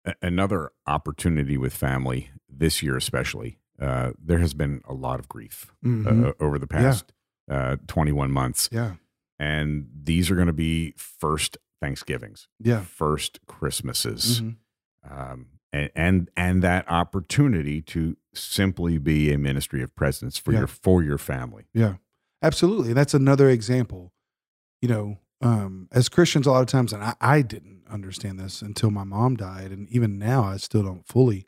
A- 0.06 0.16
another 0.22 0.72
opportunity 0.88 1.58
with 1.58 1.74
family 1.74 2.32
this 2.50 2.82
year, 2.82 2.96
especially, 2.98 3.60
uh, 3.80 4.14
there 4.18 4.40
has 4.40 4.54
been 4.54 4.82
a 4.86 4.94
lot 4.94 5.20
of 5.20 5.28
grief 5.28 5.74
Mhm. 5.84 6.28
uh, 6.30 6.34
over 6.40 6.58
the 6.58 6.68
past 6.68 7.14
uh, 7.50 7.76
21 7.88 8.32
months. 8.32 8.70
yeah. 8.72 8.96
And 9.42 9.88
these 10.04 10.30
are 10.30 10.36
going 10.36 10.48
to 10.48 10.54
be 10.54 10.94
first 10.98 11.58
Thanksgivings, 11.82 12.48
Yeah. 12.60 12.82
first 12.82 13.40
Christmases, 13.48 14.42
Mhm. 14.42 14.56
um, 15.10 15.48
and, 15.74 15.90
and 15.96 16.30
and 16.38 16.62
that 16.62 16.88
opportunity 16.88 17.82
to 17.82 18.18
simply 18.36 19.00
be 19.00 19.32
a 19.34 19.40
ministry 19.40 19.82
of 19.82 19.96
presence 19.96 20.38
for 20.38 20.52
Yeah. 20.52 20.60
your 20.60 20.68
for 20.68 21.02
your 21.02 21.18
family. 21.18 21.66
Yeah, 21.74 21.96
absolutely. 22.44 22.94
That's 22.94 23.16
another 23.16 23.50
example. 23.50 24.14
You 24.80 24.90
know, 24.90 25.18
um, 25.42 25.88
as 25.92 26.08
Christians, 26.08 26.46
a 26.46 26.52
lot 26.52 26.62
of 26.62 26.68
times, 26.68 26.94
and 26.94 27.04
I, 27.04 27.16
I 27.20 27.42
didn't 27.42 27.82
understand 27.90 28.40
this 28.40 28.62
until 28.62 28.92
my 28.92 29.04
mom 29.04 29.38
died, 29.38 29.72
and 29.72 29.90
even 29.90 30.20
now, 30.20 30.44
I 30.44 30.58
still 30.58 30.84
don't 30.84 31.08
fully. 31.08 31.48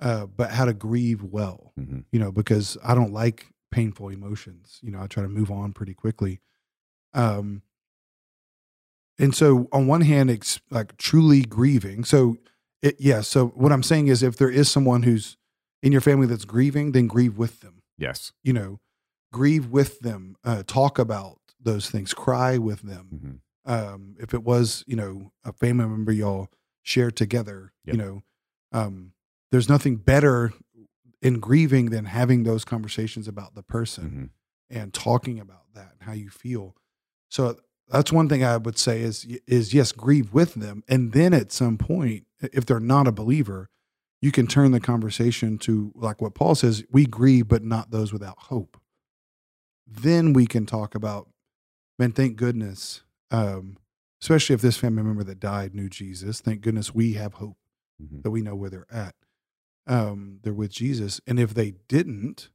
Uh, 0.00 0.24
but 0.26 0.50
how 0.52 0.64
to 0.64 0.72
grieve 0.74 1.22
well, 1.22 1.72
Mhm. 1.78 2.04
you 2.10 2.18
know, 2.18 2.32
because 2.32 2.78
I 2.82 2.94
don't 2.94 3.12
like 3.12 3.52
painful 3.70 4.08
emotions. 4.08 4.78
You 4.82 4.90
know, 4.92 5.00
I 5.02 5.06
try 5.08 5.22
to 5.22 5.28
move 5.28 5.50
on 5.50 5.72
pretty 5.74 5.92
quickly. 5.94 6.40
Um, 7.16 7.62
and 9.18 9.34
so, 9.34 9.68
on 9.72 9.86
one 9.86 10.02
hand, 10.02 10.30
it's 10.30 10.60
like 10.70 10.96
truly 10.98 11.42
grieving. 11.42 12.04
So, 12.04 12.36
it, 12.82 12.96
yeah. 12.98 13.22
So, 13.22 13.46
what 13.48 13.72
I'm 13.72 13.82
saying 13.82 14.08
is, 14.08 14.22
if 14.22 14.36
there 14.36 14.50
is 14.50 14.70
someone 14.70 15.02
who's 15.04 15.36
in 15.82 15.90
your 15.92 16.00
family 16.02 16.26
that's 16.26 16.44
grieving, 16.44 16.92
then 16.92 17.06
grieve 17.06 17.38
with 17.38 17.60
them 17.60 17.82
Yes. 17.98 18.32
you 18.42 18.52
know, 18.52 18.80
grieve 19.32 19.66
with 19.68 20.00
them, 20.00 20.36
uh, 20.44 20.62
talk 20.66 20.98
about 20.98 21.38
those 21.58 21.88
things, 21.90 22.12
cry 22.12 22.58
with 22.58 22.82
them. 22.82 23.40
Mhm. 23.66 23.70
Um, 23.70 24.16
if 24.20 24.34
it 24.34 24.42
was, 24.44 24.84
you 24.86 24.96
know, 24.96 25.32
a 25.44 25.52
family 25.52 25.86
member 25.86 26.12
y'all 26.12 26.48
share 26.82 27.10
together, 27.10 27.72
Yep. 27.86 27.94
you 27.96 28.02
know, 28.02 28.22
um, 28.72 29.12
there's 29.50 29.68
nothing 29.68 29.96
better 29.96 30.52
in 31.22 31.40
grieving 31.40 31.86
than 31.90 32.04
having 32.04 32.42
those 32.42 32.64
conversations 32.64 33.26
about 33.26 33.54
the 33.54 33.62
person 33.62 34.30
Mhm. 34.70 34.76
and 34.76 34.92
talking 34.94 35.40
about 35.40 35.72
that 35.72 35.92
and 35.94 36.02
how 36.02 36.12
you 36.12 36.28
feel. 36.30 36.76
So 37.28 37.56
that's 37.88 38.12
one 38.12 38.28
thing 38.28 38.44
I 38.44 38.56
would 38.56 38.78
say 38.78 39.00
is 39.00 39.26
is 39.46 39.72
yes, 39.74 39.92
grieve 39.92 40.32
with 40.32 40.54
them, 40.54 40.82
and 40.88 41.12
then 41.12 41.32
at 41.34 41.52
some 41.52 41.78
point, 41.78 42.26
if 42.40 42.66
they're 42.66 42.80
not 42.80 43.06
a 43.06 43.12
believer, 43.12 43.68
you 44.20 44.32
can 44.32 44.46
turn 44.46 44.72
the 44.72 44.80
conversation 44.80 45.58
to 45.58 45.92
like 45.94 46.20
what 46.20 46.34
Paul 46.34 46.54
says: 46.54 46.84
we 46.90 47.06
grieve, 47.06 47.48
but 47.48 47.62
not 47.62 47.90
those 47.90 48.12
without 48.12 48.38
hope. 48.38 48.80
Then 49.86 50.32
we 50.32 50.46
can 50.46 50.66
talk 50.66 50.94
about, 50.94 51.28
man. 51.98 52.12
Thank 52.12 52.36
goodness, 52.36 53.02
um, 53.30 53.76
especially 54.20 54.54
if 54.54 54.60
this 54.60 54.76
family 54.76 55.02
member 55.02 55.24
that 55.24 55.40
died 55.40 55.74
knew 55.74 55.88
Jesus. 55.88 56.40
Thank 56.40 56.60
goodness 56.62 56.94
we 56.94 57.12
have 57.14 57.34
hope 57.34 57.56
Mhm. 58.02 58.22
that 58.22 58.30
we 58.30 58.42
know 58.42 58.56
where 58.56 58.70
they're 58.70 58.92
at. 58.92 59.14
Um, 59.86 60.40
they're 60.42 60.52
with 60.52 60.72
Jesus. 60.72 61.20
And 61.26 61.38
if 61.38 61.54
they 61.54 61.72
didn't, 61.86 62.50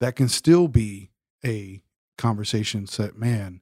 that 0.00 0.16
can 0.16 0.28
still 0.28 0.66
be 0.68 1.10
a 1.44 1.82
conversation 2.16 2.86
set, 2.86 3.16
man, 3.18 3.60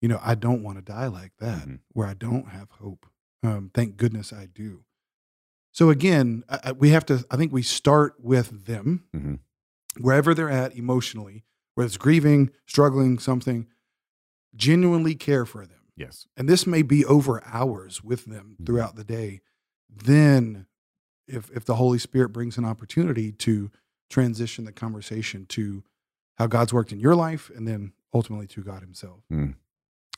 you 0.00 0.08
know, 0.08 0.20
I 0.22 0.34
don't 0.34 0.62
want 0.62 0.78
to 0.78 0.82
die 0.82 1.06
like 1.08 1.32
that, 1.38 1.66
Mhm. 1.66 1.80
where 1.92 2.06
I 2.06 2.14
don't 2.14 2.48
have 2.48 2.70
hope. 2.70 3.06
Um, 3.42 3.70
thank 3.74 3.96
goodness 3.96 4.32
I 4.32 4.46
do. 4.46 4.84
So 5.72 5.90
again, 5.90 6.44
I, 6.48 6.60
I- 6.64 6.72
we 6.72 6.90
have 6.90 7.06
to, 7.06 7.24
I 7.30 7.36
think 7.36 7.52
we 7.52 7.62
start 7.62 8.14
with 8.20 8.66
them, 8.66 9.04
Mhm. 9.14 9.38
wherever 9.98 10.34
they're 10.34 10.50
at 10.50 10.76
emotionally, 10.76 11.44
whether 11.74 11.86
it's 11.86 11.96
grieving, 11.96 12.50
struggling, 12.66 13.18
something, 13.18 13.68
genuinely 14.54 15.14
care 15.14 15.44
for 15.46 15.66
them 15.66 15.80
Yes. 15.96 16.26
and 16.36 16.48
this 16.48 16.66
may 16.66 16.82
be 16.82 17.04
over 17.04 17.44
hours 17.44 18.02
with 18.02 18.24
them 18.24 18.56
Mhm. 18.60 18.66
throughout 18.66 18.96
the 18.96 19.04
day 19.04 19.40
then 19.90 20.66
if 21.26 21.50
if 21.50 21.64
the 21.64 21.76
holy 21.76 21.98
spirit 21.98 22.30
brings 22.30 22.56
an 22.58 22.64
opportunity 22.64 23.30
to 23.32 23.70
transition 24.08 24.64
the 24.64 24.72
conversation 24.72 25.44
to 25.46 25.84
how 26.38 26.46
god's 26.46 26.72
worked 26.72 26.92
in 26.92 26.98
your 27.00 27.14
life 27.14 27.50
and 27.54 27.68
then 27.68 27.92
ultimately 28.14 28.46
to 28.46 28.62
god 28.62 28.80
himself 28.82 29.22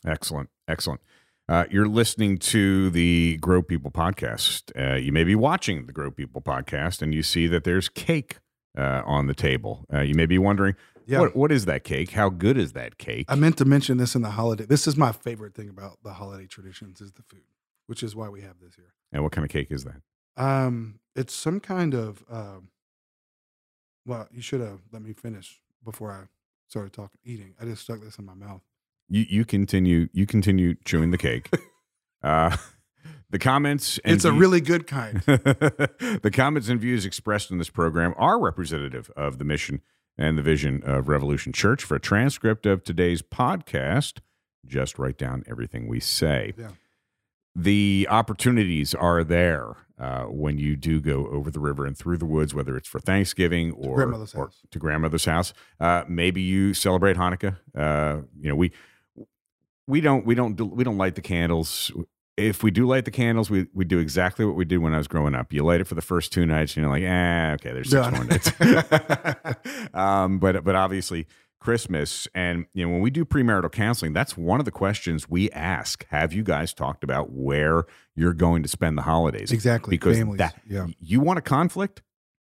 Excellent. 0.06 0.48
Excellent. 0.68 1.00
Uh, 1.48 1.64
you're 1.70 1.88
listening 1.88 2.38
to 2.38 2.90
the 2.90 3.36
Grow 3.38 3.60
People 3.60 3.90
podcast. 3.90 4.70
Uh, 4.78 4.96
you 4.96 5.10
may 5.12 5.24
be 5.24 5.34
watching 5.34 5.86
the 5.86 5.92
Grow 5.92 6.10
People 6.10 6.40
podcast 6.40 7.02
and 7.02 7.12
you 7.12 7.22
see 7.22 7.46
that 7.48 7.64
there's 7.64 7.88
cake 7.88 8.38
uh, 8.78 9.02
on 9.04 9.26
the 9.26 9.34
table. 9.34 9.84
Uh, 9.92 10.00
you 10.00 10.14
may 10.14 10.26
be 10.26 10.38
wondering, 10.38 10.76
yeah 11.06 11.18
what, 11.18 11.34
what 11.34 11.50
is 11.50 11.64
that 11.64 11.82
cake? 11.82 12.10
How 12.12 12.28
good 12.28 12.56
is 12.56 12.72
that 12.74 12.98
cake? 12.98 13.26
i 13.28 13.34
meant 13.34 13.56
to 13.56 13.64
mention 13.64 13.96
this 13.96 14.14
in 14.14 14.22
the 14.22 14.30
holiday 14.30 14.64
this 14.64 14.86
is 14.86 14.96
my 14.96 15.10
favorite 15.10 15.54
thing 15.54 15.68
about 15.68 15.98
the 16.04 16.12
holiday 16.12 16.46
traditions 16.46 17.00
is 17.00 17.12
the 17.12 17.22
food 17.22 17.42
which 17.88 18.02
is 18.04 18.14
why 18.14 18.28
we 18.28 18.42
have 18.42 18.60
this 18.62 18.76
here 18.76 18.92
and 19.12 19.22
what 19.24 19.32
kind 19.32 19.44
of 19.44 19.50
cake 19.50 19.68
is 19.72 19.82
that? 19.84 20.00
um 20.36 21.00
it's 21.16 21.34
some 21.34 21.58
kind 21.58 21.94
of 21.94 22.22
um 22.30 22.68
well 24.06 24.28
you 24.30 24.40
should 24.42 24.60
have 24.60 24.80
let 24.92 25.02
me 25.02 25.12
finish 25.12 25.60
before 25.84 26.12
i 26.12 26.22
started 26.68 26.92
talking 26.92 27.18
eating 27.24 27.54
i 27.60 27.64
just 27.64 27.82
stuck 27.82 28.00
this 28.00 28.18
in 28.18 28.24
my 28.24 28.34
mouth 28.34 28.62
You, 29.10 29.26
you 29.28 29.44
continue. 29.44 30.08
You 30.12 30.24
continue 30.24 30.76
chewing 30.84 31.10
the 31.10 31.18
cake. 31.18 31.50
Uh, 32.22 32.54
the 33.30 33.38
comments. 33.38 33.98
And 34.04 34.12
it's 34.14 34.26
a 34.26 34.30
view- 34.30 34.40
really 34.40 34.60
good 34.60 34.86
kind 34.86 35.22
the 35.26 36.30
comments 36.30 36.68
and 36.68 36.78
views 36.78 37.06
expressed 37.06 37.50
in 37.50 37.56
this 37.56 37.70
program 37.70 38.12
are 38.18 38.38
representative 38.38 39.10
of 39.16 39.38
the 39.38 39.44
mission 39.46 39.80
and 40.18 40.36
the 40.36 40.42
vision 40.42 40.82
of 40.84 41.08
Revolution 41.08 41.54
Church. 41.54 41.82
For 41.82 41.94
a 41.94 41.98
transcript 41.98 42.66
of 42.66 42.84
today's 42.84 43.22
podcast, 43.22 44.18
just 44.66 44.98
write 44.98 45.16
down 45.16 45.44
everything 45.46 45.88
we 45.88 45.98
say. 45.98 46.52
Yeah. 46.58 46.72
The 47.56 48.06
opportunities 48.10 48.94
are 48.94 49.24
there 49.24 49.76
uh, 49.98 50.24
when 50.24 50.58
you 50.58 50.76
do 50.76 51.00
go 51.00 51.26
over 51.28 51.50
the 51.50 51.58
river 51.60 51.86
and 51.86 51.96
through 51.96 52.18
the 52.18 52.26
woods, 52.26 52.54
whether 52.54 52.76
it's 52.76 52.86
for 52.88 53.00
Thanksgiving 53.00 53.72
or, 53.72 53.96
grandmother's 53.96 54.34
or 54.34 54.46
house. 54.46 54.58
to 54.70 54.78
grandmother's 54.78 55.24
house. 55.24 55.54
Uh, 55.80 56.04
maybe 56.06 56.42
you 56.42 56.74
celebrate 56.74 57.16
Hanukkah. 57.16 57.56
Uh, 57.74 58.22
you 58.38 58.50
know, 58.50 58.54
we 58.56 58.72
we 59.90 60.00
don't 60.00 60.24
we 60.24 60.34
don't 60.34 60.58
we 60.58 60.84
don't 60.84 60.98
light 60.98 61.16
the 61.16 61.20
candles. 61.20 61.90
If 62.36 62.62
we 62.62 62.70
do 62.70 62.86
light 62.86 63.04
the 63.04 63.10
candles, 63.10 63.50
we, 63.50 63.66
we 63.74 63.84
do 63.84 63.98
exactly 63.98 64.46
what 64.46 64.54
we 64.54 64.64
did 64.64 64.78
when 64.78 64.94
I 64.94 64.98
was 64.98 65.08
growing 65.08 65.34
up. 65.34 65.52
You 65.52 65.62
light 65.62 65.82
it 65.82 65.86
for 65.86 65.94
the 65.94 66.00
first 66.00 66.32
two 66.32 66.46
nights, 66.46 66.74
and 66.74 66.84
you're 66.84 66.90
like, 66.90 67.04
ah, 67.06 67.52
okay, 67.54 67.74
there's 67.74 67.90
six 67.90 68.06
Done. 68.06 68.14
more 68.14 68.24
nights. 68.24 69.90
um, 69.94 70.38
but 70.38 70.64
but 70.64 70.74
obviously 70.74 71.26
Christmas, 71.60 72.26
and 72.34 72.66
you 72.72 72.86
know 72.86 72.92
when 72.92 73.02
we 73.02 73.10
do 73.10 73.24
premarital 73.24 73.70
counseling, 73.72 74.14
that's 74.14 74.36
one 74.36 74.60
of 74.60 74.64
the 74.64 74.70
questions 74.70 75.28
we 75.28 75.50
ask. 75.50 76.06
Have 76.08 76.32
you 76.32 76.42
guys 76.42 76.72
talked 76.72 77.04
about 77.04 77.32
where 77.32 77.84
you're 78.14 78.32
going 78.32 78.62
to 78.62 78.68
spend 78.68 78.96
the 78.96 79.02
holidays? 79.02 79.52
Exactly. 79.52 79.90
Because 79.90 80.16
Families. 80.16 80.38
that 80.38 80.58
yeah. 80.66 80.86
you 80.98 81.20
want 81.20 81.38
a 81.38 81.42
conflict, 81.42 82.00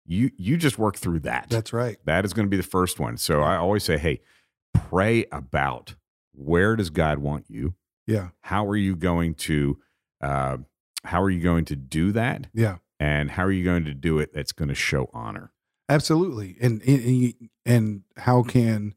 you 0.05 0.31
you 0.37 0.57
just 0.57 0.79
work 0.79 0.95
through 0.95 1.19
that. 1.19 1.47
That's 1.49 1.73
right. 1.73 1.97
That 2.05 2.25
is 2.25 2.33
going 2.33 2.47
to 2.47 2.49
be 2.49 2.57
the 2.57 2.63
first 2.63 2.99
one. 2.99 3.17
So 3.17 3.41
I 3.41 3.57
always 3.57 3.83
say, 3.83 3.99
hey, 3.99 4.21
pray 4.73 5.25
about 5.31 5.93
where 6.33 6.75
does 6.75 6.89
God 6.89 7.19
want 7.19 7.45
you? 7.49 7.75
Yeah. 8.07 8.29
How 8.41 8.67
are 8.67 8.75
you 8.75 8.95
going 8.95 9.35
to 9.35 9.79
uh, 10.21 10.57
how 11.03 11.21
are 11.21 11.29
you 11.29 11.41
going 11.41 11.65
to 11.65 11.75
do 11.75 12.11
that? 12.13 12.47
Yeah. 12.53 12.77
And 12.99 13.31
how 13.31 13.43
are 13.43 13.51
you 13.51 13.63
going 13.65 13.85
to 13.85 13.93
do 13.93 14.19
it 14.19 14.33
that's 14.33 14.53
going 14.53 14.69
to 14.69 14.75
show 14.75 15.09
honor? 15.13 15.51
Absolutely. 15.89 16.57
And 16.61 16.81
and 16.83 17.33
and, 17.65 18.01
how 18.17 18.43
can 18.43 18.95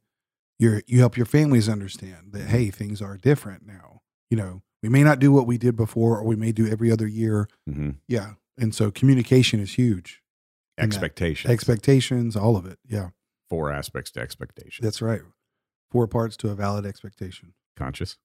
your 0.59 0.83
you 0.87 1.01
help 1.01 1.17
your 1.17 1.27
families 1.27 1.69
understand 1.69 2.33
that 2.33 2.47
hey, 2.49 2.71
things 2.71 3.03
are 3.03 3.17
different 3.17 3.67
now. 3.67 4.03
You 4.31 4.37
know, 4.37 4.63
we 4.83 4.89
may 4.89 5.03
not 5.03 5.19
do 5.19 5.33
what 5.33 5.47
we 5.47 5.59
did 5.59 5.77
before 5.77 6.19
or 6.19 6.25
we 6.25 6.37
may 6.37 6.53
do 6.53 6.69
every 6.69 6.91
other 6.91 7.07
year. 7.07 7.49
hmm 7.69 7.91
Yeah. 8.09 8.35
And 8.59 8.75
so 8.75 8.91
communication 8.91 9.61
is 9.61 9.75
huge. 9.75 10.23
Expectations. 10.79 11.51
Expectations, 11.51 12.37
all 12.37 12.57
of 12.57 12.67
it. 12.67 12.79
Yeah. 12.89 13.11
Four 13.51 13.71
aspects 13.73 14.11
to 14.13 14.21
expectation. 14.21 14.85
That's 14.85 15.03
right. 15.03 15.23
Four 15.91 16.07
parts 16.09 16.37
to 16.39 16.51
a 16.51 16.55
valid 16.55 16.85
expectation. 16.87 17.53
Conscious. 17.77 18.17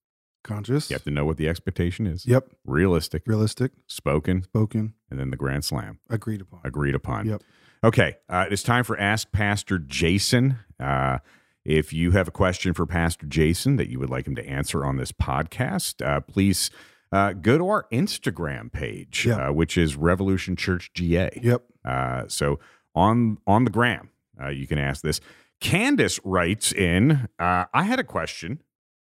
Conscious. 0.43 0.89
You 0.89 0.95
have 0.95 1.03
to 1.03 1.11
know 1.11 1.25
what 1.25 1.37
the 1.37 1.47
expectation 1.47 2.07
is. 2.07 2.25
Yep. 2.25 2.49
Realistic. 2.65 3.23
Realistic, 3.27 3.71
Spoken. 3.87 4.43
spoken, 4.43 4.93
And 5.11 5.19
then 5.19 5.29
the 5.29 5.37
grand 5.37 5.63
slam. 5.63 5.99
agreed 6.09 6.41
upon. 6.41 6.61
agreed 6.63 6.95
upon. 6.95 7.27
Yep. 7.27 7.43
Okay, 7.83 8.17
uh, 8.29 8.45
it's 8.49 8.63
time 8.63 8.83
for 8.83 8.99
Ask 8.99 9.31
Pastor 9.31 9.77
Jason. 9.79 10.57
Uh, 10.79 11.19
if 11.63 11.93
you 11.93 12.11
have 12.11 12.27
a 12.27 12.31
question 12.31 12.73
for 12.73 12.85
Pastor 12.87 13.25
Jason 13.27 13.75
that 13.75 13.89
you 13.89 13.99
would 13.99 14.09
like 14.09 14.25
him 14.25 14.35
to 14.35 14.45
answer 14.47 14.83
on 14.83 14.97
this 14.97 15.11
podcast, 15.11 16.03
uh, 16.05 16.19
please 16.21 16.71
uh, 17.11 17.33
go 17.33 17.57
to 17.59 17.67
our 17.69 17.85
Instagram 17.91 18.71
page, 18.71 19.25
Yeah. 19.27 19.49
uh, 19.49 19.51
which 19.51 19.77
is 19.77 19.95
Revolution 19.95 20.55
Church 20.55 20.91
GA. 20.93 21.29
Yep. 21.41 21.63
Uh, 21.85 22.23
so 22.27 22.59
on 22.95 23.37
on 23.45 23.63
the 23.65 23.71
gram, 23.71 24.09
uh, 24.41 24.49
you 24.49 24.65
can 24.67 24.77
ask 24.79 25.03
this. 25.03 25.19
Candace 25.61 26.19
writes 26.25 26.71
in, 26.73 27.27
uh, 27.39 27.65
I 27.73 27.83
had 27.83 27.99
a 27.99 28.03
question 28.03 28.61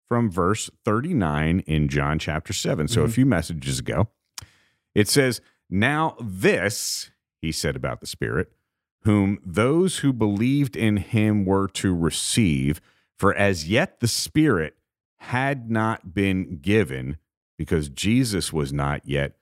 from 0.07 0.31
verse 0.31 0.69
39 0.85 1.59
in 1.67 1.87
John 1.89 2.17
chapter 2.17 2.53
7. 2.53 2.87
So 2.87 3.03
a 3.03 3.07
Mhm. 3.07 3.11
few 3.13 3.25
messages 3.25 3.79
ago. 3.79 4.07
It 4.95 5.07
says, 5.07 5.41
Now 5.69 6.15
this, 6.21 7.09
he 7.41 7.51
said 7.51 7.75
about 7.75 7.99
the 7.99 8.05
Spirit, 8.07 8.51
whom 9.01 9.39
those 9.45 9.99
who 9.99 10.13
believed 10.13 10.75
in 10.75 10.97
him 10.97 11.43
were 11.43 11.67
to 11.69 11.93
receive, 11.93 12.79
for 13.17 13.33
as 13.35 13.67
yet 13.67 13.99
the 13.99 14.07
Spirit 14.07 14.77
had 15.17 15.69
not 15.71 16.13
been 16.13 16.57
given 16.59 17.17
because 17.57 17.89
Jesus 17.89 18.53
was 18.53 18.71
not 18.71 19.01
yet 19.07 19.37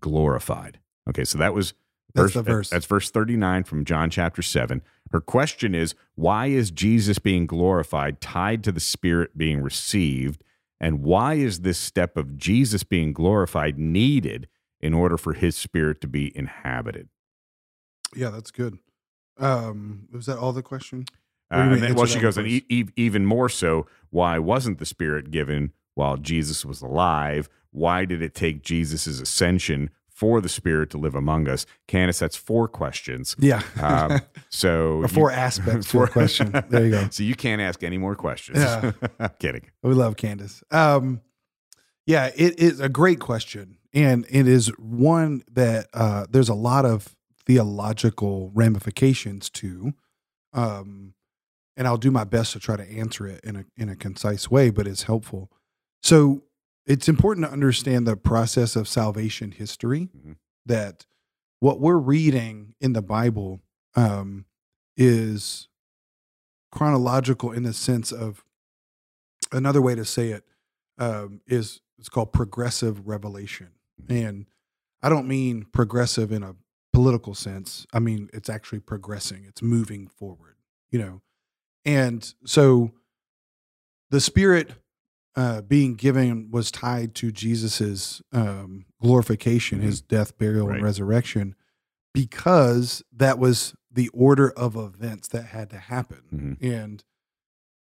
glorified. 0.00 0.80
Okay, 1.08 1.24
so 1.24 1.38
that 1.38 1.54
was 1.54 1.74
That's 2.14 2.34
the 2.34 2.42
verse. 2.42 2.70
That's 2.70 2.86
verse 2.86 3.10
39 3.10 3.64
from 3.64 3.84
John 3.84 4.10
chapter 4.10 4.42
7. 4.42 4.82
Her 5.12 5.20
question 5.20 5.74
is 5.74 5.94
why 6.14 6.46
is 6.46 6.70
Jesus 6.70 7.18
being 7.18 7.46
glorified 7.46 8.20
tied 8.20 8.64
to 8.64 8.72
the 8.72 8.80
Spirit 8.80 9.36
being 9.36 9.60
received? 9.62 10.42
And 10.80 11.02
why 11.02 11.34
is 11.34 11.60
this 11.60 11.78
step 11.78 12.16
of 12.16 12.36
Jesus 12.36 12.84
being 12.84 13.12
glorified 13.12 13.78
needed 13.78 14.48
in 14.80 14.94
order 14.94 15.16
for 15.16 15.32
his 15.32 15.56
spirit 15.56 16.00
to 16.02 16.06
be 16.06 16.36
inhabited? 16.36 17.08
Yeah, 18.14 18.30
that's 18.30 18.50
good. 18.52 18.78
Um, 19.38 20.08
was 20.12 20.26
that 20.26 20.38
all 20.38 20.52
the 20.52 20.62
question? 20.62 21.04
Uh, 21.50 21.56
What 21.56 21.62
do 21.62 21.68
you 21.68 21.74
and 21.74 21.82
then, 21.82 21.94
well, 21.94 22.06
she 22.06 22.20
goes, 22.20 22.36
and 22.36 22.46
e- 22.46 22.64
e- 22.68 22.84
even 22.96 23.24
more 23.26 23.48
so, 23.48 23.86
why 24.10 24.38
wasn't 24.38 24.78
the 24.78 24.86
Spirit 24.86 25.30
given 25.30 25.72
while 25.94 26.16
Jesus 26.16 26.64
was 26.64 26.80
alive? 26.82 27.48
Why 27.70 28.04
did 28.04 28.22
it 28.22 28.34
take 28.34 28.62
Jesus' 28.62 29.06
ascension 29.20 29.90
for 30.18 30.40
the 30.40 30.48
Spirit 30.48 30.90
to 30.90 30.98
live 30.98 31.14
among 31.14 31.48
us? 31.48 31.64
Candace, 31.86 32.18
that's 32.18 32.36
four 32.36 32.66
questions. 32.68 33.36
Yeah. 33.38 33.62
Um, 33.80 34.20
so 34.48 35.02
Or 35.02 35.08
four 35.08 35.30
you- 35.30 35.36
aspects 35.36 35.94
a 35.94 36.06
question. 36.18 36.50
There 36.68 36.84
you 36.84 36.90
go. 36.90 37.08
So 37.10 37.22
you 37.22 37.34
can't 37.34 37.60
ask 37.62 37.82
any 37.82 37.98
more 37.98 38.14
questions. 38.16 38.58
Yeah. 38.58 38.92
I'm 39.20 39.30
kidding. 39.38 39.70
We 39.82 39.94
love 39.94 40.16
Candace. 40.16 40.62
Um, 40.70 41.20
yeah, 42.06 42.30
it 42.34 42.58
is 42.58 42.80
a 42.80 42.88
great 42.88 43.20
question, 43.20 43.76
and 43.92 44.24
it 44.30 44.48
is 44.48 44.68
one 44.78 45.42
that 45.52 45.88
uh, 45.94 46.26
there's 46.30 46.48
a 46.48 46.54
lot 46.54 46.84
of 46.86 47.14
theological 47.46 48.50
ramifications 48.54 49.50
to. 49.50 49.92
Um, 50.52 51.14
and 51.76 51.86
I'll 51.86 51.96
do 51.98 52.10
my 52.10 52.24
best 52.24 52.52
to 52.54 52.60
try 52.60 52.76
to 52.76 52.82
answer 52.90 53.26
it 53.26 53.40
in 53.44 53.56
a 53.56 53.64
in 53.76 53.88
a 53.88 53.94
concise 53.94 54.50
way, 54.50 54.70
but 54.70 54.86
it's 54.86 55.02
helpful. 55.04 55.50
So 56.02 56.42
it's 56.88 57.08
important 57.08 57.46
to 57.46 57.52
understand 57.52 58.06
the 58.06 58.16
process 58.16 58.74
of 58.74 58.88
salvation 58.88 59.52
history. 59.52 60.08
Mhm. 60.16 60.36
That 60.66 61.06
what 61.60 61.80
we're 61.80 61.98
reading 61.98 62.74
in 62.80 62.94
the 62.94 63.02
Bible 63.02 63.60
um, 63.94 64.46
is 64.96 65.68
chronological 66.72 67.52
in 67.52 67.62
the 67.62 67.72
sense 67.72 68.12
of 68.12 68.44
another 69.52 69.80
way 69.80 69.94
to 69.94 70.04
say 70.04 70.30
it 70.30 70.44
um, 70.98 71.40
is 71.46 71.80
it's 71.98 72.08
called 72.08 72.32
progressive 72.32 73.06
revelation, 73.06 73.70
and 74.08 74.46
I 75.02 75.08
don't 75.08 75.28
mean 75.28 75.66
progressive 75.72 76.32
in 76.32 76.42
a 76.42 76.56
political 76.92 77.34
sense. 77.34 77.86
I 77.92 77.98
mean 77.98 78.30
it's 78.32 78.48
actually 78.48 78.80
progressing. 78.80 79.44
It's 79.44 79.62
moving 79.62 80.08
forward. 80.08 80.56
You 80.90 80.98
know, 81.00 81.22
and 81.84 82.34
so 82.44 82.92
the 84.10 84.20
Spirit 84.20 84.72
uh, 85.36 85.60
being 85.62 85.94
given 85.94 86.50
was 86.50 86.70
tied 86.70 87.14
to 87.16 87.30
Jesus's 87.30 88.20
um, 88.32 88.86
glorification, 89.00 89.80
his 89.80 90.00
death, 90.00 90.36
burial, 90.38 90.66
Right. 90.66 90.76
and 90.76 90.84
resurrection, 90.84 91.54
because 92.14 93.02
that 93.12 93.38
was 93.38 93.74
the 93.90 94.08
order 94.08 94.50
of 94.50 94.76
events 94.76 95.28
that 95.28 95.46
had 95.46 95.70
to 95.70 95.78
happen. 95.78 96.56
Mhm. 96.60 96.74
And 96.74 97.04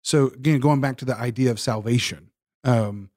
so, 0.03 0.27
again, 0.27 0.59
going 0.59 0.81
back 0.81 0.97
to 0.97 1.05
the 1.05 1.17
idea 1.17 1.51
of 1.51 1.59
salvation, 1.59 2.31
um, 2.63 3.09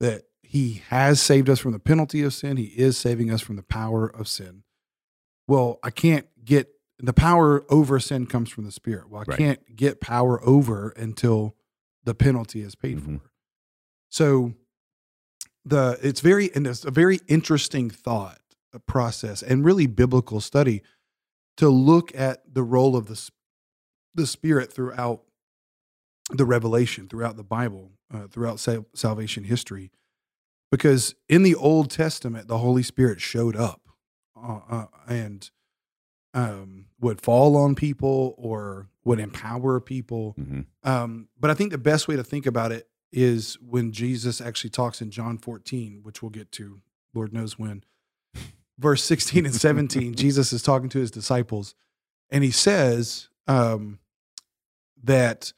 that 0.00 0.24
He 0.42 0.82
has 0.88 1.20
saved 1.20 1.48
us 1.48 1.60
from 1.60 1.72
the 1.72 1.78
penalty 1.78 2.22
of 2.22 2.34
sin, 2.34 2.56
He 2.58 2.64
is 2.64 2.98
saving 2.98 3.30
us 3.30 3.40
from 3.40 3.56
the 3.56 3.62
power 3.62 4.06
of 4.06 4.28
sin. 4.28 4.64
Well, 5.48 5.78
I 5.82 5.90
can't 5.90 6.26
get 6.44 6.68
the 6.98 7.12
power 7.12 7.64
over 7.70 7.98
sin 7.98 8.26
comes 8.26 8.48
from 8.50 8.64
the 8.64 8.70
Spirit. 8.72 9.08
Well, 9.08 9.22
I 9.26 9.30
Right. 9.30 9.38
can't 9.38 9.76
get 9.76 10.00
power 10.00 10.42
over 10.44 10.90
until 10.90 11.56
the 12.04 12.14
penalty 12.14 12.60
is 12.62 12.74
paid 12.74 12.98
Mhm. 12.98 13.20
for. 13.20 13.30
So 14.12 14.52
the 15.64 15.98
it's 16.02 16.20
very 16.20 16.54
and 16.54 16.66
it's 16.66 16.84
a 16.84 16.90
very 16.90 17.20
interesting 17.28 17.88
thought 17.88 18.40
process 18.86 19.42
and 19.42 19.64
really 19.64 19.86
biblical 19.86 20.40
study 20.40 20.82
to 21.56 21.68
look 21.70 22.14
at 22.14 22.42
the 22.54 22.62
role 22.62 22.94
of 22.94 23.06
the 23.06 23.30
the 24.14 24.26
Spirit 24.26 24.70
throughout 24.70 25.22
the 26.30 26.44
revelation, 26.44 27.08
throughout 27.08 27.36
the 27.36 27.42
Bible, 27.42 27.92
uh, 28.12 28.26
throughout 28.28 28.60
sal- 28.60 28.86
salvation 28.94 29.44
history, 29.44 29.90
because 30.70 31.14
in 31.30 31.42
the 31.42 31.54
Old 31.54 31.90
Testament 31.90 32.48
the 32.48 32.58
Holy 32.58 32.82
Spirit 32.82 33.22
showed 33.22 33.56
up 33.56 33.80
uh, 34.36 34.60
uh, 34.68 34.86
and 35.08 35.50
um, 36.34 36.86
would 37.00 37.22
fall 37.22 37.56
on 37.56 37.74
people 37.74 38.34
or 38.36 38.88
would 39.04 39.20
empower 39.20 39.80
people. 39.80 40.34
Mhm. 40.38 40.66
Um, 40.82 41.28
but 41.40 41.50
I 41.50 41.54
think 41.54 41.72
the 41.72 41.78
best 41.78 42.08
way 42.08 42.16
to 42.16 42.24
think 42.24 42.44
about 42.44 42.72
it 42.72 42.88
is 43.12 43.58
when 43.60 43.92
Jesus 43.92 44.40
actually 44.40 44.70
talks 44.70 45.00
in 45.02 45.10
John 45.10 45.38
14, 45.38 46.00
which 46.02 46.22
we'll 46.22 46.30
get 46.30 46.50
to, 46.52 46.80
Lord 47.14 47.32
knows 47.32 47.58
when. 47.58 47.84
Verse 48.78 49.04
16 49.04 49.44
and 49.46 49.54
17, 49.54 50.14
Jesus 50.16 50.52
is 50.52 50.62
talking 50.62 50.88
to 50.90 50.98
his 50.98 51.10
disciples, 51.10 51.74
and 52.30 52.42
he 52.42 52.50
says 52.50 53.28
um, 53.46 53.98
that 55.04 55.52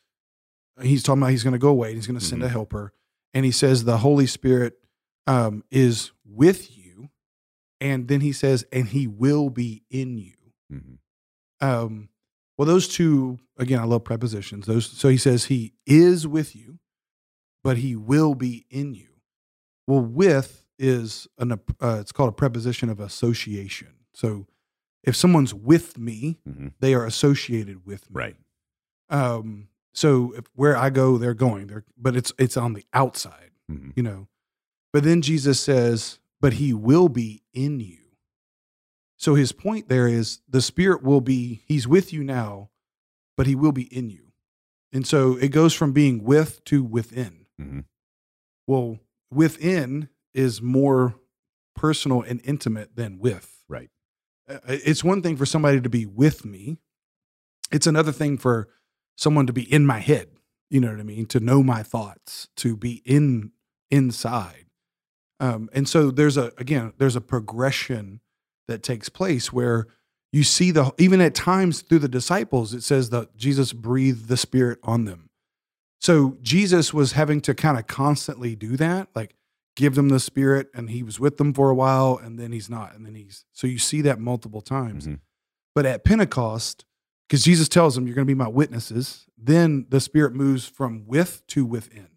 he's 0.83 1.03
talking 1.03 1.23
about 1.23 1.31
he's 1.31 1.45
going 1.45 1.53
to 1.53 1.59
go 1.59 1.69
away, 1.69 1.89
and 1.89 1.97
he's 1.97 2.07
going 2.07 2.19
to 2.19 2.25
send 2.25 2.43
a 2.43 2.49
Mhm. 2.49 2.53
helper, 2.53 2.93
and 3.33 3.45
he 3.45 3.51
says 3.53 3.85
the 3.85 3.99
Holy 3.99 4.27
Spirit 4.27 4.79
um, 5.27 5.65
is 5.71 6.11
with 6.27 6.77
you, 6.77 7.09
and 7.81 8.09
then 8.09 8.21
he 8.21 8.33
says, 8.33 8.65
and 8.73 8.89
he 8.89 9.07
will 9.07 9.49
be 9.49 9.83
in 9.91 10.19
you. 10.19 10.35
Mhm. 10.73 10.99
Um, 11.61 12.09
well, 12.59 12.67
those 12.67 12.89
two 12.89 13.39
again, 13.57 13.79
I 13.81 13.85
love 13.85 14.05
prepositions. 14.05 14.67
Those 14.67 14.87
so 14.91 15.09
he 15.09 15.17
says 15.17 15.47
he 15.47 15.73
is 15.87 16.27
with 16.27 16.55
you, 16.57 16.79
but 17.65 17.79
he 17.79 17.97
will 17.97 18.37
be 18.37 18.67
in 18.71 18.95
you. 18.95 19.09
Well, 19.89 20.01
with 20.03 20.65
is 20.79 21.27
an 21.39 21.51
uh, 21.53 21.99
it's 22.01 22.13
called 22.13 22.29
a 22.29 22.33
preposition 22.33 22.89
of 22.89 23.01
association. 23.01 23.89
So 24.13 24.47
if 25.03 25.17
someone's 25.17 25.53
with 25.53 25.99
me, 25.99 26.39
Mhm. 26.49 26.73
they 26.79 26.95
are 26.95 27.05
associated 27.07 27.85
with 27.85 28.09
me. 28.11 28.15
Right. 28.15 28.37
Um, 29.09 29.69
so 29.93 30.33
if 30.33 30.45
where 30.55 30.77
I 30.77 30.91
go, 30.91 31.19
they're 31.19 31.35
going. 31.35 31.67
They're 31.67 31.85
but 31.97 32.15
it's 32.17 32.33
it's 32.39 32.57
on 32.57 32.75
the 32.75 32.85
outside 32.93 33.51
Mhm. 33.71 33.93
you 33.97 34.03
know. 34.05 34.29
But 34.93 35.03
then 35.03 35.23
Jesus 35.23 35.59
says, 35.59 36.21
but 36.41 36.55
he 36.55 36.73
will 36.73 37.09
be 37.09 37.43
in 37.53 37.81
you. 37.81 37.99
So 39.17 39.35
his 39.35 39.53
point 39.53 39.89
there 39.89 40.07
is 40.07 40.41
the 40.49 40.61
spirit 40.63 41.03
will 41.03 41.21
be, 41.21 41.63
he's 41.67 41.89
with 41.89 42.13
you 42.13 42.23
now, 42.23 42.71
but 43.37 43.47
he 43.47 43.55
will 43.55 43.73
be 43.73 43.85
in 43.95 44.11
you. 44.11 44.33
And 44.93 45.07
so 45.07 45.37
it 45.37 45.49
goes 45.49 45.73
from 45.75 45.93
being 45.93 46.23
with 46.23 46.63
to 46.65 46.85
within. 46.85 47.44
Mhm. 47.61 47.85
Well, 48.67 48.99
within 49.31 50.09
is 50.33 50.61
more 50.63 51.17
personal 51.77 52.23
and 52.23 52.41
intimate 52.45 52.97
than 52.97 53.19
with. 53.19 53.65
Right. 53.69 53.91
Uh, 54.49 54.59
It's 54.67 55.05
one 55.05 55.23
thing 55.23 55.37
for 55.37 55.47
somebody 55.47 55.81
to 55.81 55.89
be 55.89 56.07
with 56.07 56.45
me. 56.45 56.79
It's 57.73 57.87
another 57.87 58.13
thing 58.13 58.39
for 58.39 58.69
someone 59.17 59.47
to 59.47 59.53
be 59.53 59.71
in 59.73 59.87
my 59.87 60.01
head. 60.01 60.31
You 60.71 60.81
know 60.81 60.91
what 60.91 61.01
I 61.01 61.05
mean? 61.05 61.27
To 61.27 61.41
know 61.41 61.63
my 61.63 61.83
thoughts, 61.83 62.49
to 62.57 62.77
be 62.77 63.03
in 63.05 63.53
inside. 63.91 64.67
Um, 65.41 65.69
and 65.73 65.89
so 65.89 66.11
there's 66.11 66.37
a 66.37 66.53
again, 66.59 66.93
there's 66.99 67.17
a 67.17 67.21
progression 67.21 68.21
that 68.67 68.83
takes 68.83 69.09
place 69.09 69.53
where 69.53 69.87
you 70.33 70.43
see 70.43 70.71
the 70.71 70.93
even 70.99 71.21
at 71.21 71.35
times 71.35 71.83
through 71.83 72.01
the 72.01 72.09
disciples, 72.09 72.75
it 72.75 72.83
says 72.83 73.11
that 73.11 73.37
Jesus 73.37 73.73
breathed 73.73 74.29
the 74.29 74.37
spirit 74.37 74.79
on 74.83 75.05
them. 75.05 75.24
So 76.05 76.37
Jesus 76.43 76.93
was 76.93 77.13
having 77.13 77.41
to 77.41 77.55
kind 77.55 77.79
of 77.79 77.87
constantly 77.87 78.55
do 78.55 78.77
that, 78.77 79.09
like 79.15 79.35
give 79.75 79.95
them 79.95 80.11
the 80.11 80.21
spirit, 80.21 80.69
and 80.75 80.91
he 80.91 81.03
was 81.03 81.19
with 81.19 81.39
them 81.39 81.55
for 81.55 81.71
a 81.71 81.75
while, 81.75 82.21
and 82.23 82.39
then 82.39 82.53
he's 82.53 82.69
not, 82.69 82.95
and 82.95 83.07
then 83.07 83.15
he's 83.15 83.47
so 83.55 83.67
you 83.67 83.79
see 83.79 84.03
that 84.03 84.21
multiple 84.21 84.61
times. 84.61 85.07
Mhm. 85.07 85.21
But 85.75 85.87
at 85.87 86.05
Pentecost, 86.05 86.85
because 87.27 87.43
Jesus 87.43 87.71
tells 87.71 87.95
them, 87.95 88.07
You're 88.07 88.15
going 88.15 88.27
to 88.27 88.31
be 88.31 88.35
my 88.35 88.49
witnesses, 88.49 89.25
then 89.39 89.87
the 89.89 89.99
Spirit 89.99 90.35
moves 90.35 90.67
from 90.67 91.07
with 91.07 91.43
to 91.47 91.65
within. 91.65 92.09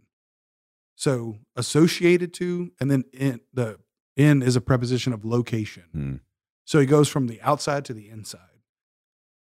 So 0.95 1.37
associated 1.55 2.33
to, 2.33 2.73
and 2.81 2.91
then 2.91 3.05
in, 3.13 3.39
the 3.53 3.79
in 4.17 4.41
is 4.43 4.57
a 4.57 4.61
preposition 4.61 5.13
of 5.13 5.23
location. 5.23 5.83
Mm. 5.95 6.19
So 6.65 6.81
he 6.81 6.85
goes 6.85 7.07
from 7.07 7.27
the 7.27 7.41
outside 7.41 7.85
to 7.85 7.93
the 7.93 8.09
inside. 8.09 8.59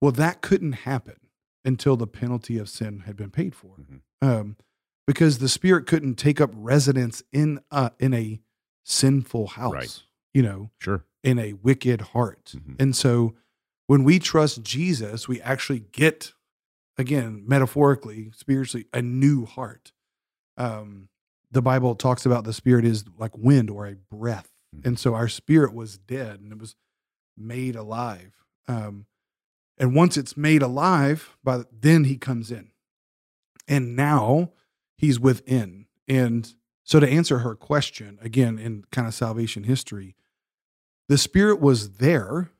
Well, 0.02 0.12
that 0.12 0.42
couldn't 0.42 0.84
happen 0.84 1.16
until 1.64 1.96
the 1.96 2.06
penalty 2.06 2.58
of 2.58 2.68
sin 2.68 3.04
had 3.06 3.16
been 3.16 3.30
paid 3.30 3.54
for, 3.54 3.78
Mhm. 3.78 4.00
Um, 4.22 4.56
because 5.06 5.38
the 5.38 5.48
Spirit 5.48 5.86
couldn't 5.86 6.16
take 6.16 6.40
up 6.40 6.50
residence 6.54 7.22
in 7.32 7.60
a, 7.70 7.92
in 7.98 8.12
a 8.14 8.40
sinful 8.84 9.48
house. 9.48 9.72
Right. 9.72 10.02
You 10.34 10.42
know, 10.42 10.70
Sure. 10.80 11.04
in 11.24 11.38
a 11.38 11.54
wicked 11.54 12.00
heart. 12.00 12.54
Mhm. 12.56 12.80
And 12.80 12.94
so 12.96 13.34
when 13.86 14.04
we 14.04 14.18
trust 14.18 14.62
Jesus, 14.62 15.26
we 15.28 15.40
actually 15.40 15.80
get, 15.80 16.32
again, 16.96 17.44
metaphorically, 17.46 18.30
spiritually, 18.36 18.86
a 18.92 19.00
new 19.02 19.46
heart. 19.46 19.92
Um, 20.56 21.08
the 21.50 21.62
Bible 21.62 21.94
talks 21.94 22.26
about 22.26 22.44
the 22.44 22.52
spirit 22.52 22.84
is 22.84 23.04
like 23.16 23.36
wind 23.36 23.70
or 23.70 23.86
a 23.86 23.94
breath. 23.96 24.50
Mhm. 24.76 24.84
And 24.86 24.98
so 24.98 25.14
our 25.14 25.28
spirit 25.28 25.72
was 25.72 25.96
dead 25.96 26.40
and 26.40 26.52
it 26.52 26.58
was 26.58 26.76
made 27.36 27.74
alive. 27.76 28.44
Um, 28.66 29.06
and 29.78 29.94
once 29.94 30.16
it's 30.18 30.36
made 30.36 30.60
alive, 30.62 31.38
by 31.42 31.64
then 31.72 32.04
he 32.04 32.18
comes 32.18 32.50
in. 32.50 32.72
And 33.68 33.94
now 33.94 34.52
he's 34.96 35.20
within. 35.20 35.86
And 36.08 36.52
so 36.84 36.98
to 37.00 37.08
answer 37.08 37.40
her 37.40 37.54
question, 37.54 38.18
again, 38.22 38.58
in 38.58 38.84
kind 38.90 39.06
of 39.06 39.14
salvation 39.14 39.64
history, 39.64 40.16
the 41.08 41.18
spirit 41.18 41.60
was 41.60 41.98
there 41.98 42.50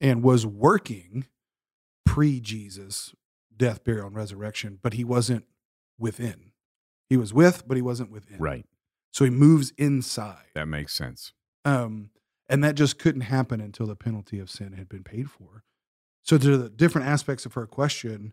and 0.00 0.22
was 0.22 0.46
working 0.46 1.26
pre 2.06 2.40
Jesus 2.40 3.14
death 3.56 3.84
burial 3.84 4.08
and 4.08 4.16
resurrection 4.16 4.78
but 4.82 4.94
he 4.94 5.04
wasn't 5.04 5.44
within 5.96 6.50
he 7.08 7.16
was 7.16 7.32
with 7.32 7.66
but 7.68 7.76
he 7.76 7.82
wasn't 7.82 8.10
within 8.10 8.38
Right. 8.38 8.66
so 9.12 9.24
he 9.24 9.30
moves 9.30 9.72
inside 9.78 10.46
That 10.56 10.66
makes 10.66 10.92
sense. 10.92 11.32
um 11.64 12.10
and 12.48 12.64
that 12.64 12.74
just 12.74 12.98
couldn't 12.98 13.20
happen 13.22 13.60
until 13.60 13.86
the 13.86 13.94
penalty 13.94 14.40
of 14.40 14.50
sin 14.50 14.72
had 14.72 14.88
been 14.88 15.04
paid 15.04 15.30
for 15.30 15.62
so 16.22 16.36
to 16.36 16.56
the 16.58 16.68
different 16.68 17.06
aspects 17.06 17.46
of 17.46 17.54
her 17.54 17.64
question 17.66 18.32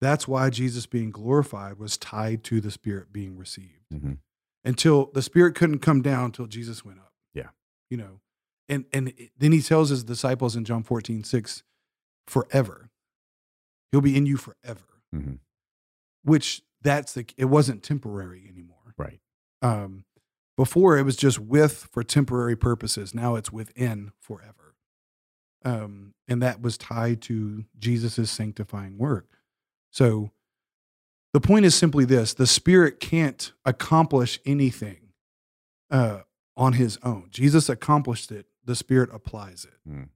that's 0.00 0.28
why 0.28 0.50
jesus 0.50 0.86
being 0.86 1.10
glorified 1.10 1.78
was 1.78 1.96
tied 1.96 2.44
to 2.44 2.60
the 2.60 2.70
spirit 2.70 3.12
being 3.12 3.36
received. 3.36 3.90
Mhm. 3.92 4.18
until 4.64 5.10
the 5.14 5.22
spirit 5.22 5.54
couldn't 5.54 5.78
come 5.80 6.02
down 6.02 6.26
until 6.26 6.46
jesus 6.46 6.84
went 6.84 6.98
up. 6.98 7.12
Yeah. 7.34 7.50
you 7.90 7.96
know? 7.96 8.20
And 8.68 8.84
and 8.92 9.08
it- 9.08 9.32
then 9.38 9.52
he 9.52 9.62
tells 9.62 9.88
his 9.90 10.04
disciples 10.04 10.54
in 10.56 10.64
john 10.64 10.82
14 10.82 11.24
6 11.24 11.62
forever. 12.26 12.90
He'll 13.92 14.00
be 14.02 14.16
in 14.16 14.26
you 14.26 14.36
forever. 14.36 14.84
Mhm. 15.14 15.38
which 16.22 16.62
that's 16.82 17.14
the 17.14 17.26
it 17.36 17.46
wasn't 17.46 17.82
temporary 17.82 18.46
anymore. 18.48 18.94
Right. 18.98 19.20
um 19.62 20.04
before 20.56 20.98
it 20.98 21.02
was 21.04 21.16
just 21.16 21.38
with 21.38 21.88
for 21.92 22.02
temporary 22.02 22.56
purposes. 22.56 23.14
Now 23.14 23.36
it's 23.36 23.50
within 23.52 24.12
forever. 24.20 24.74
Um 25.64 26.14
and 26.28 26.42
that 26.42 26.60
was 26.60 26.76
tied 26.76 27.22
to 27.22 27.64
jesus' 27.78 28.30
sanctifying 28.30 28.98
work 28.98 29.37
so 29.98 30.30
the 31.34 31.40
point 31.40 31.64
is 31.64 31.74
simply 31.74 32.04
this 32.04 32.34
the 32.34 32.46
spirit 32.46 33.00
can't 33.00 33.52
accomplish 33.64 34.38
anything 34.46 34.98
uh 35.90 36.20
on 36.56 36.72
his 36.74 36.98
own 37.02 37.26
jesus 37.30 37.68
accomplished 37.68 38.30
it 38.30 38.46
the 38.64 38.74
spirit 38.76 39.10
applies 39.12 39.64
it 39.64 39.78
Mm. 39.90 40.08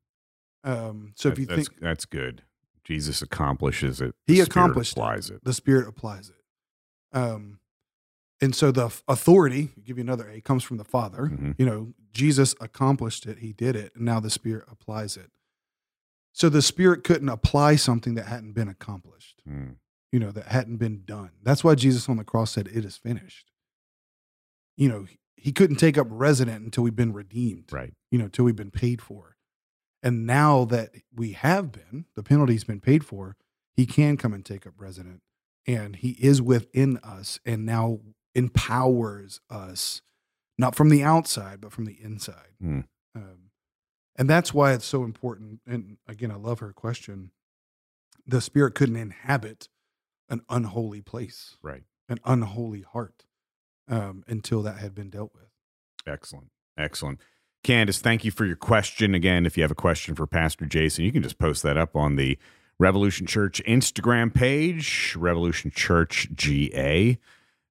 um 0.65 1.13
so 1.17 1.29
if 1.31 1.39
you 1.39 1.47
that's, 1.47 1.69
think 1.69 1.81
that's 1.81 2.05
good. 2.05 2.43
Jesus 2.85 3.23
accomplishes 3.23 4.01
it. 4.01 4.13
He 4.27 4.41
accomplished 4.41 4.97
it. 4.97 5.01
applies 5.01 5.31
it. 5.31 5.45
the 5.45 5.53
spirit 5.53 5.87
applies 5.89 6.31
it 6.31 6.43
um 7.17 7.59
and 8.41 8.55
so 8.57 8.73
the 8.73 8.91
authority 9.07 9.69
I'll 9.77 9.83
give 9.85 9.99
you 9.99 10.03
another 10.03 10.29
a 10.29 10.41
comes 10.41 10.63
from 10.65 10.77
the 10.79 10.85
father 10.97 11.23
Mhm. 11.33 11.55
you 11.59 11.67
know 11.67 11.95
jesus 12.13 12.55
accomplished 12.61 13.25
it 13.27 13.39
he 13.39 13.53
did 13.53 13.75
it 13.77 13.93
and 13.97 14.05
now 14.05 14.19
the 14.21 14.31
spirit 14.31 14.65
applies 14.71 15.17
it 15.17 15.31
so 16.33 16.49
the 16.49 16.63
spirit 16.63 17.05
couldn't 17.05 17.29
apply 17.29 17.77
something 17.77 18.15
that 18.15 18.27
hadn't 18.27 18.53
been 18.53 18.69
accomplished 18.69 19.43
Mm. 19.49 19.77
you 20.11 20.19
know 20.21 20.31
that 20.31 20.47
hadn't 20.47 20.77
been 20.79 21.03
done 21.05 21.31
that's 21.43 21.63
why 21.65 21.75
jesus 21.75 22.09
on 22.09 22.17
the 22.17 22.25
cross 22.25 22.53
said 22.53 22.69
it 22.69 22.85
is 22.85 22.97
finished 22.97 23.51
you 24.77 24.89
know, 24.89 25.07
he 25.37 25.53
couldn't 25.53 25.77
take 25.77 25.99
up 25.99 26.07
resident 26.09 26.65
until 26.65 26.83
we've 26.85 26.97
been 26.97 27.13
redeemed, 27.13 27.71
Right. 27.71 27.93
you 28.11 28.19
know, 28.19 28.25
until 28.25 28.47
we've 28.47 28.57
been 28.57 28.71
paid 28.71 29.03
for. 29.03 29.37
And 30.03 30.27
now 30.27 30.65
that 30.65 30.93
we 31.15 31.33
have 31.33 31.71
been, 31.73 32.07
the 32.17 32.23
penalty's 32.23 32.65
been 32.65 32.81
paid 32.81 33.05
for, 33.05 33.37
he 33.77 33.85
can 33.85 34.17
come 34.17 34.33
and 34.33 34.45
take 34.45 34.67
up 34.67 34.73
resident. 34.79 35.21
And 35.67 35.97
he 35.97 36.13
is 36.13 36.41
within 36.41 36.97
us 36.99 37.39
and 37.45 37.67
now 37.67 38.01
empowers 38.35 39.41
us, 39.51 40.01
not 40.59 40.75
from 40.75 40.89
the 40.89 41.03
outside, 41.05 41.61
but 41.61 41.71
from 41.73 41.85
the 41.85 41.99
inside. 42.03 42.55
Hmm. 42.61 42.81
Um, 43.15 43.42
and 44.17 44.29
that's 44.29 44.53
why 44.55 44.73
it's 44.73 44.85
so 44.85 45.05
important. 45.05 45.61
And 45.67 45.97
again, 46.07 46.31
I 46.31 46.37
love 46.37 46.61
her 46.61 46.73
question. 46.73 47.31
The 48.27 48.41
spirit 48.41 48.75
couldn't 48.75 48.97
inhabit 48.97 49.69
an 50.29 50.43
unholy 50.49 51.01
place, 51.03 51.57
Right. 51.63 51.83
an 52.09 52.19
unholy 52.25 52.83
heart, 52.83 53.25
um, 53.89 54.23
until 54.27 54.63
that 54.63 54.79
had 54.79 54.95
been 54.95 55.11
dealt 55.11 55.33
with. 55.35 55.49
Excellent. 56.07 56.51
Excellent. 56.77 57.21
Candace, 57.65 58.01
thank 58.01 58.25
you 58.25 58.31
for 58.31 58.45
your 58.45 58.57
question. 58.57 59.15
Again, 59.15 59.47
if 59.47 59.57
you 59.57 59.63
have 59.63 59.71
a 59.71 59.75
question 59.77 60.15
for 60.15 60.27
Pastor 60.27 60.67
Jason, 60.67 61.05
you 61.05 61.13
can 61.13 61.23
just 61.23 61.39
post 61.39 61.63
that 61.63 61.77
up 61.77 61.95
on 61.95 62.17
the 62.17 62.39
Revolution 62.79 63.27
Church 63.27 63.63
Instagram 63.67 64.35
page, 64.35 65.15
Revolution 65.17 65.71
Church 65.71 66.29
GA. 66.35 67.19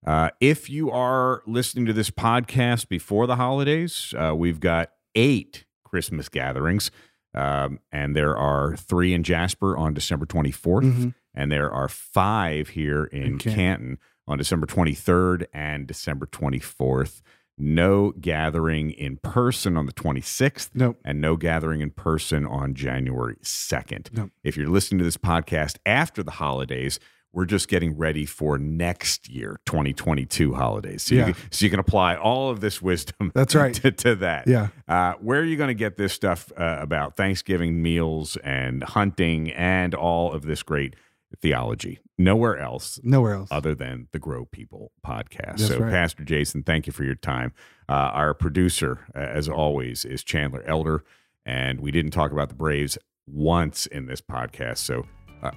Uh, 0.05 0.29
if 0.39 0.69
you 0.69 0.89
are 0.91 1.43
listening 1.45 1.85
to 1.85 1.93
this 1.93 2.09
podcast 2.09 2.87
before 2.87 3.27
the 3.27 3.35
holidays, 3.35 4.13
uh, 4.17 4.33
we've 4.35 4.59
got 4.61 4.91
eight 5.15 5.65
Christmas 5.91 6.29
gatherings, 6.29 6.89
um, 7.35 7.79
and 7.91 8.15
there 8.15 8.35
are 8.35 8.75
three 8.77 9.13
in 9.13 9.23
Jasper 9.23 9.77
on 9.77 9.93
December 9.93 10.25
24th, 10.25 10.85
Mhm. 10.85 11.13
and 11.33 11.51
there 11.51 11.69
are 11.71 11.87
five 11.87 12.69
here 12.69 13.03
in, 13.05 13.37
Canton. 13.37 13.53
Canton. 13.53 13.97
on 14.27 14.37
December 14.37 14.65
23rd 14.65 15.45
and 15.53 15.87
December 15.87 16.25
24th. 16.25 17.21
No 17.57 18.11
gathering 18.11 18.91
in 18.91 19.17
person 19.17 19.75
on 19.75 19.85
the 19.87 19.91
26th 19.91 20.69
Nope. 20.73 20.99
and 21.03 21.19
no 21.19 21.35
gathering 21.35 21.81
in 21.81 21.89
person 21.91 22.45
on 22.45 22.73
January 22.73 23.35
2nd. 23.41 24.09
Nope. 24.13 24.31
If 24.43 24.55
you're 24.55 24.69
listening 24.69 24.99
to 24.99 25.03
this 25.03 25.17
podcast 25.17 25.77
after 25.85 26.23
the 26.23 26.31
holidays, 26.31 26.97
we're 27.33 27.45
just 27.45 27.67
getting 27.69 27.97
ready 27.97 28.25
for 28.25 28.57
next 28.57 29.29
year, 29.29 29.59
2022 29.65 30.53
holidays. 30.53 31.03
So, 31.03 31.15
Yeah. 31.15 31.27
you, 31.27 31.33
can, 31.33 31.51
so 31.51 31.65
you 31.65 31.69
can 31.69 31.79
apply 31.79 32.15
all 32.15 32.49
of 32.49 32.59
this 32.59 32.81
wisdom 32.81 33.31
That's 33.35 33.55
right. 33.55 33.73
to, 33.75 33.91
to 33.91 34.15
that. 34.15 34.47
Yeah. 34.47 34.67
Uh, 34.87 35.13
where 35.21 35.39
are 35.39 35.45
you 35.45 35.55
going 35.55 35.69
to 35.69 35.73
get 35.73 35.95
this 35.97 36.11
stuff 36.13 36.51
uh, 36.57 36.77
about 36.81 37.15
Thanksgiving 37.15 37.81
meals 37.81 38.35
and 38.43 38.83
hunting 38.83 39.51
and 39.51 39.95
all 39.95 40.33
of 40.33 40.41
this 40.43 40.61
great 40.63 40.95
theology? 41.41 41.99
Nowhere 42.17 42.57
else 42.57 42.99
Nowhere 43.03 43.33
else. 43.35 43.47
other 43.49 43.73
than 43.73 44.07
the 44.11 44.19
Grow 44.19 44.45
People 44.45 44.91
podcast. 45.05 45.57
That's 45.57 45.67
so, 45.67 45.79
right. 45.79 45.91
Pastor 45.91 46.23
Jason, 46.23 46.63
thank 46.63 46.85
you 46.85 46.93
for 46.93 47.03
your 47.03 47.15
time. 47.15 47.53
Uh, 47.89 47.93
our 48.13 48.33
producer, 48.33 48.99
as 49.15 49.47
always, 49.49 50.05
is 50.05 50.23
Chandler 50.23 50.63
Elder, 50.67 51.03
and 51.45 51.79
we 51.81 51.91
didn't 51.91 52.11
talk 52.11 52.31
about 52.31 52.49
the 52.49 52.55
Braves 52.55 52.97
once 53.25 53.85
in 53.87 54.05
this 54.05 54.21
podcast. 54.21 54.77
So, 54.79 55.07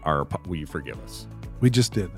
our 0.05 0.27
will 0.47 0.57
you 0.57 0.67
forgive 0.67 0.99
us? 1.03 1.27
we 1.61 1.71
just 1.71 1.93
did. 1.93 2.11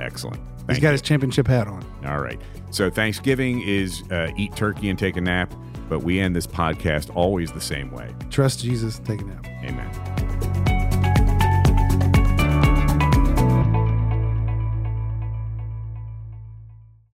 Excellent. 0.00 0.40
He's 0.68 0.78
got 0.78 0.88
you. 0.88 0.92
his 0.92 1.02
championship 1.02 1.46
hat 1.46 1.68
on. 1.68 1.84
All 2.04 2.20
right. 2.20 2.40
So, 2.70 2.90
Thanksgiving 2.90 3.62
is 3.62 4.02
uh, 4.10 4.30
eat 4.36 4.54
turkey 4.56 4.90
and 4.90 4.98
take 4.98 5.16
a 5.16 5.20
nap, 5.20 5.54
but 5.88 6.02
we 6.02 6.18
end 6.20 6.34
this 6.34 6.46
podcast 6.46 7.14
always 7.14 7.52
the 7.52 7.60
same 7.60 7.90
way. 7.90 8.14
Trust 8.30 8.60
Jesus, 8.60 8.98
take 8.98 9.20
a 9.20 9.24
nap. 9.24 9.46
Amen. 9.64 10.54